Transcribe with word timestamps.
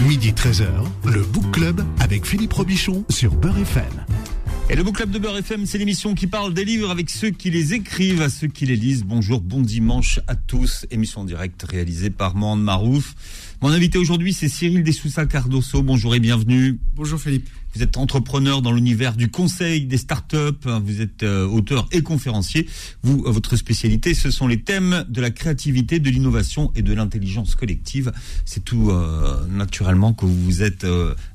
Midi 0.00 0.32
13h, 0.32 0.66
le 1.06 1.22
Book 1.22 1.52
Club 1.52 1.82
avec 2.00 2.26
Philippe 2.26 2.52
Robichon 2.52 3.06
sur 3.08 3.34
Beurre 3.34 3.56
FM. 3.56 4.04
Et 4.68 4.76
le 4.76 4.82
Book 4.82 4.96
Club 4.96 5.10
de 5.10 5.18
Beurre 5.18 5.38
FM, 5.38 5.64
c'est 5.64 5.78
l'émission 5.78 6.14
qui 6.14 6.26
parle 6.26 6.52
des 6.52 6.66
livres 6.66 6.90
avec 6.90 7.08
ceux 7.08 7.30
qui 7.30 7.50
les 7.50 7.72
écrivent, 7.72 8.20
à 8.20 8.28
ceux 8.28 8.46
qui 8.46 8.66
les 8.66 8.76
lisent. 8.76 9.04
Bonjour, 9.04 9.40
bon 9.40 9.62
dimanche 9.62 10.20
à 10.26 10.34
tous. 10.34 10.84
Émission 10.90 11.22
en 11.22 11.24
direct 11.24 11.62
réalisée 11.62 12.10
par 12.10 12.36
Mande 12.36 12.62
Marouf. 12.62 13.14
Mon 13.62 13.70
invité 13.70 13.96
aujourd'hui, 13.96 14.34
c'est 14.34 14.50
Cyril 14.50 14.82
Dessoussa 14.82 15.24
Cardoso. 15.24 15.82
Bonjour 15.82 16.14
et 16.14 16.20
bienvenue. 16.20 16.78
Bonjour 16.94 17.18
Philippe. 17.18 17.48
Vous 17.76 17.82
êtes 17.82 17.98
entrepreneur 17.98 18.62
dans 18.62 18.72
l'univers 18.72 19.16
du 19.16 19.30
conseil, 19.30 19.84
des 19.84 19.98
startups. 19.98 20.64
Vous 20.64 21.02
êtes 21.02 21.24
euh, 21.24 21.46
auteur 21.46 21.86
et 21.92 22.00
conférencier. 22.00 22.66
Vous, 23.02 23.22
euh, 23.26 23.30
votre 23.30 23.56
spécialité, 23.56 24.14
ce 24.14 24.30
sont 24.30 24.46
les 24.46 24.62
thèmes 24.62 25.04
de 25.10 25.20
la 25.20 25.30
créativité, 25.30 25.98
de 25.98 26.08
l'innovation 26.08 26.72
et 26.74 26.80
de 26.80 26.94
l'intelligence 26.94 27.54
collective. 27.54 28.12
C'est 28.46 28.64
tout 28.64 28.90
euh, 28.90 29.46
naturellement 29.48 30.14
que 30.14 30.24
vous 30.24 30.42
vous 30.42 30.62
êtes 30.62 30.86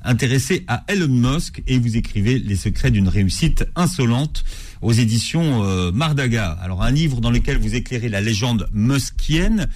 intéressé 0.02 0.64
à 0.66 0.82
Elon 0.88 1.06
Musk 1.06 1.62
et 1.68 1.78
vous 1.78 1.96
écrivez 1.96 2.40
Les 2.40 2.56
secrets 2.56 2.90
d'une 2.90 3.08
réussite 3.08 3.64
insolente 3.76 4.42
aux 4.82 4.92
éditions 4.92 5.92
Mardaga. 5.92 6.50
Alors 6.60 6.82
un 6.82 6.90
livre 6.90 7.20
dans 7.20 7.30
lequel 7.30 7.58
vous 7.58 7.74
éclairez 7.74 8.08
la 8.08 8.20
légende 8.20 8.68
muskienne. 8.72 9.68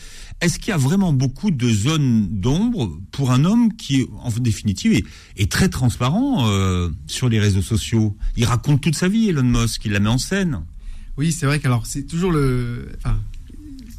Est-ce 0.42 0.59
qu'il 0.59 0.69
y 0.69 0.73
a 0.73 0.77
vraiment 0.77 1.15
beaucoup 1.15 1.51
de 1.51 1.70
zones 1.70 2.29
d'ombre 2.29 2.98
pour 3.10 3.30
un 3.30 3.45
homme 3.46 3.74
qui, 3.74 4.06
en 4.23 4.30
définitive, 4.30 5.02
est, 5.37 5.51
très 5.51 5.70
transparent 5.70 6.46
euh, 6.48 6.91
sur 7.06 7.30
les 7.30 7.41
réseaux 7.41 7.62
sociaux? 7.62 8.16
Il 8.37 8.45
raconte 8.45 8.82
toute 8.82 8.96
sa 8.96 9.09
vie, 9.09 9.29
Elon 9.30 9.42
Musk, 9.42 9.87
il 9.87 9.92
la 9.92 10.01
met 10.01 10.10
en 10.10 10.19
scène. 10.19 10.60
Oui, 11.16 11.32
c'est 11.32 11.46
vrai 11.46 11.59
qu'alors 11.59 11.87
c'est 11.87 12.02
toujours 12.02 12.32
le, 12.32 12.93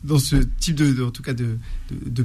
dans 0.03 0.19
ce 0.19 0.35
type 0.35 0.75
de, 0.75 1.03
en 1.03 1.09
tout 1.09 1.23
cas 1.23 1.33
de, 1.33 1.57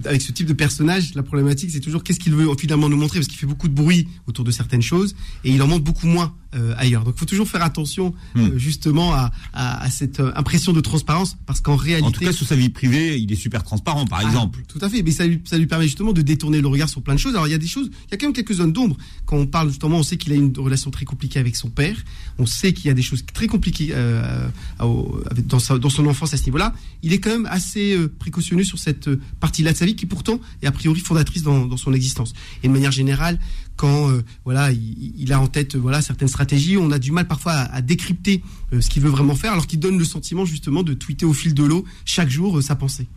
avec 0.05 0.23
ce 0.23 0.33
type 0.33 0.47
de 0.47 0.53
personnage, 0.53 1.15
la 1.15 1.23
problématique 1.23 1.71
c'est 1.71 1.81
toujours 1.81 2.03
qu'est-ce 2.03 2.21
qu'il 2.21 2.35
veut 2.35 2.49
finalement 2.59 2.89
nous 2.89 2.97
montrer 2.97 3.19
parce 3.19 3.29
qu'il 3.29 3.39
fait 3.39 3.47
beaucoup 3.47 3.69
de 3.69 3.75
bruit 3.75 4.09
autour 4.27 4.45
de 4.45 4.51
certaines 4.51 4.83
choses 4.83 5.15
et 5.45 5.51
il 5.51 5.63
en 5.63 5.67
montre 5.67 5.85
beaucoup 5.85 6.07
moins 6.07 6.35
euh, 6.55 6.75
ailleurs. 6.77 7.05
Donc 7.05 7.15
il 7.17 7.21
faut 7.21 7.27
toujours 7.27 7.49
faire 7.49 7.63
attention 7.63 8.15
euh, 8.37 8.41
hmm. 8.41 8.59
justement 8.59 9.15
à, 9.15 9.33
à, 9.55 9.89
cette 9.91 10.21
euh, 10.21 10.33
impression 10.37 10.75
de 10.75 10.81
transparence 10.81 11.39
parce 11.47 11.63
qu'en 11.63 11.77
réalité, 11.77 12.07
en 12.07 12.11
tout 12.11 12.21
cas 12.21 12.33
sur 12.33 12.47
sa 12.47 12.57
vie 12.57 12.69
privée, 12.69 13.19
il 13.19 13.33
est 13.33 13.37
super 13.37 13.63
transparent 13.63 14.05
par 14.05 14.21
ah, 14.23 14.27
exemple. 14.27 14.61
Tout 14.69 14.79
à 14.83 14.91
fait, 14.91 15.03
mais 15.03 15.13
ça 15.13 15.27
lui, 15.27 15.41
ça 15.45 15.57
lui 15.57 15.67
permet 15.67 15.87
justement 15.87 16.13
de 16.13 16.21
détourner 16.21 16.61
le 16.61 16.69
regard 16.69 16.91
sur 16.91 17.03
plein 17.03 17.15
de 17.15 17.19
choses. 17.19 17.33
Alors 17.35 17.49
il 17.49 17.53
y 17.53 17.55
a 17.55 17.59
des 17.59 17.67
choses, 17.67 17.91
il 18.09 18.11
y 18.11 18.15
a 18.15 18.19
quand 18.19 18.27
même 18.27 18.35
quelques 18.35 18.53
zones 18.53 18.73
d'ombre. 18.73 18.99
Quand 19.25 19.39
on 19.39 19.47
parle 19.47 19.69
justement, 19.69 19.97
on 19.97 20.03
sait 20.03 20.19
qu'il 20.19 20.33
a 20.33 20.37
une 20.37 20.53
relation 20.59 20.91
très 20.91 21.07
compliquée 21.07 21.39
avec 21.39 21.57
son 21.57 21.71
père. 21.71 21.97
On 22.39 22.45
sait 22.45 22.75
qu'il 22.75 22.87
y 22.87 22.91
a 22.91 22.95
des 22.95 23.03
choses 23.03 23.25
très 23.33 23.47
compliquées 23.47 23.89
euh, 23.93 24.47
dans, 24.79 25.59
sa, 25.59 25.79
dans 25.79 25.91
son 25.91 26.07
enfance 26.07 26.35
à 26.35 26.37
ce 26.37 26.45
niveau-là. 26.45 26.75
Il 27.03 27.15
est 27.15 27.19
quand 27.19 27.31
même 27.31 27.47
assez 27.47 27.97
précautionneux 28.19 28.65
sur 28.65 28.79
cette 28.79 29.09
partie-là 29.53 29.73
de 29.73 29.77
sa 29.77 29.85
vie 29.85 29.97
qui 29.97 30.07
pourtant 30.07 30.41
est 30.63 30.67
a 30.67 30.73
priori 30.73 31.01
fondatrice 31.01 31.43
dans, 31.43 31.77
son 31.77 31.93
existence. 31.93 32.33
Et 32.63 32.69
de 32.69 32.73
manière 32.73 32.91
générale, 32.91 33.39
quand 33.77 34.11
euh, 34.11 34.23
voilà, 34.47 34.71
il, 34.73 35.31
a 35.31 35.39
en 35.39 35.47
tête 35.47 35.77
voilà 35.77 36.01
certaines 36.01 36.29
stratégies, 36.29 36.79
on 36.79 36.91
a 36.91 36.99
du 36.99 37.13
mal 37.13 37.29
parfois 37.29 37.53
à, 37.53 37.83
décrypter 37.83 38.43
euh, 38.73 38.81
ce 38.81 38.89
qu'il 38.89 39.03
veut 39.03 39.11
vraiment 39.11 39.35
faire, 39.35 39.53
alors 39.53 39.67
qu'il 39.67 39.79
donne 39.79 39.99
le 39.99 40.07
sentiment 40.07 40.47
justement 40.47 40.83
de 40.83 40.95
tweeter 40.95 41.27
au 41.27 41.35
fil 41.35 41.53
de 41.53 41.65
l'eau 41.65 41.85
chaque 42.07 42.31
jour 42.31 42.57
euh, 42.57 42.63
sa 42.63 42.77
pensée. 42.77 43.09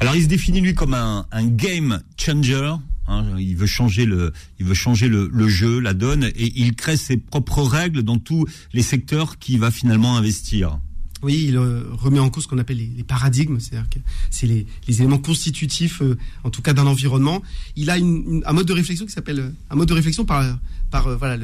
Alors 0.00 0.14
il 0.14 0.24
se 0.24 0.28
définit 0.28 0.60
lui 0.60 0.74
comme 0.74 0.92
un, 0.92 1.24
game 1.32 2.02
changer. 2.18 2.74
Hein, 3.06 3.24
il 3.38 3.56
veut 3.56 3.66
changer 3.66 4.04
le, 4.04 4.34
il 4.58 4.66
veut 4.66 4.74
changer 4.74 5.08
le, 5.08 5.48
jeu, 5.48 5.78
la 5.78 5.94
donne, 5.94 6.24
et 6.24 6.52
il 6.56 6.74
crée 6.74 6.98
ses 6.98 7.16
propres 7.16 7.62
règles 7.62 8.02
dans 8.02 8.18
tous 8.18 8.46
les 8.74 8.82
secteurs 8.82 9.38
qu'il 9.38 9.60
va 9.60 9.70
finalement 9.70 10.16
investir. 10.16 10.78
Oui, 11.24 11.46
il 11.48 11.56
euh, 11.56 11.84
remet 11.92 12.18
en 12.18 12.28
cause 12.28 12.42
ce 12.42 12.48
qu'on 12.48 12.58
appelle 12.58 12.76
les, 12.76 13.02
paradigmes, 13.02 13.58
c'est-à-dire 13.58 13.88
que 13.88 13.98
c'est 14.30 14.46
les, 14.46 14.66
éléments 14.88 15.18
constitutifs, 15.18 16.02
euh, 16.02 16.18
en 16.44 16.50
tout 16.50 16.60
cas 16.60 16.74
d'un 16.74 16.86
environnement. 16.86 17.42
Il 17.76 17.88
a 17.88 17.94
un 17.94 18.52
mode 18.52 18.66
de 18.66 18.72
réflexion 18.74 19.06
qui 19.06 19.12
s'appelle 19.12 19.40
euh, 19.40 19.50
un 19.70 19.74
mode 19.74 19.88
de 19.88 19.94
réflexion 19.94 20.26
par, 20.26 20.58
par 20.90 21.16
voilà, 21.16 21.42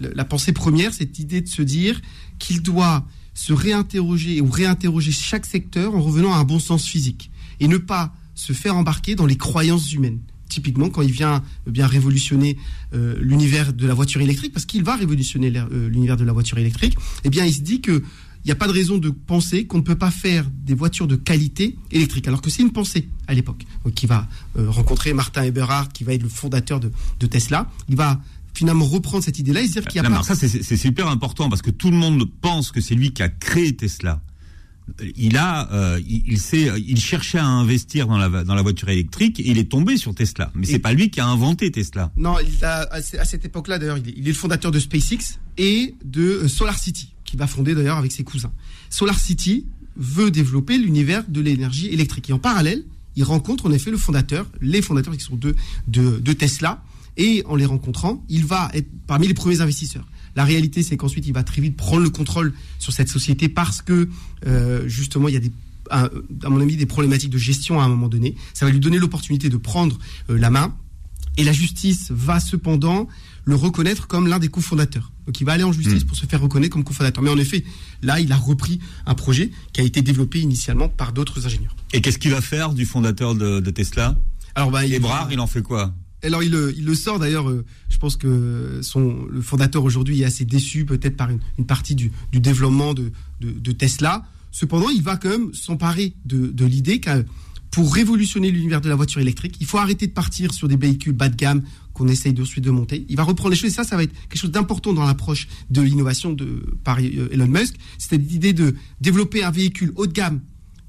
la 0.00 0.24
pensée 0.24 0.52
première, 0.52 0.94
cette 0.94 1.18
idée 1.18 1.42
de 1.42 1.48
se 1.48 1.60
dire 1.60 2.00
qu'il 2.38 2.62
doit 2.62 3.06
se 3.34 3.52
réinterroger 3.52 4.40
ou 4.40 4.50
réinterroger 4.50 5.12
chaque 5.12 5.44
secteur 5.44 5.94
en 5.94 6.00
revenant 6.00 6.32
à 6.32 6.38
un 6.38 6.44
bon 6.44 6.58
sens 6.58 6.86
physique 6.86 7.30
et 7.60 7.68
ne 7.68 7.76
pas 7.76 8.14
se 8.34 8.54
faire 8.54 8.74
embarquer 8.74 9.16
dans 9.16 9.26
les 9.26 9.36
croyances 9.36 9.92
humaines 9.92 10.20
typiquement 10.48 10.88
quand 10.88 11.02
il 11.02 11.12
vient 11.12 11.44
bien 11.68 11.86
révolutionner 11.86 12.56
l'univers 12.92 13.72
de 13.72 13.86
la 13.86 13.94
voiture 13.94 14.20
électrique, 14.20 14.52
parce 14.52 14.66
qu'il 14.66 14.82
va 14.82 14.96
révolutionner 14.96 15.52
l'univers 15.70 16.16
de 16.16 16.24
la 16.24 16.32
voiture 16.32 16.58
électrique, 16.58 16.96
eh 17.22 17.30
bien 17.30 17.44
il 17.44 17.54
se 17.54 17.60
dit 17.60 17.80
que 17.80 18.02
il 18.44 18.48
n'y 18.48 18.52
a 18.52 18.56
pas 18.56 18.66
de 18.66 18.72
raison 18.72 18.96
de 18.96 19.10
penser 19.10 19.66
qu'on 19.66 19.78
ne 19.78 19.82
peut 19.82 19.98
pas 19.98 20.10
faire 20.10 20.46
des 20.64 20.74
voitures 20.74 21.06
de 21.06 21.16
qualité 21.16 21.76
électrique. 21.90 22.26
Alors 22.26 22.40
que 22.40 22.48
c'est 22.48 22.62
une 22.62 22.72
pensée 22.72 23.08
à 23.26 23.34
l'époque. 23.34 23.64
Qui 23.94 24.06
va 24.06 24.26
euh, 24.56 24.70
rencontrer 24.70 25.12
Martin 25.12 25.42
Eberhard, 25.42 25.92
qui 25.92 26.04
va 26.04 26.14
être 26.14 26.22
le 26.22 26.28
fondateur 26.28 26.80
de, 26.80 26.90
Tesla. 27.26 27.70
Il 27.88 27.96
va 27.96 28.20
finalement 28.54 28.86
reprendre 28.86 29.22
cette 29.22 29.38
idée-là 29.38 29.60
et 29.60 29.66
se 29.66 29.72
dire 29.72 29.84
qu'il 29.84 30.02
y 30.02 30.04
a 30.04 30.08
pas... 30.08 30.22
Ça, 30.22 30.34
c'est 30.34 30.76
super 30.76 31.08
important 31.08 31.48
parce 31.48 31.62
que 31.62 31.70
tout 31.70 31.90
le 31.90 31.96
monde 31.96 32.24
pense 32.40 32.72
que 32.72 32.80
c'est 32.80 32.94
lui 32.94 33.12
qui 33.12 33.22
a 33.22 33.28
créé 33.28 33.76
Tesla. 33.76 34.22
Il 35.16 35.36
a, 35.36 35.70
euh, 35.72 36.00
il, 36.08 36.40
sait, 36.40 36.68
il 36.78 36.98
cherchait 36.98 37.38
à 37.38 37.46
investir 37.46 38.08
dans 38.08 38.18
la 38.18 38.42
dans 38.42 38.56
la 38.56 38.62
voiture 38.62 38.88
électrique 38.88 39.38
et 39.38 39.48
il 39.48 39.58
est 39.58 39.70
tombé 39.70 39.96
sur 39.96 40.14
Tesla. 40.14 40.50
Mais 40.54 40.66
c'est 40.66 40.80
pas 40.80 40.92
lui 40.92 41.10
qui 41.10 41.20
a 41.20 41.26
inventé 41.26 41.70
Tesla. 41.70 42.10
Non, 42.16 42.36
il 42.40 42.64
a, 42.64 42.88
à 42.90 43.00
cette 43.00 43.44
époque-là 43.44 43.78
d'ailleurs, 43.78 43.98
il, 43.98 44.24
est 44.24 44.28
le 44.28 44.34
fondateur 44.34 44.72
de 44.72 44.80
SpaceX 44.80 45.38
et 45.58 45.94
de 46.04 46.22
euh, 46.22 46.48
Solar 46.48 46.76
City 46.76 47.12
qui 47.30 47.36
va 47.36 47.46
fonder 47.46 47.76
d'ailleurs 47.76 47.96
avec 47.96 48.10
ses 48.10 48.24
cousins. 48.24 48.50
Solar 48.88 49.18
City 49.18 49.64
veut 49.96 50.32
développer 50.32 50.76
l'univers 50.78 51.22
de 51.28 51.40
l'énergie 51.40 51.86
électrique. 51.86 52.28
Et 52.28 52.32
en 52.32 52.40
parallèle, 52.40 52.82
il 53.14 53.22
rencontre 53.22 53.66
en 53.66 53.72
effet 53.72 53.92
le 53.92 53.98
fondateur, 53.98 54.46
les 54.60 54.82
fondateurs 54.82 55.16
qui 55.16 55.22
sont 55.22 55.36
deux 55.36 55.54
de, 55.86 56.32
Tesla, 56.32 56.82
et 57.16 57.44
en 57.46 57.54
les 57.54 57.66
rencontrant, 57.66 58.24
il 58.28 58.44
va 58.44 58.68
être 58.74 58.88
parmi 59.06 59.28
les 59.28 59.34
premiers 59.34 59.60
investisseurs. 59.60 60.06
La 60.34 60.44
réalité, 60.44 60.82
c'est 60.82 60.96
qu'ensuite, 60.96 61.26
il 61.28 61.32
va 61.32 61.44
très 61.44 61.62
vite 61.62 61.76
prendre 61.76 62.02
le 62.02 62.10
contrôle 62.10 62.52
sur 62.80 62.92
cette 62.92 63.08
société 63.08 63.48
parce 63.48 63.80
que, 63.80 64.08
euh, 64.46 64.88
justement, 64.88 65.28
il 65.28 65.34
y 65.34 65.36
a 65.36 65.40
des, 65.40 65.52
à, 65.90 66.08
mon 66.48 66.60
avis, 66.60 66.76
des 66.76 66.86
problématiques 66.86 67.30
de 67.30 67.38
gestion 67.38 67.80
à 67.80 67.84
un 67.84 67.88
moment 67.88 68.08
donné. 68.08 68.34
Ça 68.54 68.66
va 68.66 68.72
lui 68.72 68.80
donner 68.80 68.98
l'opportunité 68.98 69.48
de 69.48 69.56
prendre 69.56 69.98
euh, 70.30 70.38
la 70.38 70.50
main. 70.50 70.74
Et 71.36 71.44
la 71.44 71.52
justice 71.52 72.10
va 72.10 72.40
cependant 72.40 73.06
le 73.50 73.56
reconnaître 73.56 74.06
comme 74.06 74.26
l'un 74.26 74.38
des 74.38 74.48
cofondateurs. 74.48 75.12
Donc 75.26 75.40
il 75.40 75.44
va 75.44 75.52
aller 75.52 75.64
en 75.64 75.72
justice 75.72 76.04
hmm. 76.04 76.06
pour 76.06 76.16
se 76.16 76.26
faire 76.26 76.40
reconnaître 76.40 76.72
comme 76.72 76.84
cofondateur. 76.84 77.22
Mais 77.22 77.30
en 77.30 77.38
effet, 77.38 77.64
là, 78.02 78.20
il 78.20 78.32
a 78.32 78.36
repris 78.36 78.80
un 79.06 79.14
projet 79.14 79.50
qui 79.72 79.80
a 79.80 79.84
été 79.84 80.02
développé 80.02 80.40
initialement 80.40 80.88
par 80.88 81.12
d'autres 81.12 81.46
ingénieurs. 81.46 81.76
Et 81.92 82.00
qu'est-ce 82.00 82.18
qu'il 82.18 82.30
va 82.30 82.40
faire 82.40 82.72
du 82.72 82.86
fondateur 82.86 83.34
de, 83.34 83.70
Tesla? 83.70 84.16
Alors, 84.54 84.70
bah, 84.70 84.84
il, 84.84 85.00
il 85.30 85.40
en 85.40 85.46
fait 85.46 85.62
quoi? 85.62 85.94
Alors 86.22 86.42
il, 86.42 86.52
le 86.52 86.94
sort 86.94 87.18
d'ailleurs. 87.18 87.48
Euh, 87.48 87.64
je 87.88 87.98
pense 87.98 88.16
que 88.16 88.80
son 88.82 89.26
le 89.30 89.40
fondateur 89.40 89.84
aujourd'hui 89.84 90.22
est 90.22 90.24
assez 90.24 90.44
déçu 90.44 90.84
peut-être 90.84 91.16
par 91.16 91.30
une, 91.30 91.66
partie 91.66 91.94
du, 91.94 92.10
développement 92.32 92.94
de, 92.94 93.72
Tesla. 93.72 94.24
Cependant, 94.50 94.88
il 94.90 95.02
va 95.02 95.16
quand 95.16 95.28
même 95.28 95.54
s'emparer 95.54 96.14
de, 96.24 96.64
l'idée 96.64 97.00
que 97.00 97.24
pour 97.70 97.94
révolutionner 97.94 98.50
l'univers 98.50 98.80
de 98.80 98.88
la 98.88 98.96
voiture 98.96 99.20
électrique, 99.20 99.56
il 99.60 99.66
faut 99.66 99.78
arrêter 99.78 100.08
de 100.08 100.12
partir 100.12 100.52
sur 100.52 100.66
des 100.66 100.76
véhicules 100.76 101.12
bas 101.12 101.28
de 101.28 101.36
gamme 101.36 101.62
qu'on 102.00 102.08
essaye 102.08 102.32
de 102.32 102.44
suite 102.44 102.64
de 102.64 102.70
monter. 102.70 103.04
Il 103.10 103.16
va 103.16 103.24
reprendre 103.24 103.50
les 103.50 103.56
choses 103.56 103.70
et 103.70 103.74
ça, 103.74 103.84
ça 103.84 103.94
va 103.94 104.04
être 104.04 104.12
quelque 104.28 104.40
chose 104.40 104.50
d'important 104.50 104.94
dans 104.94 105.04
l'approche 105.04 105.48
de 105.68 105.82
l'innovation 105.82 106.32
de 106.32 106.46
par 106.82 106.98
euh, 106.98 107.28
Elon 107.30 107.46
Musk. 107.46 107.74
C'est 107.98 108.16
l'idée 108.16 108.54
de 108.54 108.74
développer 109.02 109.44
un 109.44 109.50
véhicule 109.50 109.92
haut 109.96 110.06
de 110.06 110.12
gamme 110.12 110.40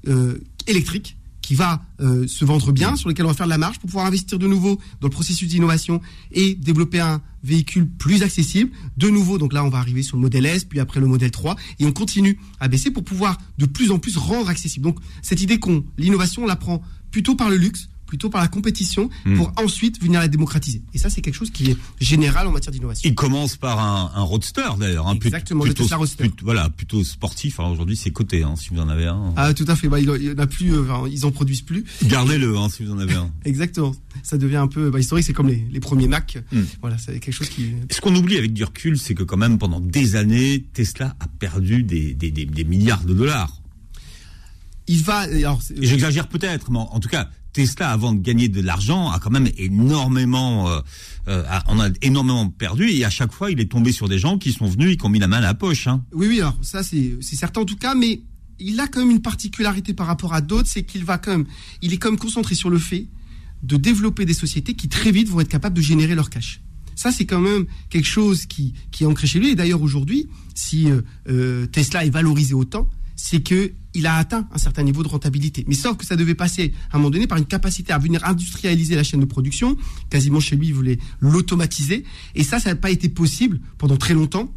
euh, 0.08 0.38
électrique 0.66 1.18
qui 1.42 1.54
va 1.54 1.82
euh, 2.00 2.26
se 2.26 2.46
vendre 2.46 2.72
bien, 2.72 2.96
sur 2.96 3.10
lequel 3.10 3.26
on 3.26 3.28
va 3.28 3.34
faire 3.34 3.46
de 3.46 3.50
la 3.50 3.58
marge 3.58 3.78
pour 3.78 3.90
pouvoir 3.90 4.06
investir 4.06 4.38
de 4.38 4.46
nouveau 4.46 4.78
dans 5.00 5.08
le 5.08 5.12
processus 5.12 5.48
d'innovation 5.48 6.00
et 6.30 6.54
développer 6.54 7.00
un 7.00 7.20
véhicule 7.44 7.86
plus 7.86 8.22
accessible. 8.22 8.70
De 8.96 9.10
nouveau, 9.10 9.36
donc 9.36 9.52
là, 9.52 9.64
on 9.64 9.68
va 9.68 9.78
arriver 9.78 10.02
sur 10.02 10.16
le 10.16 10.22
modèle 10.22 10.46
S, 10.46 10.64
puis 10.64 10.80
après 10.80 11.00
le 11.00 11.06
modèle 11.08 11.30
3, 11.30 11.56
et 11.78 11.84
on 11.84 11.92
continue 11.92 12.38
à 12.58 12.68
baisser 12.68 12.90
pour 12.90 13.04
pouvoir 13.04 13.36
de 13.58 13.66
plus 13.66 13.90
en 13.90 13.98
plus 13.98 14.16
rendre 14.16 14.48
accessible. 14.48 14.84
Donc 14.84 14.98
cette 15.20 15.42
idée 15.42 15.58
qu'on 15.58 15.84
l'innovation, 15.98 16.44
on 16.44 16.46
la 16.46 16.56
prend 16.56 16.80
plutôt 17.10 17.34
par 17.34 17.50
le 17.50 17.56
luxe, 17.56 17.88
plutôt 18.12 18.28
par 18.28 18.42
la 18.42 18.48
compétition 18.48 19.08
hmm. 19.24 19.36
pour 19.38 19.52
ensuite 19.56 19.98
venir 20.02 20.20
la 20.20 20.28
démocratiser. 20.28 20.82
Et 20.92 20.98
ça, 20.98 21.08
c'est 21.08 21.22
quelque 21.22 21.34
chose 21.34 21.50
qui 21.50 21.70
est 21.70 21.76
général 21.98 22.46
en 22.46 22.52
matière 22.52 22.70
d'innovation. 22.70 23.08
Il 23.08 23.14
commence 23.14 23.56
par 23.56 23.80
un, 23.80 24.12
un 24.14 24.20
roadster 24.20 24.68
d'ailleurs. 24.78 25.08
Hein, 25.08 25.14
Exactement, 25.14 25.62
plutôt, 25.62 25.84
le 25.84 25.84
Tesla 25.86 25.96
Roadster. 25.96 26.30
voilà, 26.42 26.68
plutôt 26.68 27.02
sportif. 27.04 27.58
Alors 27.58 27.72
aujourd'hui, 27.72 27.96
c'est 27.96 28.10
coté, 28.10 28.42
hein, 28.42 28.52
si 28.54 28.68
vous 28.68 28.80
en 28.80 28.90
avez 28.90 29.06
un. 29.06 29.32
Ah, 29.36 29.54
tout 29.54 29.64
à 29.66 29.76
fait. 29.76 29.88
Bah, 29.88 29.98
il, 29.98 30.10
il 30.20 30.38
a 30.38 30.46
plus, 30.46 30.74
euh, 30.74 30.84
ils 31.10 31.24
en 31.24 31.30
produisent 31.30 31.62
plus. 31.62 31.86
Gardez-le, 32.04 32.54
hein, 32.54 32.68
si 32.68 32.84
vous 32.84 32.92
en 32.92 32.98
avez 32.98 33.14
un. 33.14 33.30
Exactement. 33.46 33.94
Ça 34.22 34.36
devient 34.36 34.56
un 34.56 34.68
peu 34.68 34.90
bah, 34.90 35.00
historique. 35.00 35.24
C'est 35.24 35.32
comme 35.32 35.48
les, 35.48 35.66
les, 35.72 35.80
premiers 35.80 36.06
Mac. 36.06 36.36
Hmm. 36.52 36.64
Voilà, 36.82 36.98
c'est 36.98 37.18
quelque 37.18 37.32
chose 37.32 37.48
qui. 37.48 37.72
Ce 37.90 38.02
qu'on 38.02 38.14
oublie 38.14 38.36
avec 38.36 38.52
du 38.52 38.62
recul, 38.62 38.98
c'est 38.98 39.14
que 39.14 39.22
quand 39.22 39.38
même 39.38 39.56
pendant 39.56 39.80
des 39.80 40.16
années, 40.16 40.66
Tesla 40.74 41.16
a 41.18 41.28
perdu 41.38 41.82
des, 41.82 42.12
des, 42.12 42.30
des, 42.30 42.44
des 42.44 42.64
milliards 42.64 43.04
de 43.04 43.14
dollars. 43.14 43.62
Il 44.86 45.02
va. 45.02 45.24
J'exagère 45.78 46.28
peut-être, 46.28 46.70
mais 46.70 46.78
en 46.78 47.00
tout 47.00 47.08
cas, 47.08 47.30
Tesla, 47.52 47.90
avant 47.90 48.12
de 48.12 48.20
gagner 48.20 48.48
de 48.48 48.60
l'argent, 48.60 49.10
a 49.10 49.18
quand 49.18 49.30
même 49.30 49.48
énormément, 49.56 50.68
euh, 50.68 50.80
euh 51.28 51.44
on 51.68 51.80
a 51.80 51.88
énormément 52.00 52.48
perdu 52.48 52.88
et 52.88 53.04
à 53.04 53.10
chaque 53.10 53.32
fois, 53.32 53.50
il 53.50 53.60
est 53.60 53.70
tombé 53.70 53.92
sur 53.92 54.08
des 54.08 54.18
gens 54.18 54.38
qui 54.38 54.52
sont 54.52 54.66
venus 54.66 54.92
et 54.92 54.96
qui 54.96 55.04
ont 55.04 55.10
mis 55.10 55.18
la 55.18 55.28
main 55.28 55.38
à 55.38 55.42
la 55.42 55.54
poche. 55.54 55.86
Hein. 55.86 56.04
Oui, 56.12 56.26
oui, 56.28 56.40
alors 56.40 56.56
ça 56.62 56.82
c'est 56.82 57.20
certain 57.22 57.60
en 57.60 57.64
tout 57.64 57.76
cas, 57.76 57.94
mais 57.94 58.22
il 58.58 58.80
a 58.80 58.86
quand 58.86 59.00
même 59.00 59.10
une 59.10 59.22
particularité 59.22 59.94
par 59.94 60.06
rapport 60.06 60.34
à 60.34 60.40
d'autres, 60.40 60.68
c'est 60.68 60.82
qu'il 60.82 61.04
va 61.04 61.18
quand 61.18 61.32
même, 61.32 61.46
il 61.82 61.92
est 61.92 61.98
quand 61.98 62.10
même 62.10 62.18
concentré 62.18 62.54
sur 62.54 62.70
le 62.70 62.78
fait 62.78 63.08
de 63.62 63.76
développer 63.76 64.24
des 64.24 64.34
sociétés 64.34 64.74
qui 64.74 64.88
très 64.88 65.12
vite 65.12 65.28
vont 65.28 65.40
être 65.40 65.48
capables 65.48 65.76
de 65.76 65.82
générer 65.82 66.14
leur 66.14 66.30
cash. 66.30 66.60
Ça, 66.94 67.10
c'est 67.10 67.24
quand 67.24 67.40
même 67.40 67.66
quelque 67.90 68.06
chose 68.06 68.46
qui, 68.46 68.74
qui 68.90 69.04
est 69.04 69.06
ancré 69.06 69.26
chez 69.26 69.38
lui. 69.38 69.50
Et 69.50 69.54
d'ailleurs, 69.54 69.82
aujourd'hui, 69.82 70.28
si 70.54 70.90
euh, 70.90 71.00
euh, 71.28 71.66
Tesla 71.66 72.04
est 72.04 72.10
valorisé 72.10 72.54
autant, 72.54 72.88
c'est 73.16 73.42
que 73.42 73.72
il 73.94 74.06
a 74.06 74.16
atteint 74.16 74.48
un 74.52 74.58
certain 74.58 74.82
niveau 74.82 75.02
de 75.02 75.08
rentabilité. 75.08 75.64
Mais 75.68 75.74
sauf 75.74 75.96
que 75.96 76.04
ça 76.04 76.16
devait 76.16 76.34
passer 76.34 76.72
à 76.90 76.96
un 76.96 76.98
moment 76.98 77.10
donné 77.10 77.26
par 77.26 77.38
une 77.38 77.46
capacité 77.46 77.92
à 77.92 77.98
venir 77.98 78.24
industrialiser 78.24 78.96
la 78.96 79.02
chaîne 79.02 79.20
de 79.20 79.26
production. 79.26 79.76
Quasiment 80.10 80.40
chez 80.40 80.56
lui, 80.56 80.68
il 80.68 80.74
voulait 80.74 80.98
l'automatiser. 81.20 82.04
Et 82.34 82.44
ça, 82.44 82.58
ça 82.58 82.70
n'a 82.70 82.76
pas 82.76 82.90
été 82.90 83.08
possible 83.08 83.60
pendant 83.78 83.96
très 83.96 84.14
longtemps. 84.14 84.52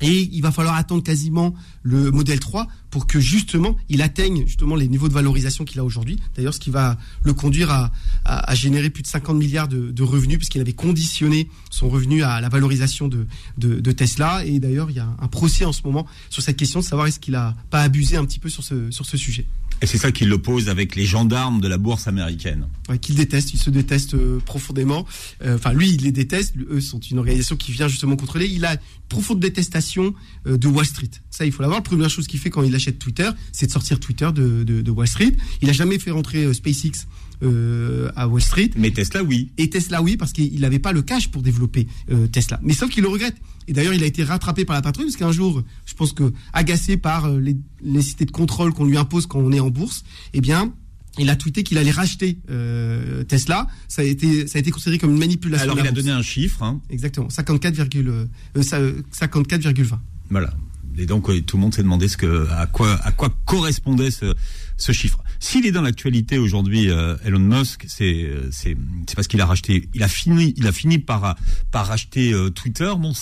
Et 0.00 0.28
il 0.32 0.40
va 0.42 0.52
falloir 0.52 0.74
attendre 0.76 1.02
quasiment 1.02 1.54
le 1.82 2.10
modèle 2.10 2.40
3 2.40 2.68
pour 2.90 3.06
que 3.06 3.20
justement 3.20 3.76
il 3.88 4.02
atteigne 4.02 4.46
justement 4.46 4.76
les 4.76 4.88
niveaux 4.88 5.08
de 5.08 5.12
valorisation 5.12 5.64
qu'il 5.64 5.80
a 5.80 5.84
aujourd'hui. 5.84 6.18
D'ailleurs, 6.36 6.54
ce 6.54 6.60
qui 6.60 6.70
va 6.70 6.96
le 7.22 7.34
conduire 7.34 7.70
à, 7.70 7.90
à, 8.24 8.54
générer 8.54 8.90
plus 8.90 9.02
de 9.02 9.08
50 9.08 9.36
milliards 9.36 9.68
de, 9.68 10.02
revenus, 10.02 10.38
puisqu'il 10.38 10.60
avait 10.60 10.72
conditionné 10.72 11.48
son 11.70 11.88
revenu 11.88 12.22
à 12.22 12.40
la 12.40 12.48
valorisation 12.48 13.08
de, 13.08 13.26
de, 13.58 13.80
de 13.80 13.92
Tesla. 13.92 14.44
Et 14.44 14.58
d'ailleurs, 14.58 14.90
il 14.90 14.96
y 14.96 15.00
a 15.00 15.08
un 15.18 15.28
procès 15.28 15.64
en 15.64 15.72
ce 15.72 15.82
moment 15.84 16.06
sur 16.30 16.42
cette 16.42 16.56
question 16.56 16.80
de 16.80 16.84
savoir 16.84 17.06
est-ce 17.06 17.20
qu'il 17.20 17.34
a 17.34 17.54
pas 17.70 17.82
abusé 17.82 18.16
un 18.16 18.24
petit 18.24 18.38
peu 18.38 18.48
sur 18.48 18.62
ce, 18.62 18.90
sur 18.90 19.04
ce 19.04 19.16
sujet. 19.16 19.46
Et 19.80 19.86
c'est 19.86 19.98
ça 19.98 20.10
qui 20.10 20.24
l'oppose 20.24 20.68
avec 20.68 20.96
les 20.96 21.04
gendarmes 21.04 21.60
de 21.60 21.68
la 21.68 21.78
bourse 21.78 22.08
américaine. 22.08 22.66
Ouais, 22.88 22.98
qu'il 22.98 23.14
déteste, 23.14 23.54
il 23.54 23.58
se 23.58 23.70
déteste 23.70 24.14
euh, 24.14 24.40
profondément. 24.44 25.06
Euh, 25.44 25.54
enfin, 25.54 25.72
lui, 25.72 25.90
il 25.90 26.02
les 26.02 26.12
déteste. 26.12 26.54
Eux 26.70 26.80
sont 26.80 26.98
une 26.98 27.18
organisation 27.18 27.56
qui 27.56 27.70
vient 27.70 27.86
justement 27.86 28.16
contrôler. 28.16 28.48
Il 28.48 28.64
a 28.64 28.72
une 28.72 28.78
profonde 29.08 29.38
détestation 29.38 30.14
euh, 30.46 30.56
de 30.56 30.66
Wall 30.66 30.86
Street. 30.86 31.10
Ça, 31.30 31.44
il 31.46 31.52
faut 31.52 31.62
l'avoir. 31.62 31.78
La 31.78 31.84
première 31.84 32.10
chose 32.10 32.26
qu'il 32.26 32.40
fait 32.40 32.50
quand 32.50 32.62
il 32.62 32.74
achète 32.74 32.98
Twitter, 32.98 33.30
c'est 33.52 33.66
de 33.66 33.72
sortir 33.72 34.00
Twitter 34.00 34.28
de, 34.34 34.64
de, 34.64 34.80
de, 34.80 34.90
Wall 34.90 35.06
Street. 35.06 35.32
Il 35.62 35.70
a 35.70 35.72
jamais 35.72 35.98
fait 35.98 36.10
rentrer 36.10 36.52
SpaceX 36.52 37.06
euh, 37.42 38.10
à 38.16 38.28
Wall 38.28 38.42
Street. 38.42 38.70
Mais 38.76 38.90
Tesla, 38.90 39.22
oui. 39.22 39.50
Et 39.58 39.70
Tesla, 39.70 40.02
oui, 40.02 40.16
parce 40.16 40.32
qu'il 40.32 40.60
n'avait 40.60 40.78
pas 40.78 40.92
le 40.92 41.02
cash 41.02 41.28
pour 41.28 41.42
développer 41.42 41.86
euh, 42.10 42.26
Tesla. 42.26 42.58
Mais 42.62 42.72
sauf 42.72 42.90
qu'il 42.90 43.02
le 43.02 43.08
regrette. 43.08 43.36
Et 43.68 43.72
d'ailleurs, 43.72 43.94
il 43.94 44.02
a 44.02 44.06
été 44.06 44.24
rattrapé 44.24 44.64
par 44.64 44.74
la 44.74 44.82
patrouille, 44.82 45.06
parce 45.06 45.16
qu'un 45.16 45.32
jour, 45.32 45.62
je 45.84 45.94
pense 45.94 46.12
que 46.12 46.32
agacé 46.52 46.96
par 46.96 47.26
euh, 47.26 47.38
les 47.38 47.56
nécessités 47.82 48.24
de 48.24 48.30
contrôle 48.30 48.72
qu'on 48.72 48.86
lui 48.86 48.96
impose 48.96 49.26
quand 49.26 49.38
on 49.38 49.52
est 49.52 49.60
en 49.60 49.70
bourse, 49.70 50.04
eh 50.32 50.40
bien, 50.40 50.72
il 51.18 51.30
a 51.30 51.36
tweeté 51.36 51.62
qu'il 51.62 51.78
allait 51.78 51.90
racheter 51.90 52.38
euh, 52.50 53.24
Tesla. 53.24 53.66
Ça 53.88 54.02
a 54.02 54.04
été 54.04 54.46
ça 54.46 54.58
a 54.58 54.60
été 54.60 54.70
considéré 54.70 54.98
comme 54.98 55.10
une 55.10 55.18
manipulation. 55.18 55.64
Alors 55.64 55.78
il 55.78 55.86
a 55.86 55.92
donné 55.92 56.10
un 56.10 56.22
chiffre. 56.22 56.62
Hein. 56.62 56.80
Exactement, 56.90 57.28
54,20. 57.28 58.08
Euh, 58.08 58.26
54,20. 58.56 59.98
Voilà. 60.30 60.54
Et 60.96 61.06
donc 61.06 61.26
tout 61.46 61.56
le 61.56 61.60
monde 61.60 61.74
s'est 61.74 61.82
demandé 61.82 62.08
ce 62.08 62.16
que 62.16 62.48
à 62.50 62.66
quoi 62.66 62.94
à 63.04 63.12
quoi 63.12 63.32
correspondait 63.44 64.10
ce 64.10 64.34
ce 64.78 64.92
chiffre. 64.92 65.22
S'il 65.40 65.66
est 65.66 65.72
dans 65.72 65.82
l'actualité 65.82 66.38
aujourd'hui, 66.38 66.90
euh, 66.90 67.16
Elon 67.24 67.38
Musk, 67.38 67.84
c'est 67.88 68.30
c'est 68.50 68.76
c'est 69.06 69.14
parce 69.14 69.28
qu'il 69.28 69.40
a 69.40 69.46
racheté, 69.46 69.88
il 69.94 70.02
a 70.02 70.08
fini, 70.08 70.54
il 70.56 70.66
a 70.66 70.72
fini 70.72 70.98
par 70.98 71.36
par 71.70 71.86
racheter 71.86 72.32
euh, 72.32 72.50
Twitter. 72.50 72.90
Bon, 72.98 73.12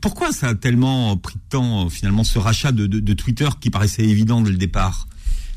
pourquoi 0.00 0.32
ça 0.32 0.48
a 0.48 0.54
tellement 0.54 1.16
pris 1.16 1.36
de 1.36 1.48
temps 1.48 1.88
finalement 1.88 2.24
ce 2.24 2.38
rachat 2.38 2.72
de, 2.72 2.86
de, 2.86 3.14
Twitter 3.14 3.48
qui 3.60 3.70
paraissait 3.70 4.04
évident 4.04 4.40
dès 4.40 4.50
le 4.50 4.56
départ? 4.56 5.06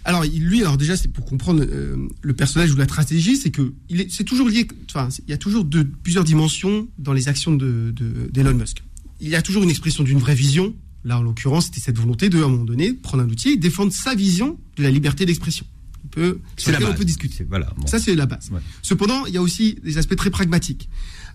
Alors 0.05 0.23
lui, 0.23 0.61
alors 0.61 0.77
déjà, 0.77 0.95
c'est 0.95 1.09
pour 1.09 1.25
comprendre 1.25 1.63
euh, 1.63 2.07
le 2.21 2.33
personnage 2.33 2.71
ou 2.71 2.77
la 2.77 2.85
stratégie, 2.85 3.35
c'est 3.35 3.51
que 3.51 3.73
il 3.89 4.01
est, 4.01 4.11
c'est 4.11 4.23
toujours 4.23 4.47
lié. 4.47 4.67
Enfin, 4.89 5.09
il 5.27 5.31
y 5.31 5.33
a 5.33 5.37
toujours 5.37 5.65
de, 5.65 5.83
plusieurs 5.83 6.23
dimensions 6.23 6.87
dans 6.97 7.13
les 7.13 7.27
actions 7.27 7.53
de, 7.53 7.93
d'Elon 8.31 8.53
Musk. 8.53 8.83
Il 9.19 9.27
y 9.29 9.35
a 9.35 9.41
toujours 9.41 9.63
une 9.63 9.69
expression 9.69 10.03
d'une 10.03 10.19
vraie 10.19 10.35
vision. 10.35 10.73
Là, 11.03 11.19
en 11.19 11.21
l'occurrence, 11.21 11.65
c'était 11.65 11.79
cette 11.79 11.97
volonté 11.97 12.29
de, 12.29 12.41
à 12.41 12.45
un 12.45 12.49
moment 12.49 12.65
donné, 12.65 12.93
prendre 12.93 13.23
un 13.23 13.29
outil 13.29 13.49
et 13.49 13.57
défendre 13.57 13.91
sa 13.93 14.15
vision 14.15 14.59
de 14.77 14.83
la 14.83 14.91
liberté 14.91 15.25
d'expression. 15.25 15.65
On 16.03 16.07
peut, 16.07 16.39
c'est 16.57 16.71
la 16.71 16.79
base. 16.79 16.89
on 16.89 16.93
peut 16.95 17.05
discuter. 17.05 17.45
Voilà. 17.47 17.71
Bon. 17.77 17.87
Ça, 17.87 17.99
c'est 17.99 18.15
la 18.15 18.25
base. 18.25 18.49
Ouais. 18.51 18.59
Cependant, 18.81 19.25
il 19.25 19.33
y 19.33 19.37
a 19.37 19.41
aussi 19.41 19.77
des 19.83 19.97
aspects 19.97 20.15
très 20.15 20.29
pragmatiques. 20.29 20.89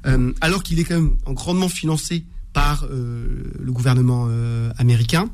Euh, 0.07 0.33
alors 0.41 0.63
qu'il 0.63 0.79
est 0.81 0.85
quand 0.85 1.01
même 1.01 1.17
grandement 1.27 1.69
financé 1.69 2.25
par 2.53 2.85
euh, 2.91 3.45
le 3.59 3.73
gouvernement 3.73 4.27
euh, 4.29 4.73
américain, 4.77 5.31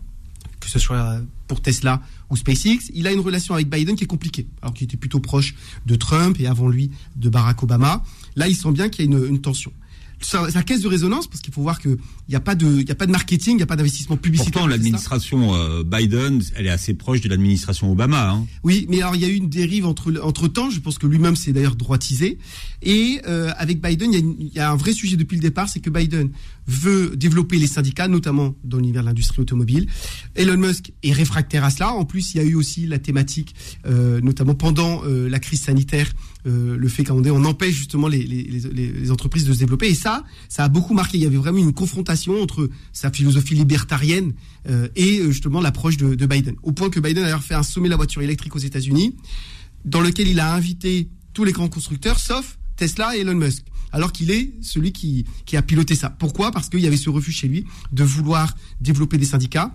que 0.60 0.68
ce 0.68 0.78
soit 0.78 1.20
pour 1.46 1.62
Tesla 1.62 2.02
ou 2.30 2.36
SpaceX, 2.36 2.90
il 2.94 3.06
a 3.06 3.12
une 3.12 3.20
relation 3.20 3.54
avec 3.54 3.70
Biden 3.70 3.96
qui 3.96 4.04
est 4.04 4.08
compliquée, 4.08 4.46
alors 4.60 4.74
qu'il 4.74 4.84
était 4.84 4.96
plutôt 4.96 5.20
proche 5.20 5.54
de 5.86 5.96
Trump 5.96 6.38
et 6.40 6.46
avant 6.46 6.68
lui 6.68 6.90
de 7.16 7.28
Barack 7.28 7.62
Obama. 7.62 8.04
Là, 8.36 8.48
il 8.48 8.56
sent 8.56 8.72
bien 8.72 8.88
qu'il 8.88 9.04
y 9.04 9.08
a 9.08 9.10
une, 9.10 9.24
une 9.24 9.40
tension. 9.40 9.72
Sa, 10.20 10.50
sa, 10.50 10.62
caisse 10.62 10.80
de 10.80 10.88
résonance, 10.88 11.26
parce 11.28 11.40
qu'il 11.40 11.52
faut 11.54 11.62
voir 11.62 11.78
qu'il 11.80 11.96
n'y 12.28 12.34
a 12.34 12.40
pas 12.40 12.54
de, 12.54 12.82
y 12.82 12.90
a 12.90 12.94
pas 12.94 13.06
de 13.06 13.12
marketing, 13.12 13.54
il 13.54 13.56
n'y 13.58 13.62
a 13.62 13.66
pas 13.66 13.76
d'investissement 13.76 14.16
publicitaire. 14.16 14.52
Pourtant, 14.52 14.66
l'administration 14.66 15.54
euh, 15.54 15.84
Biden, 15.84 16.42
elle 16.56 16.66
est 16.66 16.70
assez 16.70 16.94
proche 16.94 17.20
de 17.20 17.28
l'administration 17.28 17.92
Obama. 17.92 18.30
Hein. 18.30 18.46
Oui, 18.64 18.86
mais 18.88 19.00
alors 19.00 19.14
il 19.14 19.22
y 19.22 19.24
a 19.24 19.28
eu 19.28 19.36
une 19.36 19.48
dérive 19.48 19.86
entre 19.86 20.12
entre 20.22 20.48
temps. 20.48 20.70
Je 20.70 20.80
pense 20.80 20.98
que 20.98 21.06
lui-même 21.06 21.36
s'est 21.36 21.52
d'ailleurs 21.52 21.76
droitisé. 21.76 22.38
Et 22.82 23.20
euh, 23.26 23.52
avec 23.56 23.80
Biden, 23.80 24.12
y, 24.12 24.18
il 24.18 24.54
y, 24.54 24.58
a 24.58 24.70
un 24.70 24.76
vrai 24.76 24.92
sujet 24.92 25.16
depuis 25.16 25.36
le 25.36 25.42
départ, 25.42 25.68
c'est 25.68 25.80
que 25.80 25.90
Biden 25.90 26.30
veut 26.68 27.16
développer 27.16 27.58
les 27.58 27.66
syndicats, 27.66 28.08
notamment 28.08 28.54
dans 28.62 28.76
l'univers 28.76 29.02
de 29.02 29.08
l'industrie 29.08 29.40
automobile. 29.40 29.88
Elon 30.34 30.58
Musk 30.58 30.92
est 31.02 31.12
réfractaire 31.12 31.64
à 31.64 31.70
cela. 31.70 31.92
En 31.92 32.04
plus, 32.04 32.34
il 32.34 32.36
y 32.36 32.40
a 32.40 32.44
eu 32.44 32.54
aussi 32.54 32.86
la 32.86 32.98
thématique, 32.98 33.54
euh, 33.86 34.20
notamment 34.20 34.54
pendant 34.54 35.02
euh, 35.04 35.28
la 35.28 35.38
crise 35.38 35.62
sanitaire, 35.62 36.12
euh, 36.46 36.76
le 36.76 36.88
fait 36.88 37.04
qu'on 37.04 37.24
on 37.24 37.44
empêche 37.44 37.74
justement 37.74 38.06
les, 38.06 39.10
entreprises 39.10 39.44
de 39.44 39.52
se 39.54 39.58
développer. 39.58 39.88
Et 39.88 39.94
ça, 39.94 40.24
ça 40.48 40.64
a 40.64 40.68
beaucoup 40.68 40.92
marqué. 40.92 41.16
Il 41.16 41.24
y 41.24 41.26
avait 41.26 41.36
vraiment 41.36 41.58
une 41.58 41.72
confrontation 41.72 42.40
entre 42.42 42.68
sa 42.92 43.10
philosophie 43.10 43.54
libertarienne 43.54 44.34
et 44.96 45.22
justement 45.24 45.62
l'approche 45.62 45.96
de, 45.96 46.14
de, 46.14 46.26
Biden. 46.26 46.54
Au 46.62 46.72
point 46.72 46.90
que 46.90 47.00
Biden 47.00 47.22
a 47.22 47.26
d'ailleurs 47.26 47.42
fait 47.42 47.54
un 47.54 47.62
sommet 47.62 47.88
de 47.88 47.90
la 47.90 47.96
voiture 47.96 48.20
électrique 48.20 48.54
aux 48.54 48.58
États-Unis, 48.58 49.16
dans 49.86 50.02
lequel 50.02 50.28
il 50.28 50.40
a 50.40 50.54
invité 50.54 51.08
tous 51.32 51.44
les 51.44 51.52
grands 51.52 51.68
constructeurs, 51.68 52.18
sauf 52.18 52.58
Tesla 52.76 53.16
et 53.16 53.20
Elon 53.20 53.34
Musk 53.34 53.64
alors 53.92 54.12
qu'il 54.12 54.30
est 54.30 54.52
celui 54.60 54.92
qui, 54.92 55.24
qui 55.46 55.56
a 55.56 55.62
piloté 55.62 55.94
ça. 55.94 56.10
Pourquoi? 56.10 56.50
Parce 56.50 56.68
qu'il 56.68 56.80
y 56.80 56.86
avait 56.86 56.96
ce 56.96 57.10
refus 57.10 57.32
chez 57.32 57.48
lui 57.48 57.64
de 57.92 58.04
vouloir 58.04 58.54
développer 58.80 59.18
des 59.18 59.26
syndicats. 59.26 59.74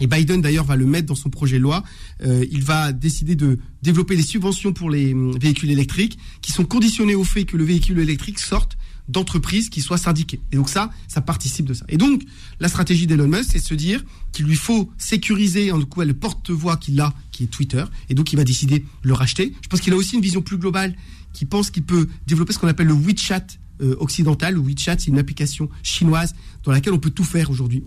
Et 0.00 0.06
Biden 0.06 0.40
d'ailleurs 0.40 0.64
va 0.64 0.74
le 0.74 0.86
mettre 0.86 1.06
dans 1.06 1.14
son 1.14 1.30
projet 1.30 1.58
de 1.58 1.62
loi. 1.62 1.84
Euh, 2.24 2.44
il 2.50 2.64
va 2.64 2.92
décider 2.92 3.36
de 3.36 3.58
développer 3.82 4.16
des 4.16 4.22
subventions 4.22 4.72
pour 4.72 4.90
les 4.90 5.14
véhicules 5.40 5.70
électriques 5.70 6.18
qui 6.42 6.50
sont 6.50 6.64
conditionnées 6.64 7.14
au 7.14 7.24
fait 7.24 7.44
que 7.44 7.56
le 7.56 7.64
véhicule 7.64 8.00
électrique 8.00 8.40
sorte 8.40 8.76
d'entreprises 9.08 9.68
qui 9.68 9.80
soient 9.80 9.98
syndiquées. 9.98 10.40
Et 10.50 10.56
donc 10.56 10.68
ça, 10.68 10.90
ça 11.08 11.20
participe 11.20 11.66
de 11.66 11.74
ça. 11.74 11.84
Et 11.88 11.96
donc, 11.96 12.22
la 12.58 12.68
stratégie 12.68 13.06
d'Elon 13.06 13.28
Musk, 13.28 13.50
c'est 13.52 13.58
de 13.58 13.64
se 13.64 13.74
dire 13.74 14.02
qu'il 14.32 14.46
lui 14.46 14.56
faut 14.56 14.90
sécuriser 14.98 15.72
en 15.72 15.80
tout 15.80 16.00
le 16.00 16.14
porte-voix 16.14 16.76
qu'il 16.76 16.98
a, 17.00 17.12
qui 17.30 17.44
est 17.44 17.48
Twitter, 17.48 17.84
et 18.08 18.14
donc 18.14 18.32
il 18.32 18.36
va 18.36 18.44
décider 18.44 18.80
de 18.80 18.84
le 19.02 19.12
racheter. 19.12 19.52
Je 19.62 19.68
pense 19.68 19.80
qu'il 19.80 19.92
a 19.92 19.96
aussi 19.96 20.16
une 20.16 20.22
vision 20.22 20.42
plus 20.42 20.56
globale 20.56 20.96
qui 21.34 21.44
pense 21.44 21.70
qu'il 21.70 21.82
peut 21.82 22.08
développer 22.26 22.54
ce 22.54 22.58
qu'on 22.58 22.68
appelle 22.68 22.86
le 22.86 22.94
WeChat 22.94 23.44
euh, 23.82 23.94
occidental. 23.98 24.54
Le 24.54 24.60
WeChat, 24.60 24.96
c'est 24.98 25.08
une 25.08 25.18
application 25.18 25.68
chinoise 25.82 26.34
dans 26.62 26.72
laquelle 26.72 26.94
on 26.94 26.98
peut 26.98 27.10
tout 27.10 27.24
faire 27.24 27.50
aujourd'hui. 27.50 27.84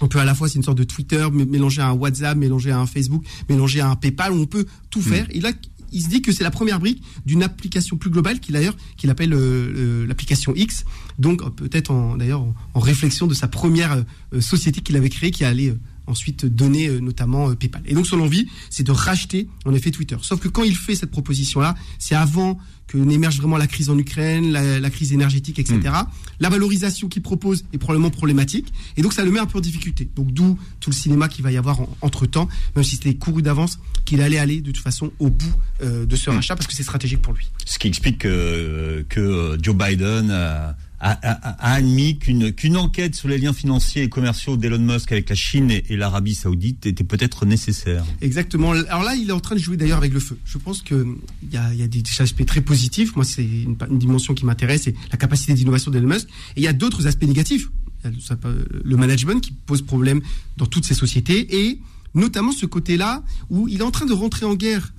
On 0.00 0.08
peut 0.08 0.20
à 0.20 0.24
la 0.24 0.34
fois, 0.34 0.48
c'est 0.48 0.56
une 0.56 0.62
sorte 0.62 0.78
de 0.78 0.84
Twitter, 0.84 1.26
mélanger 1.32 1.82
à 1.82 1.88
un 1.88 1.92
WhatsApp, 1.92 2.36
mélanger 2.36 2.70
à 2.70 2.78
un 2.78 2.86
Facebook, 2.86 3.24
mélanger 3.48 3.80
à 3.80 3.88
un 3.88 3.96
PayPal, 3.96 4.32
on 4.32 4.46
peut 4.46 4.66
tout 4.88 5.02
faire. 5.02 5.24
Mmh. 5.24 5.32
Et 5.32 5.40
là, 5.40 5.52
il 5.92 6.02
se 6.02 6.08
dit 6.08 6.22
que 6.22 6.32
c'est 6.32 6.44
la 6.44 6.50
première 6.50 6.78
brique 6.78 7.02
d'une 7.26 7.42
application 7.42 7.96
plus 7.96 8.10
globale 8.10 8.40
qu'il 8.40 8.54
d'ailleurs 8.54 8.76
qu'il 8.96 9.10
appelle 9.10 9.32
euh, 9.34 10.06
l'application 10.06 10.54
X. 10.54 10.84
Donc 11.18 11.42
peut-être 11.56 11.90
en, 11.90 12.16
d'ailleurs 12.16 12.42
en, 12.42 12.54
en, 12.74 12.80
réflexion 12.80 13.26
de 13.26 13.34
sa 13.34 13.48
première 13.48 14.04
euh, 14.32 14.40
société 14.40 14.80
qu'il 14.80 14.96
avait 14.96 15.10
créée 15.10 15.30
qui 15.30 15.44
allait 15.44 15.74
ensuite 16.10 16.46
donner 16.46 16.88
euh, 16.88 17.00
notamment 17.00 17.54
PayPal. 17.54 17.82
Et 17.86 17.94
donc 17.94 18.06
son 18.06 18.20
envie, 18.20 18.48
c'est 18.68 18.82
de 18.82 18.92
racheter 18.92 19.48
en 19.64 19.74
effet 19.74 19.90
Twitter. 19.90 20.16
Sauf 20.22 20.40
que 20.40 20.48
quand 20.48 20.64
il 20.64 20.76
fait 20.76 20.94
cette 20.94 21.10
proposition-là, 21.10 21.74
c'est 21.98 22.14
avant 22.14 22.58
que 22.90 22.98
n'émerge 22.98 23.38
vraiment 23.38 23.56
la 23.56 23.68
crise 23.68 23.88
en 23.88 23.96
Ukraine, 23.96 24.50
la, 24.50 24.80
la 24.80 24.90
crise 24.90 25.12
énergétique, 25.12 25.60
etc. 25.60 25.78
Mmh. 25.78 26.06
La 26.40 26.48
valorisation 26.48 27.08
qu'il 27.08 27.22
propose 27.22 27.64
est 27.72 27.78
probablement 27.78 28.10
problématique, 28.10 28.72
et 28.96 29.02
donc 29.02 29.12
ça 29.12 29.24
le 29.24 29.30
met 29.30 29.38
un 29.38 29.46
peu 29.46 29.58
en 29.58 29.60
difficulté. 29.60 30.08
Donc 30.16 30.32
d'où 30.32 30.58
tout 30.80 30.90
le 30.90 30.94
cinéma 30.96 31.28
qu'il 31.28 31.44
va 31.44 31.52
y 31.52 31.56
avoir 31.56 31.80
en, 31.80 31.96
entre 32.00 32.26
temps, 32.26 32.48
même 32.74 32.84
si 32.84 32.96
c'était 32.96 33.14
couru 33.14 33.42
d'avance, 33.42 33.78
qu'il 34.04 34.20
allait 34.20 34.38
aller 34.38 34.60
de 34.60 34.72
toute 34.72 34.82
façon 34.82 35.12
au 35.20 35.30
bout 35.30 35.54
euh, 35.82 36.04
de 36.04 36.16
ce 36.16 36.30
mmh. 36.30 36.34
rachat 36.34 36.56
parce 36.56 36.66
que 36.66 36.74
c'est 36.74 36.82
stratégique 36.82 37.22
pour 37.22 37.32
lui. 37.32 37.46
Ce 37.64 37.78
qui 37.78 37.86
explique 37.86 38.18
que, 38.18 39.06
que 39.08 39.56
Joe 39.62 39.76
Biden 39.76 40.32
a 40.32 40.76
a, 41.00 41.74
admis 41.74 42.18
qu'une 42.18 42.52
qu'une 42.52 42.76
enquête 42.76 43.14
sur 43.14 43.28
les 43.28 43.38
liens 43.38 43.52
financiers 43.52 44.02
et 44.02 44.08
commerciaux 44.08 44.56
d'Elon 44.56 44.78
Musk 44.78 45.12
avec 45.12 45.28
la 45.30 45.34
Chine 45.34 45.70
et, 45.70 45.96
l'Arabie 45.96 46.34
Saoudite 46.34 46.86
était 46.86 47.04
peut-être 47.04 47.46
nécessaire. 47.46 48.04
Exactement. 48.20 48.72
Alors 48.72 49.02
là, 49.02 49.14
il 49.14 49.28
est 49.28 49.32
en 49.32 49.40
train 49.40 49.54
de 49.54 49.60
jouer 49.60 49.76
d'ailleurs 49.76 49.98
avec 49.98 50.12
le 50.12 50.20
feu. 50.20 50.38
Je 50.44 50.58
pense 50.58 50.82
que 50.82 51.06
il 51.42 51.52
y 51.52 51.56
a, 51.56 51.72
y 51.74 51.82
a 51.82 51.88
des, 51.88 52.02
aspects 52.18 52.44
très 52.44 52.60
positifs. 52.60 53.16
Moi, 53.16 53.24
c'est 53.24 53.44
une, 53.44 53.76
dimension 53.92 54.34
qui 54.34 54.44
m'intéresse, 54.44 54.82
c'est 54.82 54.94
la 55.10 55.16
capacité 55.16 55.54
d'innovation 55.54 55.90
d'Elon 55.90 56.08
Musk. 56.08 56.28
Et 56.56 56.60
il 56.60 56.62
y 56.62 56.68
a 56.68 56.72
d'autres 56.72 57.06
aspects 57.06 57.24
négatifs. 57.24 57.70
Le 58.02 58.96
management 58.96 59.40
qui 59.40 59.52
pose 59.52 59.82
problème 59.82 60.20
dans 60.56 60.66
toutes 60.66 60.84
ces 60.84 60.94
sociétés 60.94 61.66
et 61.66 61.80
notamment 62.14 62.52
ce 62.52 62.66
côté-là 62.66 63.22
où 63.50 63.68
il 63.68 63.80
est 63.80 63.84
en 63.84 63.90
train 63.90 64.06
de 64.06 64.12
rentrer 64.12 64.46
en 64.46 64.54
guerre 64.54 64.92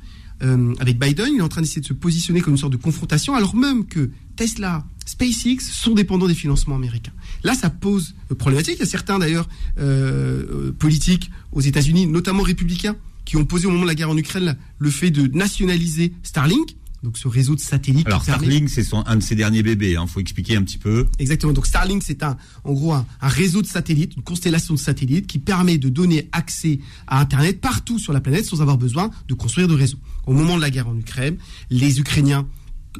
euh, 0.44 0.74
avec 0.80 1.00
Biden, 1.00 1.30
il 1.34 1.40
est 1.40 1.44
en 1.44 1.50
train 1.50 1.62
d'essayer 1.62 1.82
de 1.82 1.86
se 1.86 1.94
positionner 1.94 2.42
comme 2.42 2.54
une 2.54 2.60
sorte 2.60 2.72
de 2.72 2.78
confrontation, 2.78 3.36
alors 3.36 3.56
même 3.56 3.86
que 3.86 4.10
Tesla, 4.36 4.84
SpaceX 5.06 5.60
sont 5.60 5.94
dépendants 5.94 6.28
des 6.28 6.36
financements 6.36 6.76
américains. 6.76 7.14
Là, 7.44 7.54
ça 7.54 7.70
pose 7.70 8.16
problématique. 8.38 8.76
Il 8.78 8.80
y 8.82 8.84
a 8.84 8.88
certains 8.88 9.20
d'ailleurs 9.20 9.50
euh, 9.80 10.72
politiques 10.72 11.32
aux 11.52 11.62
États-Unis, 11.62 12.08
notamment 12.08 12.44
républicains, 12.44 12.96
qui 13.26 13.38
ont 13.38 13.46
posé 13.46 13.68
au 13.68 13.72
moment 13.72 13.84
de 13.84 13.88
la 13.88 13.96
guerre 13.96 14.10
en 14.10 14.18
Ukraine 14.18 14.58
le 14.78 14.90
fait 14.90 15.12
de 15.12 15.28
nationaliser 15.28 16.14
Starlink 16.24 16.76
donc 17.04 17.18
ce 17.18 17.28
réseau 17.28 17.56
de 17.56 17.60
satellites. 17.60 18.06
Alors 18.08 18.24
Starlink, 18.24 18.70
c'est 18.70 18.86
un 18.94 19.16
de 19.16 19.24
ses 19.24 19.36
derniers 19.36 19.64
bébés. 19.64 19.92
Il 19.92 19.98
hein, 19.98 20.06
faut 20.06 20.20
expliquer 20.20 20.56
un 20.56 20.64
petit 20.64 20.78
peu. 20.78 21.08
Exactement. 21.18 21.54
Donc 21.54 21.66
Starlink, 21.66 22.04
c'est 22.04 22.22
un, 22.24 22.38
en 22.64 22.74
gros, 22.74 22.94
un, 22.94 23.06
réseau 23.22 23.62
de 23.62 23.68
satellites, 23.68 24.16
une 24.16 24.22
constellation 24.24 24.74
de 24.74 24.80
satellites 24.80 25.28
qui 25.28 25.40
permet 25.40 25.78
de 25.78 25.90
donner 25.90 26.30
accès 26.32 26.80
à 27.08 27.20
Internet 27.20 27.60
partout 27.60 27.98
sur 27.98 28.14
la 28.14 28.22
planète 28.22 28.46
sans 28.46 28.62
avoir 28.62 28.78
besoin 28.78 29.10
de 29.28 29.34
construire 29.34 29.68
de 29.68 29.74
réseau. 29.74 29.98
Au 30.28 30.34
moment 30.34 30.58
de 30.58 30.62
la 30.62 30.70
guerre 30.70 30.88
en 30.88 30.98
Ukraine, 30.98 31.38
les 31.72 32.00
Ukrainiens, 32.00 32.48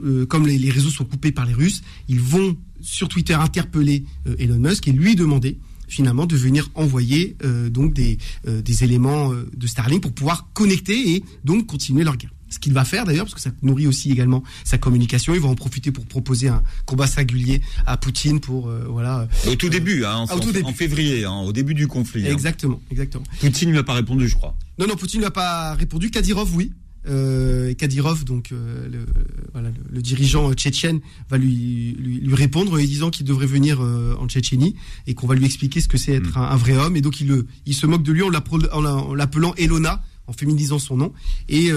euh, 0.04 0.26
comme 0.26 0.48
les, 0.48 0.70
réseaux 0.70 0.90
sont 0.90 1.06
coupés 1.06 1.32
par 1.32 1.46
les 1.46 1.54
Russes, 1.54 1.82
ils 2.08 2.20
vont 2.20 2.58
sur 2.82 3.08
Twitter 3.08 3.34
interpeller 3.34 4.06
euh, 4.28 4.36
Elon 4.40 4.58
Musk 4.58 4.88
et 4.88 4.92
lui 4.92 5.16
demander 5.16 5.58
finalement 5.88 6.26
de 6.26 6.36
venir 6.38 6.70
envoyer 6.76 7.36
euh, 7.44 7.70
donc 7.70 7.94
des, 7.94 8.18
des 8.46 8.84
éléments 8.84 9.32
de 9.32 9.68
Starlink 9.68 10.02
pour 10.02 10.14
pouvoir 10.14 10.50
connecter 10.54 11.16
et 11.16 11.24
donc 11.44 11.68
continuer 11.68 12.04
leur 12.04 12.18
guerre 12.18 12.32
ce 12.50 12.60
qu'il 12.60 12.74
va 12.74 12.84
faire 12.84 13.06
d'ailleurs, 13.06 13.24
parce 13.24 13.34
que 13.34 13.40
ça 13.40 13.52
nourrit 13.62 13.88
aussi 13.88 14.12
également 14.12 14.44
sa 14.66 14.78
communication. 14.78 15.34
Il 15.34 15.40
va 15.40 15.48
en 15.48 15.56
profiter 15.56 15.90
pour 15.90 16.06
proposer 16.06 16.50
un 16.50 16.62
combat 16.86 17.08
singulier 17.08 17.62
à 17.86 17.96
Poutine 17.96 18.42
pour 18.42 18.70
voilà. 18.90 19.26
Au 19.48 19.56
tout 19.56 19.70
début, 19.70 20.04
hein, 20.04 20.26
en, 20.30 20.38
tout 20.38 20.52
début. 20.52 20.66
en, 20.66 20.74
février, 20.74 21.24
hein, 21.24 21.40
au 21.46 21.54
début 21.54 21.74
du 21.74 21.88
conflit. 21.88 22.28
Hein. 22.28 22.32
Exactement, 22.34 22.82
exactement. 22.92 23.24
Poutine 23.40 23.70
ne 23.70 23.72
lui 23.72 23.80
a 23.80 23.84
pas 23.84 23.94
répondu, 23.94 24.28
je 24.28 24.36
crois. 24.36 24.54
Non, 24.80 24.86
non, 24.86 24.98
Poutine 24.98 25.22
ne 25.22 25.24
lui 25.24 25.28
a 25.28 25.32
pas 25.32 25.76
répondu. 25.76 26.12
Kadyrov, 26.12 26.54
oui. 26.54 26.74
Euh, 27.08 27.74
Kadyrov, 27.74 28.26
donc 28.26 28.52
euh, 28.52 28.88
le, 28.88 29.06
voilà, 29.54 29.70
le, 29.90 30.02
dirigeant 30.02 30.54
tchétchène, 30.54 31.00
va 31.30 31.38
lui, 31.38 31.96
lui, 31.98 32.36
répondre 32.36 32.74
en 32.74 32.76
lui 32.76 32.88
disant 32.88 33.10
qu'il 33.10 33.26
devrait 33.26 33.48
venir 33.48 33.82
euh, 33.82 34.16
en 34.20 34.28
Tchétchénie 34.28 34.76
et 35.08 35.16
qu'on 35.16 35.26
va 35.26 35.36
lui 35.36 35.46
expliquer 35.46 35.82
ce 35.82 35.88
que 35.88 35.98
c'est 35.98 36.14
être 36.14 36.38
hmm. 36.38 36.44
un, 36.44 36.56
vrai 36.58 36.78
homme. 36.78 36.96
Et 36.96 37.02
donc 37.02 37.20
il, 37.20 37.28
le, 37.28 37.48
il 37.66 37.74
se 37.74 37.88
moque 37.88 38.04
de 38.04 38.12
lui 38.12 38.22
en 38.22 38.30
l'appelant 38.30 39.54
Elona, 39.58 40.04
en 40.28 40.34
féminisant 40.34 40.80
son 40.80 40.98
nom. 40.98 41.14
Et 41.50 41.72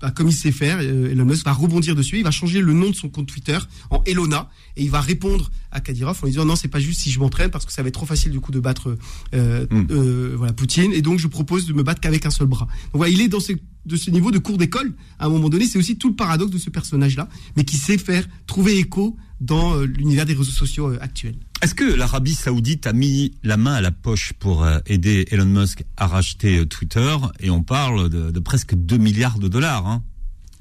bah, 0.00 0.10
comme 0.10 0.28
il 0.28 0.32
sait 0.34 0.52
faire, 0.52 0.78
euh, 0.82 1.10
Elon 1.10 1.24
Musk 1.24 1.46
va 1.46 1.52
rebondir 1.52 1.94
dessus. 1.94 2.18
Il 2.18 2.24
va 2.24 2.30
changer 2.30 2.60
le 2.60 2.72
nom 2.74 2.90
de 2.90 2.94
son 2.94 3.08
compte 3.08 3.26
Twitter 3.26 3.58
en 3.88 4.02
Elona 4.04 4.50
et 4.76 4.82
il 4.82 4.90
va 4.90 5.00
répondre 5.00 5.50
à 5.70 5.80
Kadyrov 5.80 6.18
en 6.20 6.26
lui 6.26 6.32
disant 6.32 6.44
non, 6.44 6.54
c'est 6.54 6.68
pas 6.68 6.80
juste 6.80 7.00
si 7.00 7.10
je 7.10 7.18
m'entraîne 7.18 7.50
parce 7.50 7.64
que 7.64 7.72
ça 7.72 7.82
va 7.82 7.88
être 7.88 7.94
trop 7.94 8.04
facile 8.04 8.30
du 8.30 8.40
coup 8.40 8.52
de 8.52 8.60
battre 8.60 8.96
euh, 9.34 9.66
hmm. 9.70 9.86
euh, 9.90 10.34
voilà 10.36 10.52
Poutine 10.52 10.92
et 10.92 11.00
donc 11.00 11.18
je 11.18 11.28
propose 11.28 11.66
de 11.66 11.72
me 11.72 11.82
battre 11.82 12.00
qu'avec 12.00 12.26
un 12.26 12.30
seul 12.30 12.46
bras. 12.46 12.66
Donc 12.66 12.96
voilà, 12.96 13.10
il 13.10 13.22
est 13.22 13.28
dans 13.28 13.40
ce, 13.40 13.52
de 13.86 13.96
ce 13.96 14.10
niveau 14.10 14.30
de 14.30 14.38
cours 14.38 14.58
d'école 14.58 14.92
à 15.18 15.26
un 15.26 15.28
moment 15.28 15.48
donné. 15.48 15.66
C'est 15.66 15.78
aussi 15.78 15.96
tout 15.96 16.08
le 16.08 16.16
paradoxe 16.16 16.50
de 16.50 16.58
ce 16.58 16.70
personnage-là, 16.70 17.28
mais 17.56 17.64
qui 17.64 17.76
sait 17.76 17.98
faire 17.98 18.26
trouver 18.46 18.78
écho 18.78 19.16
dans 19.40 19.80
l'univers 19.80 20.26
des 20.26 20.34
réseaux 20.34 20.50
sociaux 20.50 20.92
actuels. 21.00 21.36
Est-ce 21.62 21.74
que 21.74 21.84
l'Arabie 21.84 22.34
Saoudite 22.34 22.86
a 22.86 22.92
mis 22.92 23.32
la 23.42 23.56
main 23.56 23.74
à 23.74 23.80
la 23.80 23.90
poche 23.90 24.34
pour 24.38 24.62
euh, 24.62 24.78
aider 24.86 25.26
Elon 25.30 25.46
Musk 25.46 25.84
à 25.96 26.06
racheter 26.06 26.58
euh, 26.58 26.66
Twitter? 26.66 27.16
Et 27.40 27.48
on 27.48 27.62
parle 27.62 28.10
de, 28.10 28.38
presque 28.40 28.74
2 28.74 28.98
milliards 28.98 29.38
de 29.38 29.48
dollars. 29.48 29.86
Hein. 29.86 30.02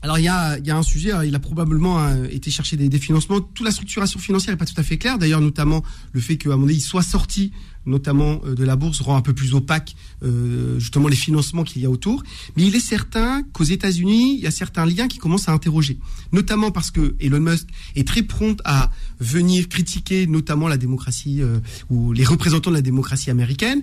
Alors 0.05 0.19
il 0.19 0.25
y 0.25 0.27
a, 0.27 0.77
un 0.77 0.83
sujet, 0.83 1.13
hein, 1.13 1.23
il 1.23 1.33
a 1.33 1.39
probablement 1.39 1.97
euh, 1.97 2.27
été 2.29 2.51
chercher 2.51 2.77
des, 2.77 2.99
financements. 2.99 3.41
Toute 3.41 3.65
la 3.65 3.71
structuration 3.71 4.19
financière 4.19 4.53
n'est 4.53 4.57
pas 4.57 4.67
tout 4.67 4.79
à 4.79 4.83
fait 4.83 4.99
claire. 4.99 5.17
D'ailleurs, 5.17 5.41
notamment 5.41 5.81
le 6.13 6.21
fait 6.21 6.37
qu'à 6.37 6.55
mon 6.55 6.65
avis, 6.65 6.75
il 6.75 6.81
soit 6.81 7.01
sorti 7.01 7.51
notamment 7.87 8.39
euh, 8.45 8.53
de 8.53 8.63
la 8.63 8.75
bourse, 8.75 9.01
rend 9.01 9.15
un 9.15 9.23
peu 9.23 9.33
plus 9.33 9.55
opaque 9.55 9.95
euh, 10.21 10.77
justement 10.77 11.07
les 11.07 11.15
financements 11.15 11.63
qu'il 11.63 11.81
y 11.81 11.87
a 11.87 11.89
autour. 11.89 12.21
Mais 12.55 12.67
il 12.67 12.75
est 12.75 12.79
certain 12.79 13.41
qu'aux 13.51 13.63
États-Unis, 13.63 14.35
il 14.37 14.43
y 14.43 14.47
a 14.47 14.51
certains 14.51 14.85
liens 14.85 15.07
qui 15.07 15.17
commencent 15.17 15.49
à 15.49 15.53
interroger, 15.53 15.97
notamment 16.31 16.69
parce 16.69 16.91
que 16.91 17.15
Elon 17.19 17.39
Musk 17.39 17.65
est 17.95 18.07
très 18.07 18.21
prompt 18.21 18.61
à 18.63 18.91
venir 19.19 19.67
critiquer 19.69 20.27
notamment 20.27 20.67
la 20.67 20.77
démocratie 20.77 21.41
euh, 21.41 21.57
ou 21.89 22.13
les 22.13 22.25
représentants 22.25 22.69
de 22.69 22.75
la 22.75 22.83
démocratie 22.83 23.31
américaine. 23.31 23.81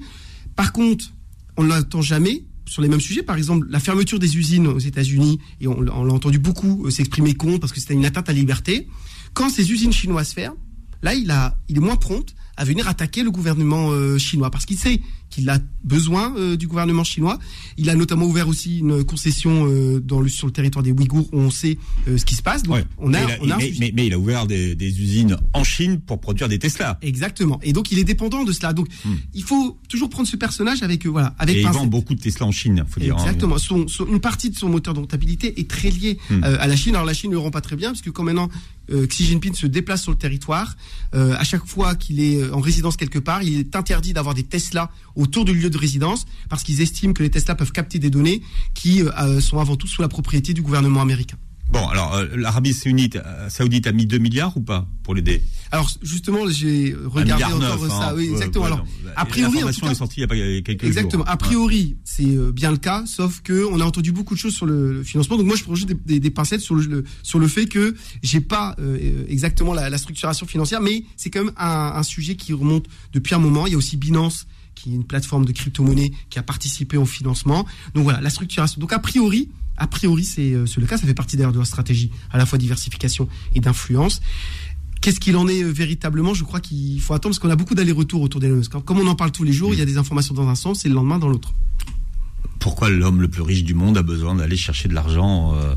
Par 0.55 0.73
contre, 0.73 1.07
on 1.57 1.65
ne 1.65 1.69
l'entend 1.69 2.01
jamais 2.01 2.45
sur 2.73 2.81
les 2.81 2.89
mêmes 2.89 3.03
sujets, 3.03 3.23
par 3.23 3.37
exemple 3.37 3.67
la 3.69 3.81
fermeture 3.81 4.19
des 4.19 4.39
usines 4.39 4.67
aux 4.67 4.79
États-Unis, 4.79 5.39
et 5.61 5.69
on, 5.69 5.83
l'a 5.83 5.93
entendu 5.93 6.39
beaucoup 6.39 6.91
s'exprimer 6.91 7.35
contre 7.35 7.61
parce 7.61 7.71
que 7.71 7.81
c'était 7.81 7.93
une 7.93 8.07
atteinte 8.07 8.31
à 8.31 8.33
la 8.33 8.39
liberté. 8.39 8.89
Quand 9.35 9.51
ces 9.51 9.71
usines 9.71 9.93
chinoises 9.93 10.33
ferment, 10.33 10.57
là 11.03 11.13
il, 11.13 11.31
a, 11.31 11.55
il 11.69 11.77
est 11.77 11.81
moins 11.81 11.97
prompt 11.97 12.35
à 12.57 12.65
venir 12.65 12.89
attaquer 12.89 13.23
le 13.23 13.31
gouvernement 13.31 13.91
euh, 13.91 14.19
chinois 14.19 14.51
parce 14.51 14.67
qu'il 14.67 14.79
sait 14.79 15.01
qu'il 15.31 15.49
a 15.49 15.59
besoin 15.83 16.35
euh, 16.37 16.57
du 16.57 16.67
gouvernement 16.67 17.05
chinois. 17.05 17.39
Il 17.79 17.89
a 17.89 17.95
notamment 17.95 18.27
ouvert 18.27 18.49
aussi 18.49 18.81
une 18.81 19.03
concession 19.03 19.67
euh, 19.67 19.99
dans 19.99 20.21
le, 20.21 20.29
sur 20.29 20.47
le 20.47 20.53
territoire 20.53 20.83
des 20.83 20.93
Ouïghours 20.93 21.29
où 21.33 21.39
on 21.39 21.51
sait 21.51 21.79
ce 22.07 22.25
qui 22.25 22.35
se 22.35 22.43
passe. 22.43 22.63
Donc 22.63 22.85
on 22.99 23.15
a, 23.15 23.21
mais, 23.59 24.07
il 24.07 24.13
a 24.13 24.19
ouvert 24.19 24.47
des, 24.47 24.77
usines 25.01 25.39
en 25.55 25.65
Chine 25.65 26.01
pour 26.01 26.21
produire 26.21 26.49
des 26.49 26.59
Tesla. 26.59 26.99
Exactement. 27.01 27.59
Et 27.63 27.73
donc 27.73 27.91
il 27.91 27.99
est 27.99 28.05
dépendant 28.05 28.45
de 28.45 28.53
cela. 28.53 28.75
Donc 28.75 28.89
hmm. 29.05 29.15
il 29.33 29.43
faut 29.43 29.79
toujours 29.89 30.11
prendre 30.11 30.29
ce 30.29 30.37
personnage 30.37 30.83
avec 30.83 31.07
voilà 31.07 31.35
avec. 31.39 31.57
Et 31.57 31.61
il 31.61 31.69
vend 31.69 31.87
beaucoup 31.87 32.15
de 32.15 32.21
Tesla 32.21 32.47
en 32.47 32.53
Chine, 32.53 32.85
faut 32.89 33.01
dire. 33.01 33.17
Hein. 33.17 33.23
Exactement. 33.23 33.57
Son, 33.57 33.87
une 34.07 34.21
partie 34.21 34.51
de 34.51 34.57
son 34.57 34.69
moteur 34.69 34.93
de 34.93 35.01
rentabilité 35.01 35.59
est 35.59 35.69
très 35.69 35.91
liée 35.91 36.19
hmm. 36.29 36.43
à 36.45 36.67
la 36.67 36.77
Chine. 36.77 36.95
Alors 36.95 37.07
la 37.07 37.15
Chine 37.15 37.31
ne 37.31 37.37
le 37.37 37.41
rend 37.41 37.51
pas 37.51 37.63
très 37.63 37.77
bien 37.77 37.91
parce 37.91 38.03
que 38.03 38.11
quand 38.11 38.25
maintenant 38.25 38.51
Xi 38.91 39.25
Jinping 39.25 39.55
se 39.55 39.67
déplace 39.67 40.03
sur 40.03 40.13
le 40.13 40.19
territoire, 40.19 40.77
à 41.13 41.45
chaque 41.45 41.67
fois 41.67 41.95
qu'il 41.95 42.21
est 42.21 42.51
en 42.51 42.61
résidence 42.61 42.97
quelque 42.97 43.19
part, 43.19 43.43
il 43.43 43.59
est 43.59 43.77
interdit 43.77 44.13
d'avoir 44.13 44.35
des 44.35 44.43
Tesla 44.43 44.91
autour 45.15 45.45
du 45.45 45.55
lieu 45.55 45.71
de 45.71 45.79
résidence 45.79 46.27
parce 46.49 46.63
qu'ils 46.63 46.81
estiment 46.81 47.13
que 47.13 47.23
les 47.23 47.31
Tesla 47.31 47.55
peuvent 47.55 47.73
capter 47.73 47.99
des 47.99 48.11
données 48.11 48.43
qui 48.75 49.03
euh, 49.03 49.41
sont 49.41 49.59
avant 49.59 49.77
tout 49.77 49.87
sous 49.87 50.03
la 50.03 50.09
propriété 50.09 50.53
du 50.53 50.63
gouvernement 50.63 51.01
américain. 51.01 51.37
Bon, 51.73 51.89
alors 51.89 52.15
euh, 52.15 52.27
l'Arabie 52.37 52.75
Saoudite, 52.75 53.17
euh, 53.17 53.49
Saoudite 53.49 53.87
a 53.87 53.93
mis 53.93 54.05
2 54.05 54.19
milliards 54.19 54.55
ou 54.59 54.61
pas 54.61 54.87
pour 55.03 55.15
l'aider? 55.15 55.43
Alors 55.71 55.89
justement, 56.03 56.47
j'ai 56.51 56.95
regardé 57.07 57.45
encore 57.45 57.89
ça. 57.89 58.11
Hein. 58.11 58.15
oui, 58.15 58.29
exactement. 58.31 58.67
alors, 58.67 58.85
a 59.17 59.25
priori, 59.25 59.59
est 59.59 59.95
sortie 59.95 60.17
il 60.19 60.21
y 60.21 60.25
a 60.25 60.29
pas 60.29 60.35
quelques 60.35 60.85
exactement. 60.85 61.25
Jours. 61.25 61.33
A 61.33 61.37
priori, 61.39 61.97
c'est 62.05 62.37
bien 62.53 62.71
le 62.71 62.77
cas, 62.77 63.05
sauf 63.07 63.41
que 63.41 63.65
on 63.65 63.81
a 63.81 63.85
entendu 63.85 64.13
beaucoup 64.13 64.35
de 64.35 64.39
choses 64.39 64.55
sur 64.55 64.67
le, 64.67 65.03
financement. 65.03 65.39
Donc 65.39 65.47
moi, 65.47 65.57
je 65.57 65.65
projette 65.65 66.05
des, 66.05 66.21
des, 66.21 66.31
pincettes 66.31 66.61
sur 66.61 66.75
le, 66.75 67.05
sur 67.23 67.39
le 67.39 67.49
fait 67.49 67.65
que 67.65 67.95
j'ai 68.23 68.43
pas 68.43 68.77
exactement 69.27 69.73
la, 69.73 69.97
structuration 69.97 70.47
financière, 70.47 70.83
mais 70.83 71.05
c'est 71.17 71.31
quand 71.31 71.45
même 71.45 71.55
un, 71.57 71.93
un 71.95 72.03
sujet 72.03 72.37
qui 72.37 72.53
remonte 72.53 72.87
depuis 73.15 73.35
un 73.35 73.39
moment. 73.39 73.67
Il 73.67 73.73
y 73.73 73.75
a 73.75 73.79
aussi 73.79 73.97
Binance 73.97 74.47
qui 74.75 74.91
est 74.91 74.95
une 74.95 75.05
plateforme 75.05 75.45
de 75.45 75.53
crypto-monnaie 75.53 76.13
qui 76.31 76.39
a 76.39 76.43
participé 76.43 76.97
au 76.97 77.07
financement. 77.07 77.67
Donc 77.95 78.05
voilà, 78.05 78.21
la 78.21 78.31
structuration. 78.31 78.81
Donc 78.81 78.93
a 78.93 78.99
priori, 78.99 79.49
a 79.83 79.87
priori 79.87 80.25
c'est 80.25 80.53
euh, 80.53 80.65
le 80.77 80.87
cas, 80.87 80.97
ça 80.97 81.07
fait 81.07 81.15
partie 81.15 81.37
d'ailleurs 81.37 81.53
de 81.53 81.59
la 81.59 81.65
stratégie 81.65 82.11
à 82.31 82.39
la 82.39 82.47
fois 82.47 82.59
diversification 82.59 83.29
et 83.55 83.61
d'influence. 83.61 84.21
Qu'est-ce 85.01 85.19
qu'il 85.19 85.37
en 85.37 85.49
est 85.49 85.65
euh, 85.65 85.73
véritablement? 85.73 86.33
Je 86.33 86.45
crois 86.45 86.61
qu'il 86.61 87.01
faut 87.01 87.15
attendre 87.15 87.35
parce 87.35 87.41
qu'on 87.41 87.51
a 87.51 87.57
beaucoup 87.57 87.75
d'allers-retours 87.75 88.23
autour 88.23 88.41
d'Elon 88.41 88.57
Musk. 88.57 88.73
Comme 88.85 89.01
on 89.01 89.07
en 89.09 89.17
parle 89.17 89.33
tous 89.33 89.43
les 89.43 89.53
jours, 89.53 89.75
il 89.75 89.79
y 89.81 89.83
a 89.83 89.85
des 89.85 89.97
informations 89.97 90.35
dans 90.35 90.49
un 90.49 90.55
sens 90.55 90.85
et 90.85 90.89
le 90.89 90.95
lendemain 90.95 91.19
dans 91.19 91.29
l'autre. 91.29 91.53
Pourquoi 92.61 92.91
l'homme 92.91 93.21
le 93.21 93.27
plus 93.27 93.43
riche 93.43 93.65
du 93.65 93.75
monde 93.75 93.99
a 93.99 94.03
besoin 94.03 94.37
d'aller 94.37 94.57
chercher 94.57 94.89
de 94.89 94.95
l'argent 94.95 95.53
euh, 95.57 95.75